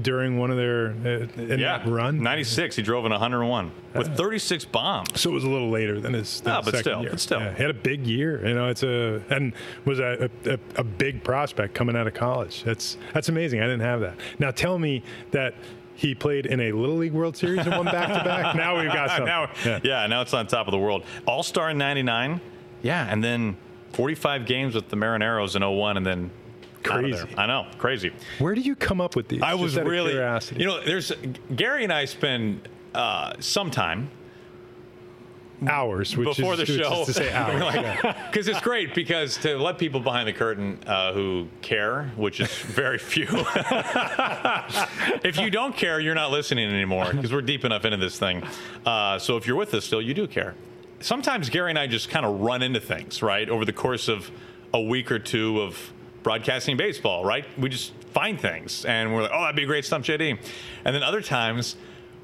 during 0.02 0.38
one 0.38 0.52
of 0.52 0.56
their 0.56 0.90
uh, 0.90 1.42
in 1.42 1.58
Yeah, 1.58 1.78
that 1.78 1.88
run, 1.88 2.22
96. 2.22 2.76
He 2.76 2.82
drove 2.82 3.04
in 3.04 3.10
101 3.10 3.72
with 3.96 4.16
36 4.16 4.64
bombs. 4.66 5.20
So 5.20 5.30
it 5.30 5.32
was 5.34 5.42
a 5.44 5.48
little 5.50 5.70
later 5.70 6.00
than 6.00 6.14
his, 6.14 6.40
than 6.42 6.52
No, 6.54 6.62
his 6.62 6.70
but 6.70 6.78
still, 6.78 7.02
but 7.02 7.18
still. 7.20 7.40
Yeah, 7.40 7.54
he 7.54 7.62
had 7.62 7.70
a 7.70 7.74
big 7.74 8.06
year. 8.06 8.46
You 8.46 8.54
know, 8.54 8.68
it's 8.68 8.84
a 8.84 9.20
and 9.30 9.52
was 9.84 9.98
a, 9.98 10.30
a, 10.46 10.58
a 10.76 10.84
big 10.84 11.24
prospect 11.24 11.74
coming 11.74 11.96
out 11.96 12.06
of 12.06 12.14
college. 12.14 12.62
That's 12.62 12.96
that's 13.12 13.28
amazing. 13.28 13.60
I 13.60 13.64
didn't 13.64 13.80
have 13.80 14.00
that. 14.00 14.14
Now 14.38 14.52
tell 14.52 14.78
me 14.78 15.02
that 15.32 15.54
he 15.96 16.14
played 16.14 16.46
in 16.46 16.60
a 16.60 16.70
Little 16.70 16.94
League 16.96 17.12
World 17.12 17.36
Series 17.36 17.66
and 17.66 17.70
won 17.70 17.86
back 17.86 18.06
to 18.16 18.22
back. 18.24 18.54
Now 18.54 18.80
we've 18.80 18.92
got 18.92 19.08
something. 19.08 19.26
now, 19.26 19.50
Yeah. 19.66 19.80
yeah. 19.82 20.06
now 20.06 20.20
it's 20.22 20.32
on 20.32 20.46
top 20.46 20.68
of 20.68 20.70
the 20.70 20.78
world. 20.78 21.02
All 21.26 21.42
Star 21.42 21.70
in 21.70 21.78
'99, 21.78 22.40
yeah, 22.82 23.06
and 23.10 23.22
then 23.22 23.56
45 23.92 24.46
games 24.46 24.74
with 24.74 24.88
the 24.88 24.96
Marineros 24.96 25.56
in 25.56 25.62
01, 25.62 25.96
and 25.96 26.06
then 26.06 26.30
Crazy. 26.82 27.28
I 27.36 27.46
know, 27.46 27.66
crazy. 27.76 28.12
Where 28.38 28.54
do 28.54 28.60
you 28.60 28.74
come 28.76 29.00
up 29.00 29.16
with 29.16 29.28
these? 29.28 29.42
I 29.42 29.54
was 29.54 29.76
really, 29.76 30.12
you 30.12 30.66
know, 30.66 30.82
there's 30.82 31.12
Gary 31.54 31.84
and 31.84 31.92
I 31.92 32.04
spend 32.04 32.68
uh, 32.94 33.34
some 33.40 33.70
time 33.70 34.10
hours 35.66 36.16
which 36.16 36.36
before 36.36 36.54
is, 36.54 36.60
the 36.60 36.66
show 36.66 37.00
is 37.00 37.06
to 37.06 37.12
say 37.12 37.32
hours. 37.32 37.60
yeah. 37.74 38.28
because 38.30 38.46
it's 38.46 38.60
great 38.60 38.94
because 38.94 39.36
to 39.38 39.58
let 39.58 39.76
people 39.76 39.98
behind 39.98 40.28
the 40.28 40.32
curtain 40.32 40.78
uh, 40.86 41.12
who 41.12 41.48
care 41.62 42.12
which 42.16 42.38
is 42.38 42.48
very 42.48 42.98
few 42.98 43.26
if 45.24 45.36
you 45.36 45.50
don't 45.50 45.76
care 45.76 45.98
you're 45.98 46.14
not 46.14 46.30
listening 46.30 46.68
anymore 46.68 47.08
because 47.12 47.32
we're 47.32 47.42
deep 47.42 47.64
enough 47.64 47.84
into 47.84 47.96
this 47.96 48.16
thing 48.18 48.40
uh, 48.86 49.18
so 49.18 49.36
if 49.36 49.48
you're 49.48 49.56
with 49.56 49.74
us 49.74 49.84
still 49.84 50.00
you 50.00 50.14
do 50.14 50.28
care 50.28 50.54
sometimes 51.00 51.48
gary 51.48 51.70
and 51.70 51.78
i 51.78 51.86
just 51.86 52.08
kind 52.08 52.26
of 52.26 52.40
run 52.40 52.62
into 52.62 52.80
things 52.80 53.22
right 53.22 53.48
over 53.48 53.64
the 53.64 53.72
course 53.72 54.08
of 54.08 54.30
a 54.74 54.80
week 54.80 55.10
or 55.10 55.18
two 55.18 55.60
of 55.60 55.92
broadcasting 56.22 56.76
baseball 56.76 57.24
right 57.24 57.44
we 57.56 57.68
just 57.68 57.92
find 58.12 58.40
things 58.40 58.84
and 58.84 59.14
we're 59.14 59.22
like 59.22 59.30
oh 59.32 59.40
that'd 59.40 59.56
be 59.56 59.62
a 59.62 59.66
great 59.66 59.84
stump 59.84 60.04
jd 60.04 60.38
and 60.84 60.94
then 60.94 61.02
other 61.02 61.20
times 61.20 61.76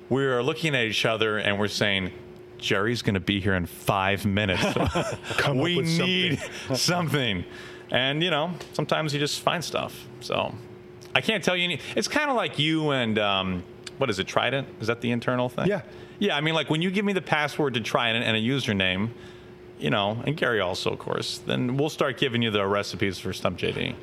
we're 0.08 0.42
looking 0.42 0.74
at 0.74 0.84
each 0.84 1.04
other 1.04 1.38
and 1.38 1.58
we're 1.58 1.68
saying 1.68 2.12
Jerry's 2.58 3.02
going 3.02 3.14
to 3.14 3.20
be 3.20 3.40
here 3.40 3.54
in 3.54 3.66
five 3.66 4.24
minutes. 4.24 4.62
Come 5.36 5.58
we 5.58 5.76
with 5.76 5.88
something. 5.88 6.06
need 6.06 6.40
something. 6.74 7.44
And, 7.90 8.22
you 8.22 8.30
know, 8.30 8.52
sometimes 8.72 9.12
you 9.12 9.20
just 9.20 9.40
find 9.40 9.62
stuff. 9.62 10.06
So 10.20 10.54
I 11.14 11.20
can't 11.20 11.44
tell 11.44 11.56
you 11.56 11.64
any. 11.64 11.80
It's 11.94 12.08
kind 12.08 12.30
of 12.30 12.36
like 12.36 12.58
you 12.58 12.90
and, 12.90 13.18
um, 13.18 13.64
what 13.98 14.10
is 14.10 14.18
it, 14.18 14.26
Trident? 14.26 14.68
Is 14.80 14.86
that 14.88 15.00
the 15.00 15.10
internal 15.10 15.48
thing? 15.48 15.66
Yeah. 15.66 15.82
Yeah, 16.18 16.36
I 16.36 16.40
mean, 16.40 16.54
like 16.54 16.70
when 16.70 16.82
you 16.82 16.90
give 16.90 17.04
me 17.04 17.12
the 17.12 17.22
password 17.22 17.74
to 17.74 17.80
Trident 17.80 18.24
and 18.24 18.36
a 18.36 18.40
username, 18.40 19.10
you 19.78 19.90
know, 19.90 20.22
and 20.26 20.36
Gary 20.36 20.60
also, 20.60 20.90
of 20.92 20.98
course, 20.98 21.38
then 21.38 21.76
we'll 21.76 21.90
start 21.90 22.18
giving 22.18 22.42
you 22.42 22.50
the 22.50 22.64
recipes 22.66 23.18
for 23.18 23.32
Stump 23.32 23.58
JD. 23.58 23.94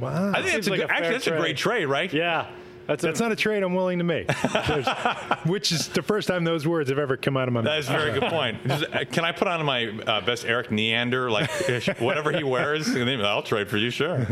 Wow. 0.00 0.30
I 0.30 0.42
think 0.42 0.48
Seems 0.48 0.54
that's 0.54 0.66
a 0.66 0.70
like 0.70 0.80
good, 0.80 0.90
a 0.90 0.92
actually 0.92 1.04
fair 1.04 1.12
that's 1.12 1.26
a 1.28 1.36
great 1.38 1.56
trade, 1.56 1.86
right? 1.86 2.12
Yeah. 2.12 2.50
That's, 2.86 3.02
That's 3.02 3.20
not 3.20 3.32
a 3.32 3.36
trade 3.36 3.62
I'm 3.62 3.72
willing 3.74 3.96
to 3.98 4.04
make. 4.04 4.30
Which 5.46 5.72
is 5.72 5.88
the 5.88 6.02
first 6.02 6.28
time 6.28 6.44
those 6.44 6.66
words 6.66 6.90
have 6.90 6.98
ever 6.98 7.16
come 7.16 7.34
out 7.34 7.48
of 7.48 7.54
my 7.54 7.62
mouth. 7.62 7.64
That 7.64 7.78
is 7.78 7.88
a 7.88 7.92
very 7.92 8.12
good 8.12 8.30
point. 8.30 8.58
Uh, 8.70 9.04
Can 9.10 9.24
I 9.24 9.32
put 9.32 9.48
on 9.48 9.64
my 9.64 9.88
uh, 9.88 10.20
best 10.20 10.44
Erik 10.44 10.70
Neander, 10.70 11.30
like 11.30 11.50
whatever 11.98 12.30
he 12.30 12.44
wears? 12.44 12.88
and 12.88 13.08
then 13.08 13.24
I'll 13.24 13.42
trade 13.42 13.70
for 13.70 13.78
you, 13.78 13.88
sure. 13.88 14.26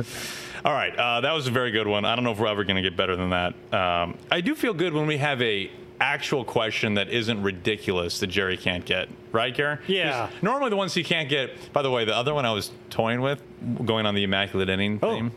All 0.64 0.72
right, 0.72 0.94
uh, 0.96 1.20
that 1.22 1.33
was 1.33 1.46
a 1.46 1.51
very 1.51 1.70
good 1.70 1.87
one. 1.87 2.05
I 2.05 2.14
don't 2.14 2.25
know 2.25 2.33
if 2.33 2.38
we're 2.38 2.46
ever 2.46 2.64
going 2.64 2.77
to 2.77 2.83
get 2.83 2.96
better 2.96 3.16
than 3.16 3.31
that. 3.31 3.55
Um, 3.72 4.16
I 4.31 4.40
do 4.40 4.55
feel 4.55 4.75
good 4.75 4.92
when 4.94 5.07
we 5.07 5.18
have 5.18 5.40
a 5.42 5.70
actual 6.01 6.44
question 6.44 6.94
that 6.94 7.09
isn't 7.11 7.40
ridiculous 7.42 8.18
that 8.20 8.27
Jerry 8.29 8.57
can't 8.57 8.85
get, 8.85 9.09
right, 9.31 9.55
Gary? 9.55 9.79
Yeah. 9.87 10.31
Normally 10.42 10.70
the 10.70 10.77
ones 10.77 10.94
he 10.94 11.05
can't 11.05 11.29
get. 11.29 11.72
By 11.72 11.83
the 11.83 11.90
way, 11.90 12.05
the 12.05 12.14
other 12.16 12.35
one 12.35 12.44
I 12.44 12.53
was 12.53 12.72
toying 12.90 13.20
with, 13.20 13.40
going 13.85 14.05
on 14.07 14.14
the 14.16 14.25
immaculate 14.25 14.68
inning 14.68 14.98
Oh. 15.03 15.14
theme, 15.14 15.33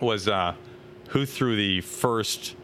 was 0.00 0.26
uh, 0.28 0.54
who 1.10 1.24
threw 1.24 1.54
the 1.56 1.80
first 1.82 2.55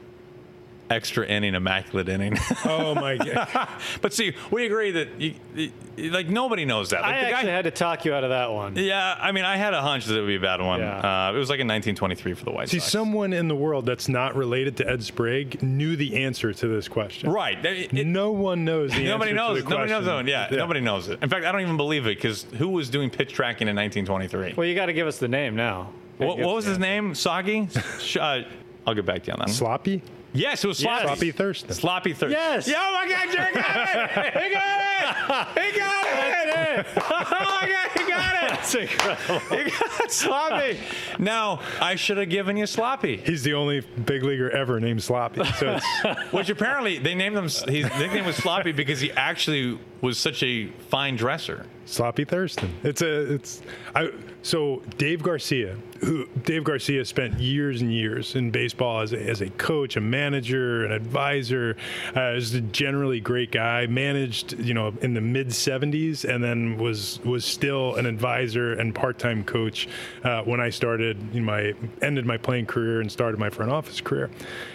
extra 0.92 1.26
inning 1.26 1.54
immaculate 1.54 2.08
inning. 2.08 2.36
oh 2.64 2.94
my 2.94 3.16
god. 3.16 3.68
But 4.00 4.12
see, 4.12 4.34
we 4.50 4.66
agree 4.66 4.90
that 4.92 5.08
you, 5.20 5.34
you- 5.54 5.72
like 6.10 6.28
nobody 6.28 6.64
knows 6.64 6.90
that. 6.90 7.02
Like 7.02 7.14
I 7.14 7.20
the 7.20 7.26
actually 7.30 7.46
guy, 7.50 7.56
had 7.56 7.64
to 7.64 7.70
talk 7.70 8.04
you 8.06 8.14
out 8.14 8.24
of 8.24 8.30
that 8.30 8.50
one. 8.50 8.76
yeah, 8.76 9.14
I 9.20 9.30
mean, 9.32 9.44
I 9.44 9.56
had 9.58 9.74
a 9.74 9.82
hunch 9.82 10.06
that 10.06 10.16
it 10.16 10.20
would 10.20 10.26
be 10.26 10.36
a 10.36 10.40
bad 10.40 10.60
one. 10.60 10.80
Yeah. 10.80 11.28
Uh, 11.28 11.32
it 11.34 11.38
was 11.38 11.50
like 11.50 11.60
in 11.60 11.66
1923 11.68 12.32
for 12.34 12.44
the 12.46 12.50
White 12.50 12.70
See, 12.70 12.78
Sox. 12.78 12.90
someone 12.90 13.32
in 13.34 13.46
the 13.48 13.54
world 13.54 13.84
that's 13.84 14.08
not 14.08 14.34
related 14.34 14.76
to 14.78 14.88
Ed 14.88 15.02
Sprague 15.02 15.62
knew 15.62 15.94
the 15.96 16.24
answer 16.24 16.52
to 16.54 16.66
this 16.68 16.88
question. 16.88 17.30
right? 17.30 17.62
It- 17.64 17.92
it- 17.92 18.06
no 18.06 18.32
one 18.32 18.64
knows 18.64 18.90
the 18.92 19.04
nobody 19.04 19.30
answer 19.32 19.36
knows. 19.36 19.58
To 19.58 19.64
the 19.64 19.70
Nobody 19.70 19.90
knows 19.90 20.04
that 20.04 20.10
question. 20.12 20.14
one. 20.14 20.26
Yeah, 20.26 20.48
nobody 20.50 20.80
knows 20.80 21.08
it. 21.08 21.18
In 21.22 21.28
fact, 21.28 21.44
I 21.44 21.52
don't 21.52 21.60
even 21.60 21.76
believe 21.76 22.06
it 22.06 22.16
because 22.16 22.44
who 22.58 22.68
was 22.70 22.88
doing 22.88 23.10
pitch 23.10 23.32
tracking 23.32 23.68
in 23.68 23.76
1923? 23.76 24.54
Well, 24.56 24.66
you 24.66 24.74
got 24.74 24.86
to 24.86 24.92
give 24.94 25.06
us 25.06 25.18
the 25.18 25.28
name 25.28 25.56
now. 25.56 25.90
what, 26.16 26.38
what 26.38 26.54
was 26.54 26.64
his 26.64 26.78
name? 26.78 27.14
Soggy? 27.14 27.68
Sh- 28.00 28.16
uh, 28.16 28.42
I'll 28.86 28.94
get 28.94 29.04
back 29.06 29.22
to 29.24 29.26
you 29.28 29.32
on 29.34 29.40
that. 29.40 29.50
Sloppy? 29.50 30.02
Yes, 30.32 30.64
it 30.64 30.68
was 30.68 30.78
sloppy. 30.78 31.06
Sloppy 31.06 31.30
Thurston. 31.32 31.72
Sloppy 31.74 32.12
Thurston. 32.12 32.30
Yes. 32.32 32.66
Yeah, 32.68 32.76
oh 32.78 32.92
my 32.94 33.08
God, 33.08 33.32
Jerry 33.34 33.52
got 33.54 34.26
it. 34.26 34.42
He 34.42 34.50
got 34.54 35.56
it. 35.56 35.72
He 35.72 35.78
got 35.78 36.06
it. 36.06 36.86
Oh 37.14 37.58
my 37.60 37.68
God, 37.68 37.90
he 37.98 38.10
got 38.10 38.34
it. 38.44 38.50
That's 38.50 38.74
incredible. 38.74 39.56
You 39.58 39.70
got 39.70 40.10
sloppy. 40.10 40.78
Now, 41.18 41.60
I 41.80 41.94
should 41.96 42.16
have 42.18 42.28
given 42.30 42.56
you 42.56 42.66
sloppy, 42.66 43.18
He's 43.18 43.42
the 43.42 43.54
only 43.54 43.80
big 43.80 44.22
leaguer 44.22 44.50
ever 44.50 44.80
named 44.80 45.02
Sloppy. 45.02 45.44
So 45.58 45.78
it's, 45.78 45.86
which 46.32 46.48
apparently 46.50 46.98
they 46.98 47.14
named 47.14 47.36
him. 47.36 47.44
His 47.44 47.66
nickname 47.98 48.24
was 48.24 48.36
sloppy 48.36 48.72
because 48.72 49.00
he 49.00 49.12
actually 49.12 49.78
was 50.00 50.18
such 50.18 50.42
a 50.42 50.66
fine 50.88 51.16
dresser. 51.16 51.66
Sloppy 51.84 52.24
Thurston. 52.24 52.72
It's 52.82 53.02
a 53.02 53.34
it's 53.34 53.62
I 53.94 54.10
so 54.42 54.82
Dave 54.98 55.22
Garcia, 55.22 55.76
who 56.02 56.26
Dave 56.44 56.64
Garcia 56.64 57.04
spent 57.04 57.38
years 57.38 57.80
and 57.80 57.92
years 57.92 58.34
in 58.34 58.50
baseball 58.50 59.00
as 59.00 59.12
a, 59.12 59.22
as 59.22 59.40
a 59.40 59.50
coach, 59.50 59.96
a 59.96 60.00
manager, 60.00 60.84
an 60.84 60.92
advisor, 60.92 61.76
uh, 62.16 62.32
is 62.32 62.54
a 62.54 62.60
generally 62.60 63.20
great 63.20 63.52
guy. 63.52 63.86
Managed 63.86 64.58
you 64.58 64.74
know 64.74 64.92
in 65.00 65.14
the 65.14 65.20
mid 65.20 65.48
70s 65.48 66.24
and 66.28 66.42
then 66.42 66.76
was 66.76 67.20
was 67.24 67.44
still 67.44 67.94
an 67.96 68.06
advisor 68.06 68.72
and 68.74 68.94
part 68.94 69.18
time 69.18 69.44
coach 69.44 69.88
uh, 70.24 70.42
when 70.42 70.60
I 70.60 70.70
started 70.70 71.16
in 71.34 71.44
my 71.44 71.72
ended 72.00 72.26
my 72.26 72.36
playing 72.36 72.66
career 72.66 73.00
and 73.00 73.10
started 73.10 73.38
my 73.38 73.50
front 73.50 73.70
office 73.70 74.00
career. 74.00 74.30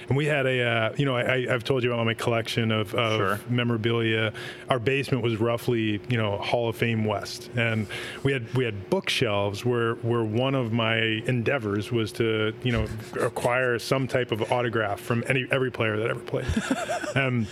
And 0.07 0.15
we 0.15 0.25
had 0.25 0.45
a 0.45 0.63
uh, 0.63 0.93
you 0.97 1.05
know 1.05 1.17
I, 1.17 1.47
I've 1.53 1.63
told 1.63 1.83
you 1.83 1.93
about 1.93 2.05
my 2.05 2.13
collection 2.13 2.71
of, 2.71 2.93
of 2.95 3.17
Sure. 3.17 3.39
memorabilia. 3.49 4.31
Our 4.69 4.79
basement 4.79 5.23
was 5.23 5.37
roughly, 5.37 5.99
you 6.07 6.17
know, 6.17 6.37
Hall 6.37 6.69
of 6.69 6.75
Fame 6.75 7.03
West, 7.03 7.49
and 7.55 7.87
we 8.23 8.31
had 8.31 8.53
we 8.53 8.63
had 8.63 8.89
bookshelves 8.89 9.65
where 9.65 9.95
where 9.95 10.23
one 10.23 10.55
of 10.55 10.71
my 10.71 11.16
endeavors 11.25 11.91
was 11.91 12.11
to, 12.13 12.53
you 12.63 12.71
know, 12.71 12.87
acquire 13.21 13.79
some 13.79 14.07
type 14.07 14.31
of 14.31 14.51
autograph 14.51 14.99
from 14.99 15.23
any 15.27 15.47
every 15.51 15.71
player 15.71 15.97
that 15.97 16.09
ever 16.09 16.19
played. 16.19 16.45
um, 17.15 17.47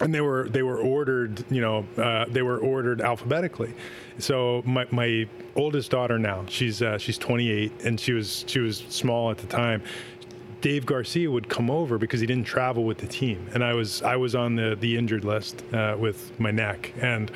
and 0.00 0.14
they 0.14 0.20
were 0.20 0.48
they 0.50 0.62
were 0.62 0.78
ordered 0.78 1.42
you 1.50 1.60
know 1.60 1.86
uh, 1.96 2.26
they 2.28 2.42
were 2.42 2.58
ordered 2.58 3.00
alphabetically. 3.00 3.72
So 4.18 4.62
my, 4.64 4.86
my 4.90 5.28
oldest 5.54 5.90
daughter 5.90 6.18
now 6.18 6.44
she's 6.48 6.82
uh, 6.82 6.98
she's 6.98 7.18
28 7.18 7.72
and 7.84 7.98
she 7.98 8.12
was 8.12 8.44
she 8.46 8.60
was 8.60 8.78
small 8.88 9.30
at 9.30 9.38
the 9.38 9.46
time. 9.46 9.82
Dave 10.60 10.86
Garcia 10.86 11.30
would 11.30 11.48
come 11.48 11.70
over 11.70 11.98
because 11.98 12.20
he 12.20 12.26
didn't 12.26 12.44
travel 12.44 12.84
with 12.84 12.98
the 12.98 13.06
team, 13.06 13.46
and 13.54 13.62
I 13.62 13.74
was 13.74 14.02
I 14.02 14.16
was 14.16 14.34
on 14.34 14.56
the 14.56 14.76
the 14.78 14.96
injured 14.96 15.24
list 15.24 15.62
uh, 15.72 15.96
with 15.98 16.38
my 16.40 16.50
neck, 16.50 16.92
and 17.00 17.30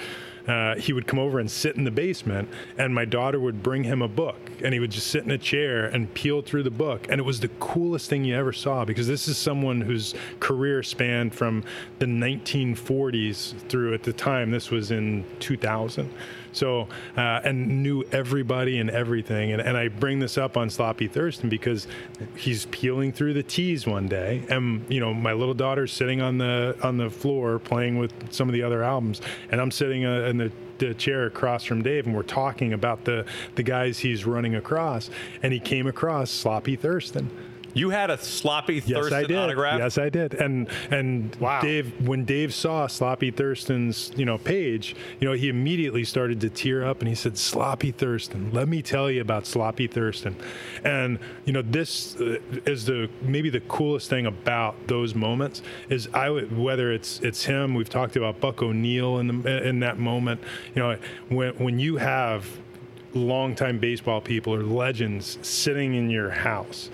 uh, 0.46 0.76
he 0.76 0.92
would 0.92 1.07
come 1.07 1.18
over 1.18 1.38
and 1.38 1.50
sit 1.50 1.76
in 1.76 1.85
the 1.85 1.90
basement, 1.90 2.48
and 2.79 2.94
my 2.94 3.05
daughter 3.05 3.38
would 3.38 3.62
bring 3.62 3.85
him 3.85 4.03
a 4.03 4.09
book, 4.09 4.38
and 4.64 4.72
he 4.72 4.81
would 4.81 4.90
just 4.90 5.09
sit 5.09 5.24
in 5.24 5.31
a 5.31 5.38
chair 5.38 5.87
and 5.87 6.12
peel 6.14 6.42
through 6.42 6.62
the 6.62 6.70
book, 6.70 7.07
and 7.09 7.18
it 7.18 7.24
was 7.24 7.40
the 7.40 7.48
coolest 7.61 8.09
thing 8.09 8.24
you 8.24 8.35
ever 8.37 8.53
saw 8.53 8.85
because 8.85 9.07
this 9.07 9.29
is 9.29 9.37
someone 9.37 9.81
whose 9.81 10.14
career 10.40 10.83
spanned 10.83 11.35
from 11.35 11.64
the 11.98 12.07
1940s 12.07 13.55
through 13.68 13.94
at 13.94 14.03
the 14.03 14.12
time 14.12 14.50
this 14.50 14.70
was 14.70 14.90
in 14.90 15.24
2000. 15.40 16.11
So, 16.53 16.89
uh, 17.17 17.41
and 17.45 17.83
knew 17.83 18.03
everybody 18.13 18.79
and 18.79 18.91
everything. 18.91 19.53
And, 19.53 19.63
and 19.63 19.77
I 19.77 19.89
bring 19.89 20.19
this 20.19 20.39
up 20.39 20.57
on 20.57 20.71
Sloppy 20.71 21.09
Thurston 21.09 21.49
because 21.49 21.87
he's 22.37 22.67
peeling 22.67 23.13
through 23.13 23.35
the 23.35 23.43
tees 23.43 23.87
one 23.87 24.09
day, 24.09 24.45
and 24.49 24.85
you 24.89 25.01
know 25.01 25.15
my 25.15 25.33
little 25.33 25.55
daughter's 25.55 25.93
sitting 25.93 26.21
on 26.21 26.39
the 26.39 26.77
on 26.83 26.97
the 26.97 27.11
floor 27.11 27.59
playing 27.59 27.99
with 27.99 28.33
some 28.33 28.49
of 28.49 28.53
the 28.53 28.63
other 28.63 28.83
albums, 28.83 29.21
and 29.51 29.61
I'm 29.61 29.71
sitting 29.71 30.05
uh, 30.05 30.23
in 30.23 30.39
the 30.39 30.53
the 30.79 30.95
chair 30.95 31.27
across 31.27 31.65
from 31.65 31.83
Dave, 31.83 32.07
and 32.07 32.15
we're 32.15 32.23
talking 32.23 32.73
about 32.73 33.05
the 33.05 33.25
the 33.55 33.63
guys 33.63 33.99
he's 33.99 34.25
running 34.25 34.55
across, 34.55 35.11
and 35.43 35.53
he 35.53 35.61
came 35.61 35.87
across 35.87 36.31
Sloppy 36.31 36.77
Thurston. 36.77 37.31
You 37.74 37.90
had 37.90 38.11
a 38.11 38.18
sloppy 38.18 38.74
Yes, 38.85 38.88
Thurston 38.88 39.14
I 39.18 39.24
did. 39.24 39.37
autograph. 39.37 39.78
Yes, 39.78 39.98
I 39.98 40.09
did. 40.09 40.35
And 40.35 40.68
and 40.90 41.35
Wow. 41.37 41.61
Dave, 41.61 42.06
when 42.06 42.24
Dave 42.24 42.52
saw 42.54 42.87
Sloppy 42.87 43.30
Thurston's 43.30 44.12
you 44.16 44.24
know 44.24 44.38
page, 44.38 44.94
you 45.20 45.28
know 45.28 45.35
he 45.35 45.48
immediately 45.48 46.04
started 46.04 46.40
to 46.40 46.50
tear 46.50 46.85
up, 46.85 47.00
and 47.00 47.09
he 47.09 47.14
said, 47.14 47.38
"Sloppy 47.38 47.90
Thurston, 47.92 48.50
let 48.52 48.68
me 48.68 48.83
tell 48.83 49.11
you 49.11 49.20
about 49.20 49.46
Sloppy 49.46 49.87
Thurston." 49.87 50.37
And 50.85 51.18
you 51.44 51.52
know 51.52 51.62
this 51.62 52.16
uh, 52.20 52.38
is 52.66 52.87
the 52.87 53.09
maybe 53.22 53.50
the 53.50 53.61
coolest 53.61 54.11
thing 54.11 54.26
about 54.26 54.74
those 54.88 55.14
moments 55.14 55.62
is 55.88 56.09
I 56.12 56.30
would 56.30 56.56
whether 56.56 56.92
it's 56.92 57.20
it's 57.20 57.44
him. 57.44 57.74
We've 57.74 57.88
talked 57.88 58.16
about 58.16 58.40
Buck 58.40 58.62
O'Neil 58.62 59.18
in 59.18 59.42
the 59.42 59.66
in 59.68 59.80
that 59.80 59.98
moment. 59.98 60.40
You 60.74 60.83
know 60.83 60.96
when 61.28 61.52
when 61.54 61.78
you 61.78 61.96
have 61.98 62.46
longtime 63.14 63.79
baseball 63.79 64.20
people 64.20 64.55
or 64.55 64.62
legends 64.62 65.38
sitting 65.42 65.94
in 65.94 66.11
your 66.11 66.31
house 66.31 66.90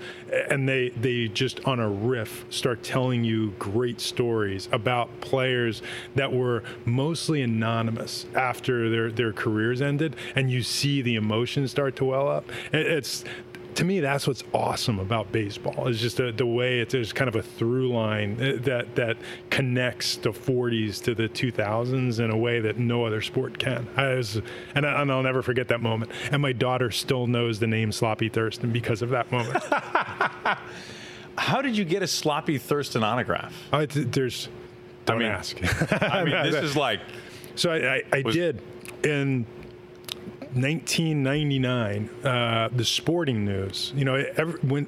and 0.49 0.67
they 0.67 0.89
they 0.89 1.27
just 1.27 1.63
on 1.65 1.79
a 1.79 1.89
riff 1.89 2.45
start 2.49 2.83
telling 2.83 3.23
you 3.23 3.51
great 3.59 4.01
stories 4.01 4.67
about 4.71 5.21
players 5.21 5.81
that 6.15 6.31
were 6.31 6.63
mostly 6.85 7.41
anonymous 7.41 8.25
after 8.35 8.89
their 8.89 9.11
their 9.11 9.31
careers 9.31 9.81
ended 9.81 10.15
and 10.35 10.51
you 10.51 10.63
see 10.63 11.01
the 11.01 11.15
emotions 11.15 11.71
start 11.71 11.95
to 11.95 12.05
well 12.05 12.27
up. 12.27 12.45
It's 12.71 13.23
to 13.77 13.85
me, 13.85 13.99
that's 13.99 14.25
what's 14.25 14.43
awesome 14.53 14.97
about 14.97 15.31
baseball. 15.31 15.87
Is 15.87 16.01
just 16.01 16.17
the, 16.17 16.31
the 16.31 16.47
way 16.47 16.79
it's 16.79 16.93
there's 16.93 17.13
kind 17.13 17.27
of 17.27 17.35
a 17.35 17.43
through 17.43 17.89
line 17.93 18.33
uh, 18.41 18.57
that 18.63 18.95
that 18.95 19.17
connects 19.51 20.15
the 20.17 20.31
40s 20.31 21.03
to 21.03 21.13
the 21.13 21.29
2000s 21.29 22.19
in 22.19 22.31
a 22.31 22.37
way 22.37 22.59
that 22.59 22.79
no 22.79 23.05
other 23.05 23.21
sport 23.21 23.59
can. 23.59 23.87
I 23.95 24.15
was, 24.15 24.41
and, 24.73 24.83
I, 24.83 24.99
and 25.01 25.11
I'll 25.11 25.21
never 25.21 25.43
forget 25.43 25.67
that 25.67 25.79
moment. 25.81 26.11
And 26.31 26.41
my 26.41 26.53
daughter 26.53 26.89
still 26.89 27.27
knows 27.27 27.59
the 27.59 27.67
name 27.67 27.91
Sloppy 27.91 28.29
Thurston 28.29 28.71
because 28.71 29.03
of 29.03 29.09
that 29.09 29.31
moment. 29.31 29.63
How 31.37 31.61
did 31.61 31.77
you 31.77 31.85
get 31.85 32.01
a 32.01 32.07
sloppy 32.07 32.57
Thurston 32.57 33.03
autograph? 33.03 33.53
I, 33.71 33.85
th- 33.85 34.07
there's, 34.09 34.49
don't 35.05 35.19
mean- 35.19 35.27
ask. 35.27 35.55
I 36.01 36.23
mean, 36.23 36.33
this 36.51 36.55
is 36.55 36.75
like 36.75 36.99
So 37.55 37.71
I, 37.71 37.97
I, 37.97 38.03
I 38.11 38.21
Was- 38.25 38.33
did, 38.35 38.59
and 39.03 39.45
1999, 40.53 42.09
uh, 42.23 42.69
the 42.71 42.85
Sporting 42.85 43.45
News. 43.45 43.91
You 43.95 44.05
know, 44.05 44.15
every, 44.35 44.59
when 44.61 44.87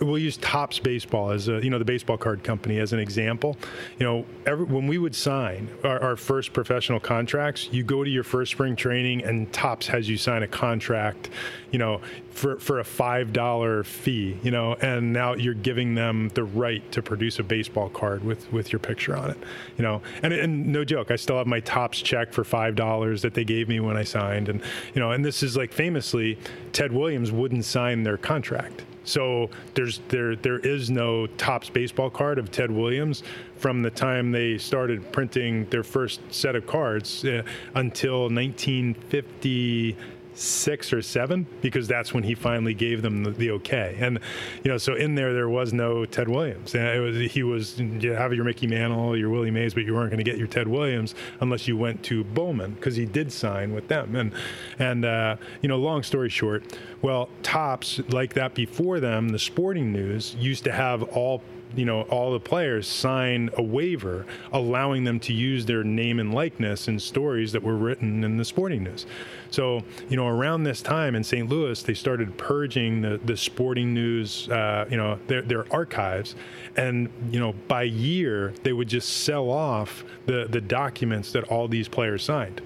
we'll 0.00 0.18
use 0.18 0.36
Topps 0.38 0.78
Baseball 0.78 1.30
as 1.30 1.48
a 1.48 1.62
you 1.62 1.70
know 1.70 1.78
the 1.78 1.84
baseball 1.84 2.16
card 2.16 2.42
company 2.42 2.78
as 2.78 2.92
an 2.92 2.98
example. 2.98 3.56
You 3.98 4.06
know, 4.06 4.26
every, 4.46 4.64
when 4.64 4.86
we 4.86 4.98
would 4.98 5.14
sign 5.14 5.68
our, 5.84 6.00
our, 6.00 6.16
first 6.16 6.52
professional 6.52 7.00
contracts, 7.00 7.68
you 7.72 7.82
go 7.82 8.04
to 8.04 8.10
your 8.10 8.24
first 8.24 8.52
spring 8.52 8.76
training, 8.76 9.22
and 9.24 9.52
Topps 9.52 9.86
has 9.88 10.08
you 10.08 10.16
sign 10.16 10.42
a 10.42 10.48
contract. 10.48 11.30
You 11.70 11.78
know, 11.78 12.00
for 12.30 12.58
for 12.58 12.80
a 12.80 12.84
five 12.84 13.32
dollar 13.32 13.84
fee. 13.84 14.38
You 14.42 14.50
know, 14.50 14.74
and 14.74 15.12
now 15.12 15.34
you're 15.34 15.54
giving 15.54 15.94
them 15.94 16.30
the 16.34 16.44
right 16.44 16.90
to 16.92 17.02
produce 17.02 17.38
a 17.38 17.42
baseball 17.42 17.88
card 17.88 18.24
with 18.24 18.52
with 18.52 18.72
your 18.72 18.80
picture 18.80 19.16
on 19.16 19.30
it. 19.30 19.38
You 19.78 19.82
know, 19.82 20.02
and 20.22 20.32
and 20.32 20.66
no 20.66 20.84
joke, 20.84 21.10
I 21.10 21.16
still 21.16 21.38
have 21.38 21.46
my 21.46 21.60
Topps 21.60 22.00
check 22.02 22.32
for 22.32 22.44
five 22.44 22.74
dollars 22.74 23.22
that 23.22 23.34
they 23.34 23.44
gave 23.44 23.68
me 23.68 23.80
when 23.80 23.96
I 23.96 24.04
signed, 24.04 24.48
and 24.48 24.60
you 24.94 25.00
know, 25.00 25.12
and 25.12 25.24
this 25.24 25.42
is 25.42 25.56
like 25.56 25.72
famously, 25.72 26.38
Ted 26.72 26.92
Williams 26.92 27.32
wouldn't 27.32 27.64
sign 27.64 28.02
their 28.02 28.16
contract 28.16 28.84
so 29.04 29.50
there's 29.74 30.00
there 30.08 30.34
there 30.36 30.58
is 30.58 30.90
no 30.90 31.26
Topps 31.26 31.70
baseball 31.70 32.10
card 32.10 32.38
of 32.38 32.50
Ted 32.50 32.70
Williams 32.70 33.22
from 33.56 33.82
the 33.82 33.90
time 33.90 34.32
they 34.32 34.58
started 34.58 35.12
printing 35.12 35.66
their 35.66 35.82
first 35.82 36.20
set 36.30 36.56
of 36.56 36.66
cards 36.66 37.24
uh, 37.24 37.42
until 37.74 38.22
1950 38.30 39.96
six 40.34 40.92
or 40.92 41.00
seven 41.00 41.46
because 41.60 41.86
that's 41.86 42.12
when 42.12 42.24
he 42.24 42.34
finally 42.34 42.74
gave 42.74 43.02
them 43.02 43.24
the, 43.24 43.30
the, 43.30 43.50
okay. 43.52 43.96
And 44.00 44.18
you 44.62 44.70
know, 44.70 44.78
so 44.78 44.94
in 44.94 45.14
there 45.14 45.32
there 45.32 45.48
was 45.48 45.72
no 45.72 46.04
Ted 46.04 46.28
Williams. 46.28 46.74
And 46.74 46.86
it 46.86 47.00
was 47.00 47.32
he 47.32 47.42
was 47.42 47.78
you 47.78 48.12
have 48.12 48.34
your 48.34 48.44
Mickey 48.44 48.66
Mantle, 48.66 49.16
your 49.16 49.30
Willie 49.30 49.50
Mays, 49.50 49.74
but 49.74 49.84
you 49.84 49.94
weren't 49.94 50.10
going 50.10 50.22
to 50.22 50.28
get 50.28 50.38
your 50.38 50.48
Ted 50.48 50.68
Williams 50.68 51.14
unless 51.40 51.68
you 51.68 51.76
went 51.76 52.02
to 52.04 52.24
Bowman 52.24 52.74
because 52.74 52.96
he 52.96 53.06
did 53.06 53.32
sign 53.32 53.72
with 53.72 53.88
them. 53.88 54.16
And 54.16 54.32
and 54.78 55.04
uh, 55.04 55.36
you 55.62 55.68
know, 55.68 55.76
long 55.76 56.02
story 56.02 56.28
short, 56.28 56.78
well, 57.02 57.28
Topps 57.42 58.00
like 58.08 58.34
that 58.34 58.54
before 58.54 59.00
them, 59.00 59.28
the 59.28 59.38
Sporting 59.38 59.92
News 59.92 60.34
used 60.38 60.64
to 60.64 60.72
have 60.72 61.02
all 61.02 61.42
you 61.76 61.84
know 61.84 62.02
all 62.02 62.32
the 62.32 62.40
players 62.40 62.86
sign 62.86 63.50
a 63.56 63.62
waiver 63.62 64.26
allowing 64.52 65.04
them 65.04 65.20
to 65.20 65.32
use 65.32 65.66
their 65.66 65.84
name 65.84 66.18
and 66.20 66.34
likeness 66.34 66.88
in 66.88 66.98
stories 66.98 67.52
that 67.52 67.62
were 67.62 67.76
written 67.76 68.24
in 68.24 68.36
the 68.36 68.44
sporting 68.44 68.84
news. 68.84 69.06
So 69.50 69.82
you 70.08 70.16
know 70.16 70.26
around 70.26 70.64
this 70.64 70.82
time 70.82 71.14
in 71.14 71.24
st 71.24 71.48
louis 71.48 71.82
they 71.82 71.94
started 71.94 72.36
purging 72.36 73.02
the, 73.02 73.20
the 73.24 73.36
sporting 73.36 73.94
news 73.94 74.48
uh, 74.48 74.86
you 74.90 74.96
know 74.96 75.18
their, 75.26 75.42
their 75.42 75.72
archives. 75.72 76.34
And 76.76 77.08
you 77.30 77.40
know 77.40 77.54
by 77.68 77.84
year 77.84 78.54
they 78.62 78.72
would 78.72 78.88
just 78.88 79.24
sell 79.24 79.50
off 79.50 80.04
the 80.26 80.46
the 80.48 80.60
documents 80.60 81.32
that 81.32 81.44
all 81.44 81.68
these 81.68 81.88
players 81.88 82.22
signed. 82.22 82.60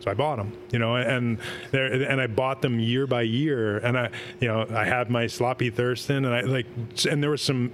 So 0.00 0.10
I 0.10 0.14
bought 0.14 0.36
them, 0.36 0.52
you 0.72 0.78
know, 0.78 0.96
and 0.96 1.38
and 1.72 2.20
I 2.20 2.26
bought 2.26 2.62
them 2.62 2.80
year 2.80 3.06
by 3.06 3.22
year, 3.22 3.76
and 3.78 3.98
I, 3.98 4.10
you 4.40 4.48
know, 4.48 4.66
I 4.74 4.84
had 4.84 5.10
my 5.10 5.26
sloppy 5.26 5.68
Thurston, 5.68 6.24
and 6.24 6.34
I 6.34 6.40
like, 6.40 6.66
and 7.08 7.22
there 7.22 7.28
was 7.28 7.42
some 7.42 7.70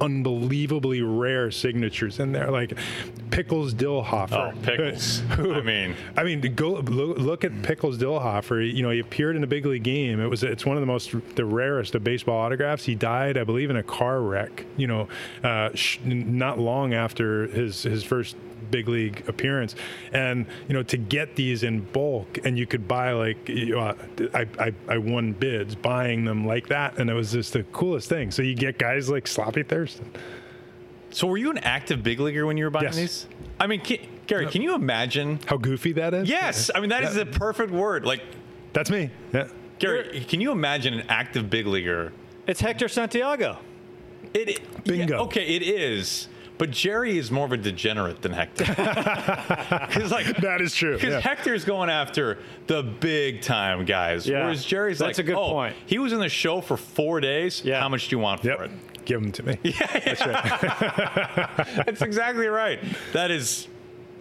unbelievably 0.00 1.02
rare 1.02 1.50
signatures 1.50 2.18
in 2.18 2.32
there, 2.32 2.50
like 2.50 2.76
Pickles 3.30 3.74
Dillhoefer. 3.74 4.52
Oh, 4.54 4.62
Pickles. 4.62 5.18
Who, 5.36 5.54
I 5.54 5.60
mean, 5.60 5.94
I 6.16 6.24
mean, 6.24 6.40
go 6.54 6.74
look, 6.74 7.18
look 7.18 7.44
at 7.44 7.62
Pickles 7.62 7.98
Dillhoefer. 7.98 8.72
You 8.72 8.82
know, 8.82 8.90
he 8.90 8.98
appeared 8.98 9.36
in 9.36 9.44
a 9.44 9.46
big 9.46 9.66
league 9.66 9.82
game. 9.82 10.20
It 10.20 10.26
was 10.26 10.42
it's 10.42 10.64
one 10.66 10.76
of 10.76 10.80
the 10.80 10.86
most 10.86 11.14
the 11.36 11.44
rarest 11.44 11.94
of 11.94 12.04
baseball 12.04 12.38
autographs. 12.38 12.84
He 12.84 12.94
died, 12.94 13.36
I 13.36 13.44
believe, 13.44 13.70
in 13.70 13.76
a 13.76 13.82
car 13.82 14.20
wreck. 14.20 14.64
You 14.76 14.86
know, 14.86 15.08
uh, 15.44 15.70
sh- 15.74 15.98
not 16.04 16.58
long 16.58 16.94
after 16.94 17.46
his 17.46 17.82
his 17.82 18.04
first 18.04 18.36
big 18.70 18.88
league 18.88 19.24
appearance. 19.28 19.74
And 20.12 20.46
you 20.68 20.74
know, 20.74 20.82
to 20.84 20.96
get 20.96 21.36
these 21.36 21.62
in 21.62 21.80
bulk, 21.80 22.38
and 22.44 22.58
you 22.58 22.66
could 22.66 22.86
buy 22.86 23.12
like 23.12 23.48
you 23.48 23.78
uh, 23.78 23.94
know, 24.18 24.28
I, 24.34 24.46
I 24.58 24.72
I 24.88 24.98
won 24.98 25.32
bids 25.32 25.74
buying 25.74 26.24
them 26.24 26.46
like 26.46 26.68
that, 26.68 26.98
and 26.98 27.10
it 27.10 27.14
was 27.14 27.32
just 27.32 27.52
the 27.52 27.62
coolest 27.64 28.08
thing. 28.08 28.30
So 28.30 28.42
you 28.42 28.54
get 28.54 28.78
guys 28.78 29.08
like 29.08 29.26
Sloppy 29.26 29.62
Thurston. 29.62 30.10
So 31.10 31.26
were 31.26 31.38
you 31.38 31.50
an 31.50 31.58
active 31.58 32.02
big 32.02 32.20
leaguer 32.20 32.46
when 32.46 32.56
you 32.56 32.64
were 32.64 32.70
buying 32.70 32.86
yes. 32.86 32.96
these? 32.96 33.26
I 33.58 33.66
mean, 33.66 33.80
can, 33.80 33.98
Gary, 34.26 34.46
can 34.46 34.62
you 34.62 34.74
imagine 34.74 35.40
how 35.46 35.56
goofy 35.56 35.92
that 35.94 36.14
is? 36.14 36.28
Yes, 36.28 36.70
I 36.74 36.80
mean 36.80 36.90
that 36.90 37.02
yeah. 37.02 37.08
is 37.08 37.14
the 37.16 37.26
perfect 37.26 37.72
word. 37.72 38.04
Like 38.04 38.22
that's 38.72 38.90
me. 38.90 39.10
Yeah. 39.32 39.48
Gary, 39.78 40.24
can 40.28 40.40
you 40.40 40.52
imagine 40.52 40.94
an 40.94 41.06
active 41.08 41.48
big 41.48 41.66
leaguer? 41.66 42.12
It's 42.46 42.60
Hector 42.60 42.88
Santiago. 42.88 43.58
It 44.34 44.84
bingo. 44.84 45.14
Yeah, 45.14 45.22
okay, 45.22 45.56
it 45.56 45.62
is. 45.62 46.28
But 46.60 46.72
Jerry 46.72 47.16
is 47.16 47.30
more 47.30 47.46
of 47.46 47.52
a 47.52 47.56
degenerate 47.56 48.20
than 48.20 48.32
Hector. 48.32 48.66
Because 49.90 50.12
like 50.12 50.36
that 50.42 50.60
is 50.60 50.74
true. 50.74 50.94
Because 50.94 51.14
yeah. 51.14 51.20
Hector's 51.20 51.64
going 51.64 51.88
after 51.88 52.38
the 52.66 52.82
big 52.82 53.40
time 53.40 53.86
guys, 53.86 54.26
yeah. 54.26 54.42
whereas 54.42 54.62
Jerry's 54.62 54.98
That's 54.98 55.16
like, 55.18 55.26
a 55.26 55.26
good 55.26 55.38
oh, 55.38 55.48
point. 55.48 55.74
He 55.86 55.98
was 55.98 56.12
in 56.12 56.20
the 56.20 56.28
show 56.28 56.60
for 56.60 56.76
four 56.76 57.18
days. 57.20 57.64
Yeah. 57.64 57.80
How 57.80 57.88
much 57.88 58.08
do 58.08 58.16
you 58.16 58.20
want 58.20 58.44
yep. 58.44 58.58
for 58.58 58.64
it? 58.64 58.70
Give 59.06 59.22
them 59.22 59.32
to 59.32 59.42
me. 59.42 59.58
Yeah, 59.64 59.72
yeah. 59.80 60.00
That's 60.04 60.26
right. 60.26 61.66
that's 61.86 62.02
exactly 62.02 62.46
right. 62.46 62.78
That 63.14 63.30
is 63.30 63.66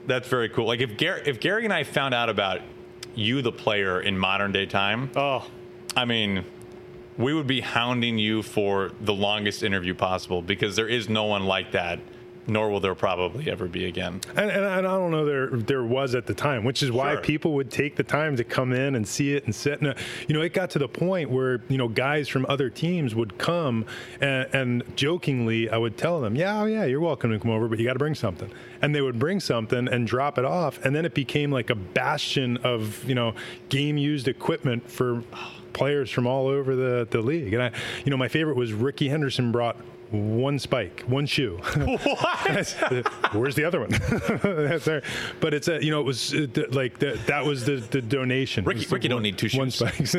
that's 0.08 0.30
very 0.30 0.48
cool. 0.48 0.66
Like 0.66 0.80
if 0.80 0.96
Gary 0.96 1.24
if 1.26 1.42
Gary 1.42 1.66
and 1.66 1.74
I 1.74 1.84
found 1.84 2.14
out 2.14 2.30
about 2.30 2.62
you, 3.16 3.42
the 3.42 3.52
player, 3.52 4.00
in 4.00 4.18
modern 4.18 4.54
day 4.54 4.66
time. 4.66 5.12
Oh, 5.14 5.46
I 5.94 6.06
mean 6.06 6.46
we 7.18 7.34
would 7.34 7.48
be 7.48 7.60
hounding 7.60 8.18
you 8.18 8.42
for 8.42 8.94
the 9.02 9.14
longest 9.14 9.62
interview 9.62 9.94
possible 9.94 10.42
because 10.42 10.78
there 10.78 10.88
is 10.88 11.10
no 11.10 11.26
one 11.26 11.44
like 11.44 11.74
that 11.74 12.00
nor 12.50 12.70
will 12.70 12.80
there 12.80 12.96
probably 12.96 13.50
ever 13.50 13.68
be 13.68 13.86
again. 13.86 14.22
And, 14.36 14.52
and, 14.52 14.66
I 14.66 14.82
don't 14.82 15.12
know 15.12 15.26
there 15.26 15.48
there 15.50 15.84
was 15.84 16.16
at 16.16 16.26
the 16.26 16.34
time, 16.34 16.64
which 16.64 16.82
is 16.84 16.92
why 16.92 17.14
sure. 17.14 17.22
people 17.22 17.54
would 17.54 17.72
take 17.72 17.96
the 17.96 18.04
time 18.04 18.36
to 18.38 18.44
come 18.44 18.74
in 18.74 18.96
and 18.96 19.08
see 19.08 19.34
it 19.34 19.46
and 19.46 19.54
sit. 19.54 19.82
And 19.82 19.96
you 20.28 20.36
know, 20.36 20.42
it 20.42 20.54
got 20.54 20.70
to 20.72 20.80
the 20.80 20.88
point 20.88 21.30
where 21.30 21.62
you 21.70 21.78
know 21.78 21.88
guys 21.88 22.28
from 22.28 22.46
other 22.48 22.70
teams 22.70 23.16
would 23.16 23.38
come 23.38 23.86
and, 24.22 24.48
and 24.54 24.96
jokingly, 24.96 25.70
I 25.70 25.78
would 25.78 25.98
tell 25.98 26.22
them, 26.22 26.36
"Yeah, 26.36 26.62
oh 26.62 26.66
yeah, 26.66 26.86
you're 26.86 27.00
welcome 27.00 27.32
to 27.32 27.40
come 27.40 27.52
over, 27.52 27.68
but 27.68 27.80
you 27.80 27.86
got 27.86 27.94
to 27.94 28.00
bring 28.00 28.16
something." 28.16 28.52
And 28.82 28.96
they 28.96 29.02
would 29.02 29.20
bring 29.20 29.40
something 29.40 29.88
and 29.88 30.08
drop 30.08 30.38
it 30.38 30.46
off, 30.46 30.84
and 30.84 30.96
then 30.96 31.06
it 31.06 31.14
became 31.14 31.52
like 31.52 31.70
a 31.70 31.76
bastion 31.76 32.58
of 32.58 33.04
you 33.08 33.16
know 33.16 33.36
game 33.70 33.98
used 33.98 34.28
equipment 34.28 34.90
for 34.90 35.24
players 35.74 36.10
from 36.10 36.28
all 36.28 36.48
over 36.48 36.76
the, 36.76 37.08
the 37.10 37.22
league. 37.22 37.54
And 37.54 37.64
I, 37.64 37.72
you 38.04 38.12
know, 38.12 38.18
my 38.18 38.28
favorite 38.28 38.58
was 38.58 38.74
Rickey 38.74 39.08
Henderson 39.08 39.52
brought 39.52 39.78
one 40.12 40.60
spike, 40.60 41.02
one 41.02 41.26
shoe. 41.26 41.60
What? 42.00 42.76
Where's 43.34 43.56
the 43.56 43.64
other 43.66 43.80
one? 43.82 43.90
but 45.40 45.54
it's 45.54 45.68
a, 45.68 45.84
you 45.84 45.92
know, 45.92 46.00
it 46.00 46.06
was 46.06 46.34
uh, 46.34 46.48
like 46.72 47.00
the, 47.00 47.20
that 47.28 47.46
was 47.46 47.66
the, 47.66 47.78
the 47.78 48.02
donation. 48.02 48.64
Rickey, 48.64 48.86
Ricky 48.86 49.08
one, 49.08 49.18
don't 49.18 49.24
need 49.24 49.38
two 49.38 49.50
shoes. 49.50 49.60
One 49.60 49.72
spikes, 49.72 50.16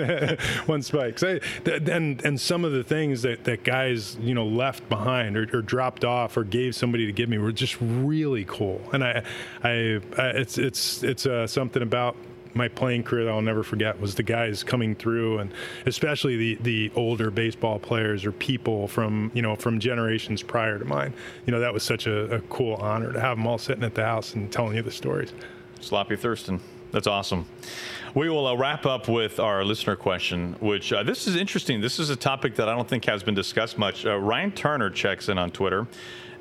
one 0.66 0.82
spikes. 0.82 1.22
I, 1.22 1.40
and 1.66 2.24
and 2.24 2.40
some 2.40 2.64
of 2.64 2.72
the 2.72 2.84
things 2.84 3.22
that, 3.22 3.44
that 3.44 3.64
guys 3.64 4.16
you 4.16 4.34
know 4.34 4.46
left 4.46 4.88
behind 4.88 5.36
or, 5.36 5.48
or 5.52 5.62
dropped 5.62 6.04
off 6.04 6.36
or 6.36 6.44
gave 6.44 6.74
somebody 6.74 7.06
to 7.06 7.12
give 7.12 7.28
me 7.28 7.38
were 7.38 7.52
just 7.52 7.76
really 7.80 8.44
cool. 8.46 8.80
And 8.92 9.04
I, 9.04 9.22
I, 9.62 10.00
I 10.18 10.26
it's 10.30 10.58
it's 10.58 11.02
it's 11.02 11.26
uh, 11.26 11.46
something 11.46 11.82
about 11.82 12.16
my 12.54 12.68
playing 12.68 13.02
career 13.02 13.24
that 13.24 13.30
I'll 13.30 13.42
never 13.42 13.62
forget 13.62 14.00
was 14.00 14.14
the 14.14 14.22
guys 14.22 14.62
coming 14.62 14.94
through, 14.94 15.38
and 15.38 15.52
especially 15.86 16.36
the 16.36 16.58
the 16.62 16.92
older 16.94 17.30
baseball 17.30 17.78
players 17.78 18.24
or 18.24 18.32
people 18.32 18.88
from 18.88 19.30
you 19.34 19.42
know 19.42 19.56
from 19.56 19.80
generations 19.80 20.42
prior 20.42 20.78
to 20.78 20.84
mine. 20.84 21.12
You 21.46 21.52
know 21.52 21.60
that 21.60 21.72
was 21.72 21.82
such 21.82 22.06
a, 22.06 22.36
a 22.36 22.40
cool 22.42 22.74
honor 22.76 23.12
to 23.12 23.20
have 23.20 23.36
them 23.36 23.46
all 23.46 23.58
sitting 23.58 23.84
at 23.84 23.94
the 23.94 24.04
house 24.04 24.34
and 24.34 24.50
telling 24.50 24.76
you 24.76 24.82
the 24.82 24.90
stories. 24.90 25.32
Sloppy 25.80 26.16
Thurston. 26.16 26.60
That's 26.92 27.06
awesome. 27.06 27.46
We 28.14 28.28
will 28.28 28.48
uh, 28.48 28.56
wrap 28.56 28.84
up 28.84 29.08
with 29.08 29.38
our 29.38 29.64
listener 29.64 29.94
question, 29.94 30.56
which 30.58 30.92
uh, 30.92 31.04
this 31.04 31.28
is 31.28 31.36
interesting. 31.36 31.80
This 31.80 32.00
is 32.00 32.10
a 32.10 32.16
topic 32.16 32.56
that 32.56 32.68
I 32.68 32.74
don't 32.74 32.88
think 32.88 33.04
has 33.04 33.22
been 33.22 33.36
discussed 33.36 33.78
much. 33.78 34.04
Uh, 34.04 34.18
Ryan 34.18 34.50
Turner 34.50 34.90
checks 34.90 35.28
in 35.28 35.38
on 35.38 35.52
Twitter 35.52 35.86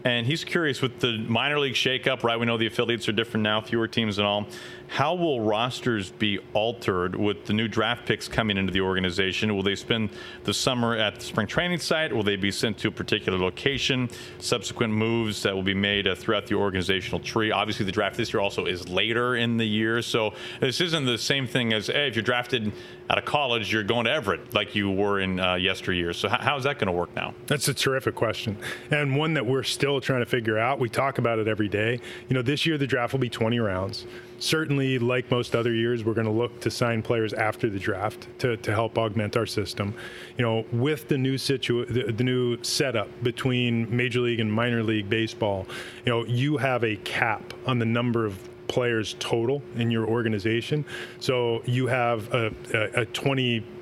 and 0.04 0.26
he's 0.26 0.44
curious 0.44 0.82
with 0.82 1.00
the 1.00 1.18
minor 1.28 1.60
league 1.60 1.74
shakeup, 1.74 2.24
right? 2.24 2.40
We 2.40 2.46
know 2.46 2.58
the 2.58 2.68
affiliates 2.68 3.10
are 3.10 3.12
different 3.12 3.44
now, 3.44 3.62
fewer 3.62 3.88
teams 3.88 4.18
and 4.18 4.26
all. 4.28 4.48
How 4.88 5.14
will 5.14 5.42
rosters 5.42 6.10
be 6.10 6.40
altered 6.54 7.16
with 7.16 7.46
the 7.46 7.54
new 7.54 7.68
draft 7.68 8.08
picks 8.08 8.28
coming 8.28 8.58
into 8.58 8.74
the 8.74 8.82
organization? 8.82 9.56
Will 9.56 9.62
they 9.62 9.76
spend 9.76 10.10
the 10.46 10.54
summer 10.54 10.96
at 10.96 11.16
the 11.16 11.22
spring 11.22 11.46
training 11.46 11.78
site? 11.78 12.12
Will 12.12 12.24
they 12.24 12.36
be 12.36 12.50
sent 12.50 12.80
to 12.80 12.88
a 12.88 12.92
particular 12.92 13.38
location? 13.38 14.10
Subsequent 14.40 14.92
moves 14.92 15.44
that 15.44 15.54
will 15.54 15.64
be 15.64 15.76
made 15.76 16.08
uh, 16.08 16.16
throughout 16.16 16.48
the 16.48 16.56
organizational 16.56 17.20
tree. 17.20 17.52
Obviously, 17.52 17.86
the 17.86 17.92
draft 17.92 18.18
this 18.18 18.34
year 18.34 18.42
also 18.42 18.66
is 18.66 18.90
later 18.90 19.36
in 19.36 19.58
the 19.58 19.66
year, 19.66 20.02
so 20.02 20.34
this 20.60 20.82
isn't 20.82 21.06
the 21.06 21.20
same 21.20 21.46
thing 21.46 21.72
as 21.72 21.88
hey, 21.88 22.08
if 22.08 22.16
you're 22.16 22.24
drafted 22.24 22.72
out 23.12 23.20
of 23.20 23.26
college, 23.26 23.72
you're 23.72 23.84
going 23.84 24.06
to 24.06 24.12
Everett 24.12 24.56
like 24.56 24.76
you 24.76 24.90
were 24.90 25.20
in 25.20 25.40
uh, 25.40 25.56
yesteryear. 25.56 26.14
So 26.14 26.30
how 26.30 26.58
is 26.58 26.64
that 26.64 26.80
going 26.80 26.88
to 26.88 26.94
work 26.94 27.16
now? 27.16 27.36
That's 27.46 27.68
a 27.68 27.74
terrific 27.76 28.16
question, 28.16 28.58
and 28.90 29.16
one 29.16 29.36
that 29.36 29.46
we're 29.46 29.64
still 29.64 29.89
trying 29.98 30.20
to 30.20 30.28
figure 30.28 30.60
out. 30.60 30.78
We 30.78 30.90
talk 30.90 31.18
about 31.18 31.40
it 31.40 31.48
every 31.48 31.70
day. 31.70 32.00
You 32.28 32.36
know, 32.36 32.44
this 32.44 32.68
year 32.68 32.78
the 32.78 32.86
draft 32.86 33.14
will 33.14 33.20
be 33.20 33.30
20 33.30 33.60
rounds 33.60 34.06
certainly, 34.40 35.00
like 35.00 35.30
most 35.30 35.56
other 35.56 35.74
years, 35.74 36.04
we're 36.04 36.14
going 36.14 36.28
to 36.28 36.34
look 36.34 36.60
to 36.62 36.72
sign 36.72 37.02
players 37.02 37.34
after 37.34 37.70
the 37.70 37.80
draft 37.80 38.28
to, 38.40 38.58
to 38.58 38.72
help 38.72 38.98
augment 38.98 39.38
our 39.38 39.46
system. 39.46 39.94
You 40.38 40.46
know, 40.46 40.66
with 40.72 41.08
the 41.08 41.18
new 41.18 41.38
situ 41.38 41.86
the, 41.86 42.12
the, 42.12 42.24
new 42.24 42.62
setup 42.64 43.10
between 43.24 43.96
Major 43.96 44.22
League 44.22 44.40
and 44.40 44.52
minor 44.52 44.84
league 44.84 45.10
baseball, 45.10 45.68
you 46.06 46.12
know, 46.12 46.26
you 46.26 46.58
have 46.58 46.84
a 46.84 46.96
cap 46.98 47.54
on 47.66 47.80
the 47.80 47.86
number 47.86 48.26
of 48.26 48.38
players 48.68 49.16
total 49.20 49.62
in 49.76 49.90
your 49.90 50.06
organization. 50.06 50.86
So 51.20 51.62
you 51.66 51.88
have 51.88 52.32
a, 52.34 52.54
a, 52.74 53.02
a 53.02 53.06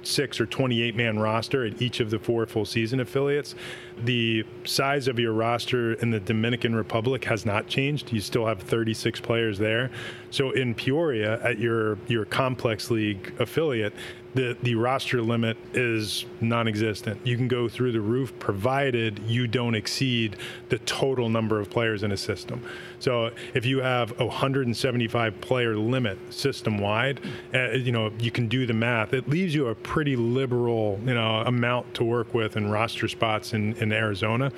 26 0.07 0.39
or 0.39 0.45
28 0.45 0.95
man 0.95 1.19
roster 1.19 1.65
at 1.65 1.81
each 1.81 1.99
of 1.99 2.09
the 2.09 2.17
four 2.17 2.45
full 2.45 2.65
season 2.65 3.01
affiliates. 3.01 3.55
The 4.03 4.45
size 4.63 5.09
of 5.09 5.19
your 5.19 5.33
roster 5.33 5.93
in 5.95 6.11
the 6.11 6.19
Dominican 6.19 6.75
Republic 6.75 7.25
has 7.25 7.45
not 7.45 7.67
changed. 7.67 8.13
You 8.13 8.21
still 8.21 8.45
have 8.45 8.61
36 8.61 9.19
players 9.19 9.59
there. 9.59 9.91
So 10.31 10.51
in 10.51 10.75
Peoria, 10.75 11.41
at 11.43 11.59
your 11.59 11.97
your 12.07 12.23
complex 12.25 12.89
league 12.89 13.33
affiliate, 13.39 13.93
the, 14.37 14.55
the 14.61 14.75
roster 14.75 15.19
limit 15.19 15.57
is 15.73 16.25
non-existent. 16.41 17.25
You 17.25 17.37
can 17.37 17.47
go 17.47 17.67
through 17.67 17.91
the 17.91 18.01
roof 18.01 18.37
provided 18.37 19.17
you 19.19 19.47
don't 19.47 19.73
exceed 19.73 20.35
the 20.69 20.77
total 20.79 21.27
number 21.27 21.59
of 21.59 21.71
players 21.71 22.03
in 22.03 22.11
a 22.11 22.17
system. 22.17 22.61
So 22.99 23.31
if 23.55 23.65
you 23.65 23.79
have 23.79 24.19
a 24.19 24.25
175 24.27 25.41
player 25.41 25.75
limit 25.75 26.19
system 26.31 26.77
wide, 26.77 27.19
uh, 27.51 27.71
you 27.71 27.91
know 27.91 28.11
you 28.19 28.29
can 28.29 28.47
do 28.47 28.67
the 28.67 28.73
math. 28.73 29.13
It 29.13 29.27
leaves 29.27 29.55
you 29.55 29.67
a 29.67 29.75
pretty 29.97 30.15
liberal 30.15 30.99
you 31.07 31.13
know 31.15 31.41
amount 31.47 31.91
to 31.95 32.03
work 32.03 32.31
with 32.31 32.55
in 32.55 32.69
roster 32.69 33.07
spots 33.07 33.53
in, 33.55 33.73
in 33.77 33.91
Arizona, 33.91 34.51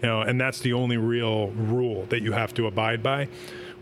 you 0.00 0.08
know, 0.08 0.22
and 0.22 0.40
that's 0.40 0.60
the 0.60 0.72
only 0.72 0.96
real 0.96 1.48
rule 1.48 2.06
that 2.08 2.22
you 2.22 2.32
have 2.32 2.54
to 2.54 2.66
abide 2.66 3.02
by. 3.02 3.28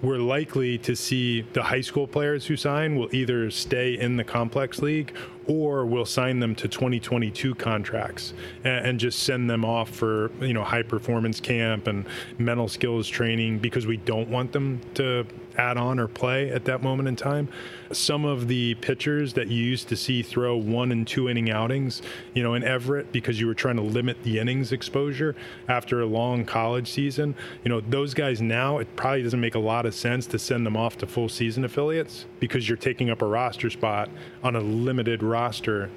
We're 0.02 0.18
likely 0.18 0.76
to 0.78 0.96
see 0.96 1.42
the 1.52 1.62
high 1.62 1.82
school 1.82 2.08
players 2.08 2.46
who 2.46 2.56
sign 2.56 2.96
will 2.96 3.14
either 3.14 3.48
stay 3.52 3.96
in 3.96 4.16
the 4.16 4.24
complex 4.24 4.82
league 4.82 5.14
or 5.46 5.86
we'll 5.86 6.04
sign 6.04 6.40
them 6.40 6.52
to 6.56 6.66
2022 6.66 7.54
contracts 7.54 8.34
and, 8.64 8.84
and, 8.84 8.98
just 8.98 9.20
send 9.20 9.48
them 9.48 9.64
off 9.64 9.90
for 9.90 10.32
you 10.40 10.52
know 10.52 10.64
high 10.64 10.82
performance 10.82 11.38
camp 11.38 11.86
and 11.86 12.06
mental 12.38 12.66
skills 12.66 13.06
training 13.06 13.60
because 13.60 13.86
we 13.86 13.98
don't 13.98 14.28
want 14.28 14.50
them 14.50 14.80
to 14.94 15.24
add 15.56 15.76
on 15.76 15.98
or 15.98 16.08
play 16.08 16.50
at 16.50 16.64
that 16.64 16.82
moment 16.82 17.08
in 17.08 17.16
time. 17.16 17.48
Some 17.92 18.24
of 18.24 18.48
the 18.48 18.74
pitchers 18.76 19.34
that 19.34 19.48
you 19.48 19.62
used 19.62 19.88
to 19.88 19.96
see 19.96 20.22
throw 20.22 20.56
one 20.56 20.92
and 20.92 21.06
two 21.06 21.28
inning 21.28 21.50
outings, 21.50 22.02
you 22.34 22.42
know, 22.42 22.54
in 22.54 22.64
Everett 22.64 23.12
because 23.12 23.40
you 23.40 23.46
were 23.46 23.54
trying 23.54 23.76
to 23.76 23.82
limit 23.82 24.22
the 24.22 24.38
innings 24.38 24.72
exposure 24.72 25.34
after 25.68 26.00
a 26.00 26.06
long 26.06 26.44
college 26.44 26.90
season, 26.90 27.34
you 27.62 27.68
know, 27.68 27.80
those 27.80 28.14
guys 28.14 28.40
now 28.40 28.78
it 28.78 28.96
probably 28.96 29.22
doesn't 29.22 29.40
make 29.40 29.54
a 29.54 29.60
lot 29.60 29.86
of 29.86 29.94
sense 29.94 30.26
to 30.26 30.38
send 30.38 30.66
them 30.66 30.76
off 30.76 30.98
to 30.98 31.06
full 31.06 31.28
season 31.28 31.64
affiliates 31.64 32.26
because 32.40 32.68
you're 32.68 32.76
taking 32.76 33.10
up 33.10 33.22
a 33.22 33.26
roster 33.26 33.70
spot 33.70 34.08
on 34.42 34.56
a 34.56 34.60
limited 34.60 35.22
roster. 35.22 35.90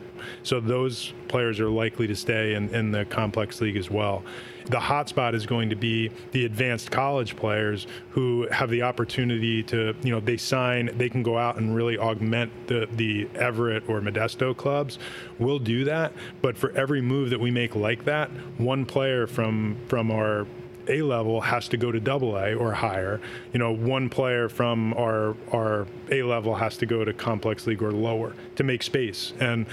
So 0.44 0.60
those 0.60 1.14
players 1.28 1.60
are 1.60 1.70
likely 1.70 2.08
to 2.08 2.16
stay 2.16 2.54
in, 2.54 2.74
in 2.74 2.92
the 2.92 3.06
complex 3.06 3.62
league 3.62 3.78
as 3.78 3.90
well. 3.90 4.24
The 4.66 4.80
hotspot 4.80 5.34
is 5.34 5.46
going 5.46 5.70
to 5.70 5.78
be 5.78 6.12
the 6.32 6.44
advanced 6.44 6.92
college 6.92 7.38
players 7.38 7.88
who 8.10 8.48
have 8.52 8.70
the 8.70 8.82
opportunity 8.82 9.64
to, 9.64 9.96
you 10.04 10.12
know, 10.12 10.20
they 10.20 10.36
sign, 10.36 10.90
they 10.98 11.08
can 11.08 11.24
go 11.24 11.38
out 11.38 11.58
and 11.58 11.74
really 11.74 11.98
augment 11.98 12.52
the, 12.68 12.88
the 12.92 13.30
Everett 13.36 13.88
or 13.88 14.02
Modesto 14.02 14.56
clubs. 14.56 15.00
We'll 15.40 15.60
do 15.60 15.86
that. 15.86 16.12
But 16.42 16.58
for 16.58 16.72
every 16.72 17.02
move 17.02 17.30
that 17.30 17.40
we 17.40 17.50
make 17.50 17.76
like 17.76 18.04
that, 18.06 18.30
one 18.58 18.86
player 18.86 19.26
from 19.26 19.78
from 19.88 20.12
our 20.12 20.46
a 20.90 21.02
level 21.02 21.42
has 21.42 21.68
to 21.70 21.78
go 21.78 21.92
to 21.92 22.00
double 22.00 22.38
A 22.38 22.54
or 22.54 22.74
higher. 22.74 23.20
You 23.54 23.60
know, 23.60 23.72
one 23.72 24.10
player 24.10 24.50
from 24.50 24.94
our 24.94 25.36
our 25.52 25.88
A 26.12 26.24
level 26.24 26.56
has 26.56 26.78
to 26.78 26.86
go 26.86 27.04
to 27.04 27.14
complex 27.14 27.68
league 27.68 27.82
or 27.82 27.92
lower 27.92 28.34
to 28.56 28.64
make 28.64 28.84
space. 28.84 29.34
And 29.40 29.66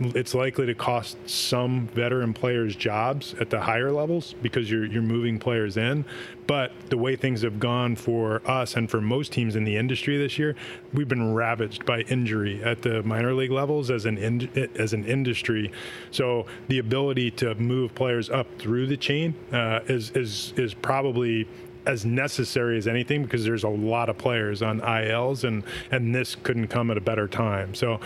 it's 0.00 0.34
likely 0.34 0.66
to 0.66 0.74
cost 0.74 1.16
some 1.28 1.86
veteran 1.88 2.32
players 2.32 2.74
jobs 2.74 3.34
at 3.40 3.50
the 3.50 3.60
higher 3.60 3.92
levels 3.92 4.34
because 4.42 4.70
you're 4.70 4.86
you're 4.86 5.02
moving 5.02 5.38
players 5.38 5.76
in. 5.76 6.04
But 6.46 6.72
the 6.88 6.98
way 6.98 7.14
things 7.14 7.42
have 7.42 7.60
gone 7.60 7.94
for 7.96 8.42
us 8.50 8.74
and 8.74 8.90
for 8.90 9.00
most 9.00 9.32
teams 9.32 9.54
in 9.54 9.64
the 9.64 9.76
industry 9.76 10.16
this 10.16 10.38
year, 10.38 10.56
we've 10.92 11.06
been 11.06 11.32
ravaged 11.32 11.86
by 11.86 12.00
injury 12.02 12.62
at 12.64 12.82
the 12.82 13.02
minor 13.02 13.34
league 13.34 13.52
levels 13.52 13.90
as 13.90 14.06
an 14.06 14.18
in, 14.18 14.70
as 14.76 14.92
an 14.92 15.04
industry. 15.04 15.70
So 16.10 16.46
the 16.68 16.78
ability 16.78 17.30
to 17.32 17.54
move 17.56 17.94
players 17.94 18.30
up 18.30 18.46
through 18.58 18.86
the 18.86 18.96
chain 18.96 19.34
uh, 19.52 19.80
is 19.86 20.10
is 20.12 20.54
is 20.56 20.74
probably 20.74 21.46
as 21.86 22.04
necessary 22.04 22.76
as 22.76 22.86
anything 22.86 23.22
because 23.22 23.44
there's 23.44 23.64
a 23.64 23.68
lot 23.68 24.08
of 24.08 24.18
players 24.18 24.62
on 24.62 24.80
ILs 24.80 25.44
and 25.44 25.62
and 25.90 26.14
this 26.14 26.34
couldn't 26.36 26.68
come 26.68 26.90
at 26.90 26.96
a 26.96 27.00
better 27.00 27.28
time. 27.28 27.74
So 27.74 28.00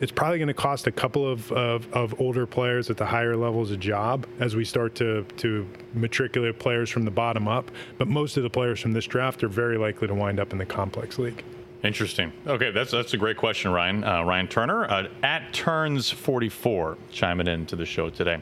it's 0.00 0.12
probably 0.12 0.38
going 0.38 0.48
to 0.48 0.54
cost 0.54 0.86
a 0.86 0.92
couple 0.92 1.26
of, 1.26 1.50
of, 1.52 1.92
of, 1.92 2.20
older 2.20 2.46
players 2.46 2.90
at 2.90 2.96
the 2.96 3.06
higher 3.06 3.36
levels 3.36 3.70
a 3.70 3.76
job 3.76 4.26
as 4.40 4.54
we 4.54 4.64
start 4.64 4.94
to, 4.96 5.24
to 5.38 5.66
matriculate 5.94 6.58
players 6.58 6.90
from 6.90 7.04
the 7.04 7.10
bottom 7.10 7.48
up. 7.48 7.70
But 7.98 8.08
most 8.08 8.36
of 8.36 8.42
the 8.42 8.50
players 8.50 8.80
from 8.80 8.92
this 8.92 9.06
draft 9.06 9.42
are 9.42 9.48
very 9.48 9.78
likely 9.78 10.08
to 10.08 10.14
wind 10.14 10.40
up 10.40 10.52
in 10.52 10.58
the 10.58 10.66
complex 10.66 11.18
league. 11.18 11.42
Interesting. 11.84 12.32
Okay, 12.44 12.72
that's 12.72 12.90
that's 12.90 13.14
a 13.14 13.16
great 13.16 13.36
question, 13.36 13.70
Ryan. 13.70 14.02
Uh, 14.02 14.24
Ryan 14.24 14.48
Turner 14.48 14.84
uh, 14.90 15.06
at 15.22 15.52
Turns 15.52 16.10
forty 16.10 16.48
four 16.48 16.98
chiming 17.12 17.46
in 17.46 17.66
to 17.66 17.76
the 17.76 17.86
show 17.86 18.10
today. 18.10 18.40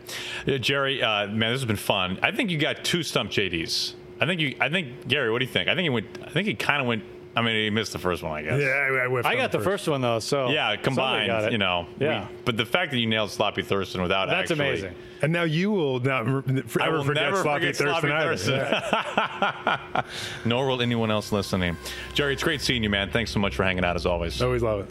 Uh, 0.48 0.56
Jerry, 0.56 1.02
uh, 1.02 1.26
man, 1.26 1.52
this 1.52 1.60
has 1.60 1.66
been 1.66 1.76
fun. 1.76 2.18
I 2.22 2.30
think 2.30 2.50
you 2.50 2.56
got 2.56 2.82
two 2.82 3.02
stump 3.02 3.30
JDs. 3.30 3.92
I 4.20 4.26
think 4.26 4.40
you. 4.40 4.56
I 4.58 4.70
think 4.70 5.06
Gary. 5.06 5.30
What 5.30 5.40
do 5.40 5.44
you 5.44 5.50
think? 5.50 5.68
I 5.68 5.74
think 5.74 5.82
he 5.82 5.90
went. 5.90 6.06
I 6.24 6.30
think 6.30 6.48
he 6.48 6.54
kind 6.54 6.80
of 6.80 6.86
went 6.86 7.02
I 7.36 7.42
mean, 7.42 7.54
he 7.54 7.68
missed 7.68 7.92
the 7.92 7.98
first 7.98 8.22
one, 8.22 8.32
I 8.32 8.42
guess. 8.42 8.62
Yeah, 8.62 8.68
I, 8.68 9.28
I 9.28 9.36
got 9.36 9.52
the 9.52 9.58
first. 9.58 9.84
first. 9.84 9.88
one 9.88 10.00
though, 10.00 10.20
so 10.20 10.48
yeah, 10.48 10.74
combined, 10.76 11.52
you 11.52 11.58
know. 11.58 11.86
Yeah. 12.00 12.28
We, 12.28 12.36
but 12.46 12.56
the 12.56 12.64
fact 12.64 12.92
that 12.92 12.98
you 12.98 13.06
nailed 13.06 13.30
Sloppy 13.30 13.60
Thurston 13.60 14.00
without 14.00 14.28
that's 14.30 14.50
actually, 14.50 14.68
amazing. 14.70 14.94
And 15.20 15.32
now 15.34 15.42
you 15.42 15.70
will 15.70 16.00
not 16.00 16.24
forever 16.66 17.02
forget 17.04 17.24
never 17.24 17.42
Sloppy 17.42 17.72
forget 17.72 17.76
Thurston. 17.76 18.10
Thurston. 18.10 18.54
Yeah. 18.54 20.02
Nor 20.46 20.66
will 20.66 20.80
anyone 20.80 21.10
else 21.10 21.30
listening. 21.30 21.76
Jerry, 22.14 22.32
it's 22.32 22.42
great 22.42 22.62
seeing 22.62 22.82
you, 22.82 22.88
man. 22.88 23.10
Thanks 23.10 23.32
so 23.32 23.38
much 23.38 23.54
for 23.54 23.64
hanging 23.64 23.84
out 23.84 23.96
as 23.96 24.06
always. 24.06 24.40
Always 24.40 24.62
love 24.62 24.80
it. 24.80 24.90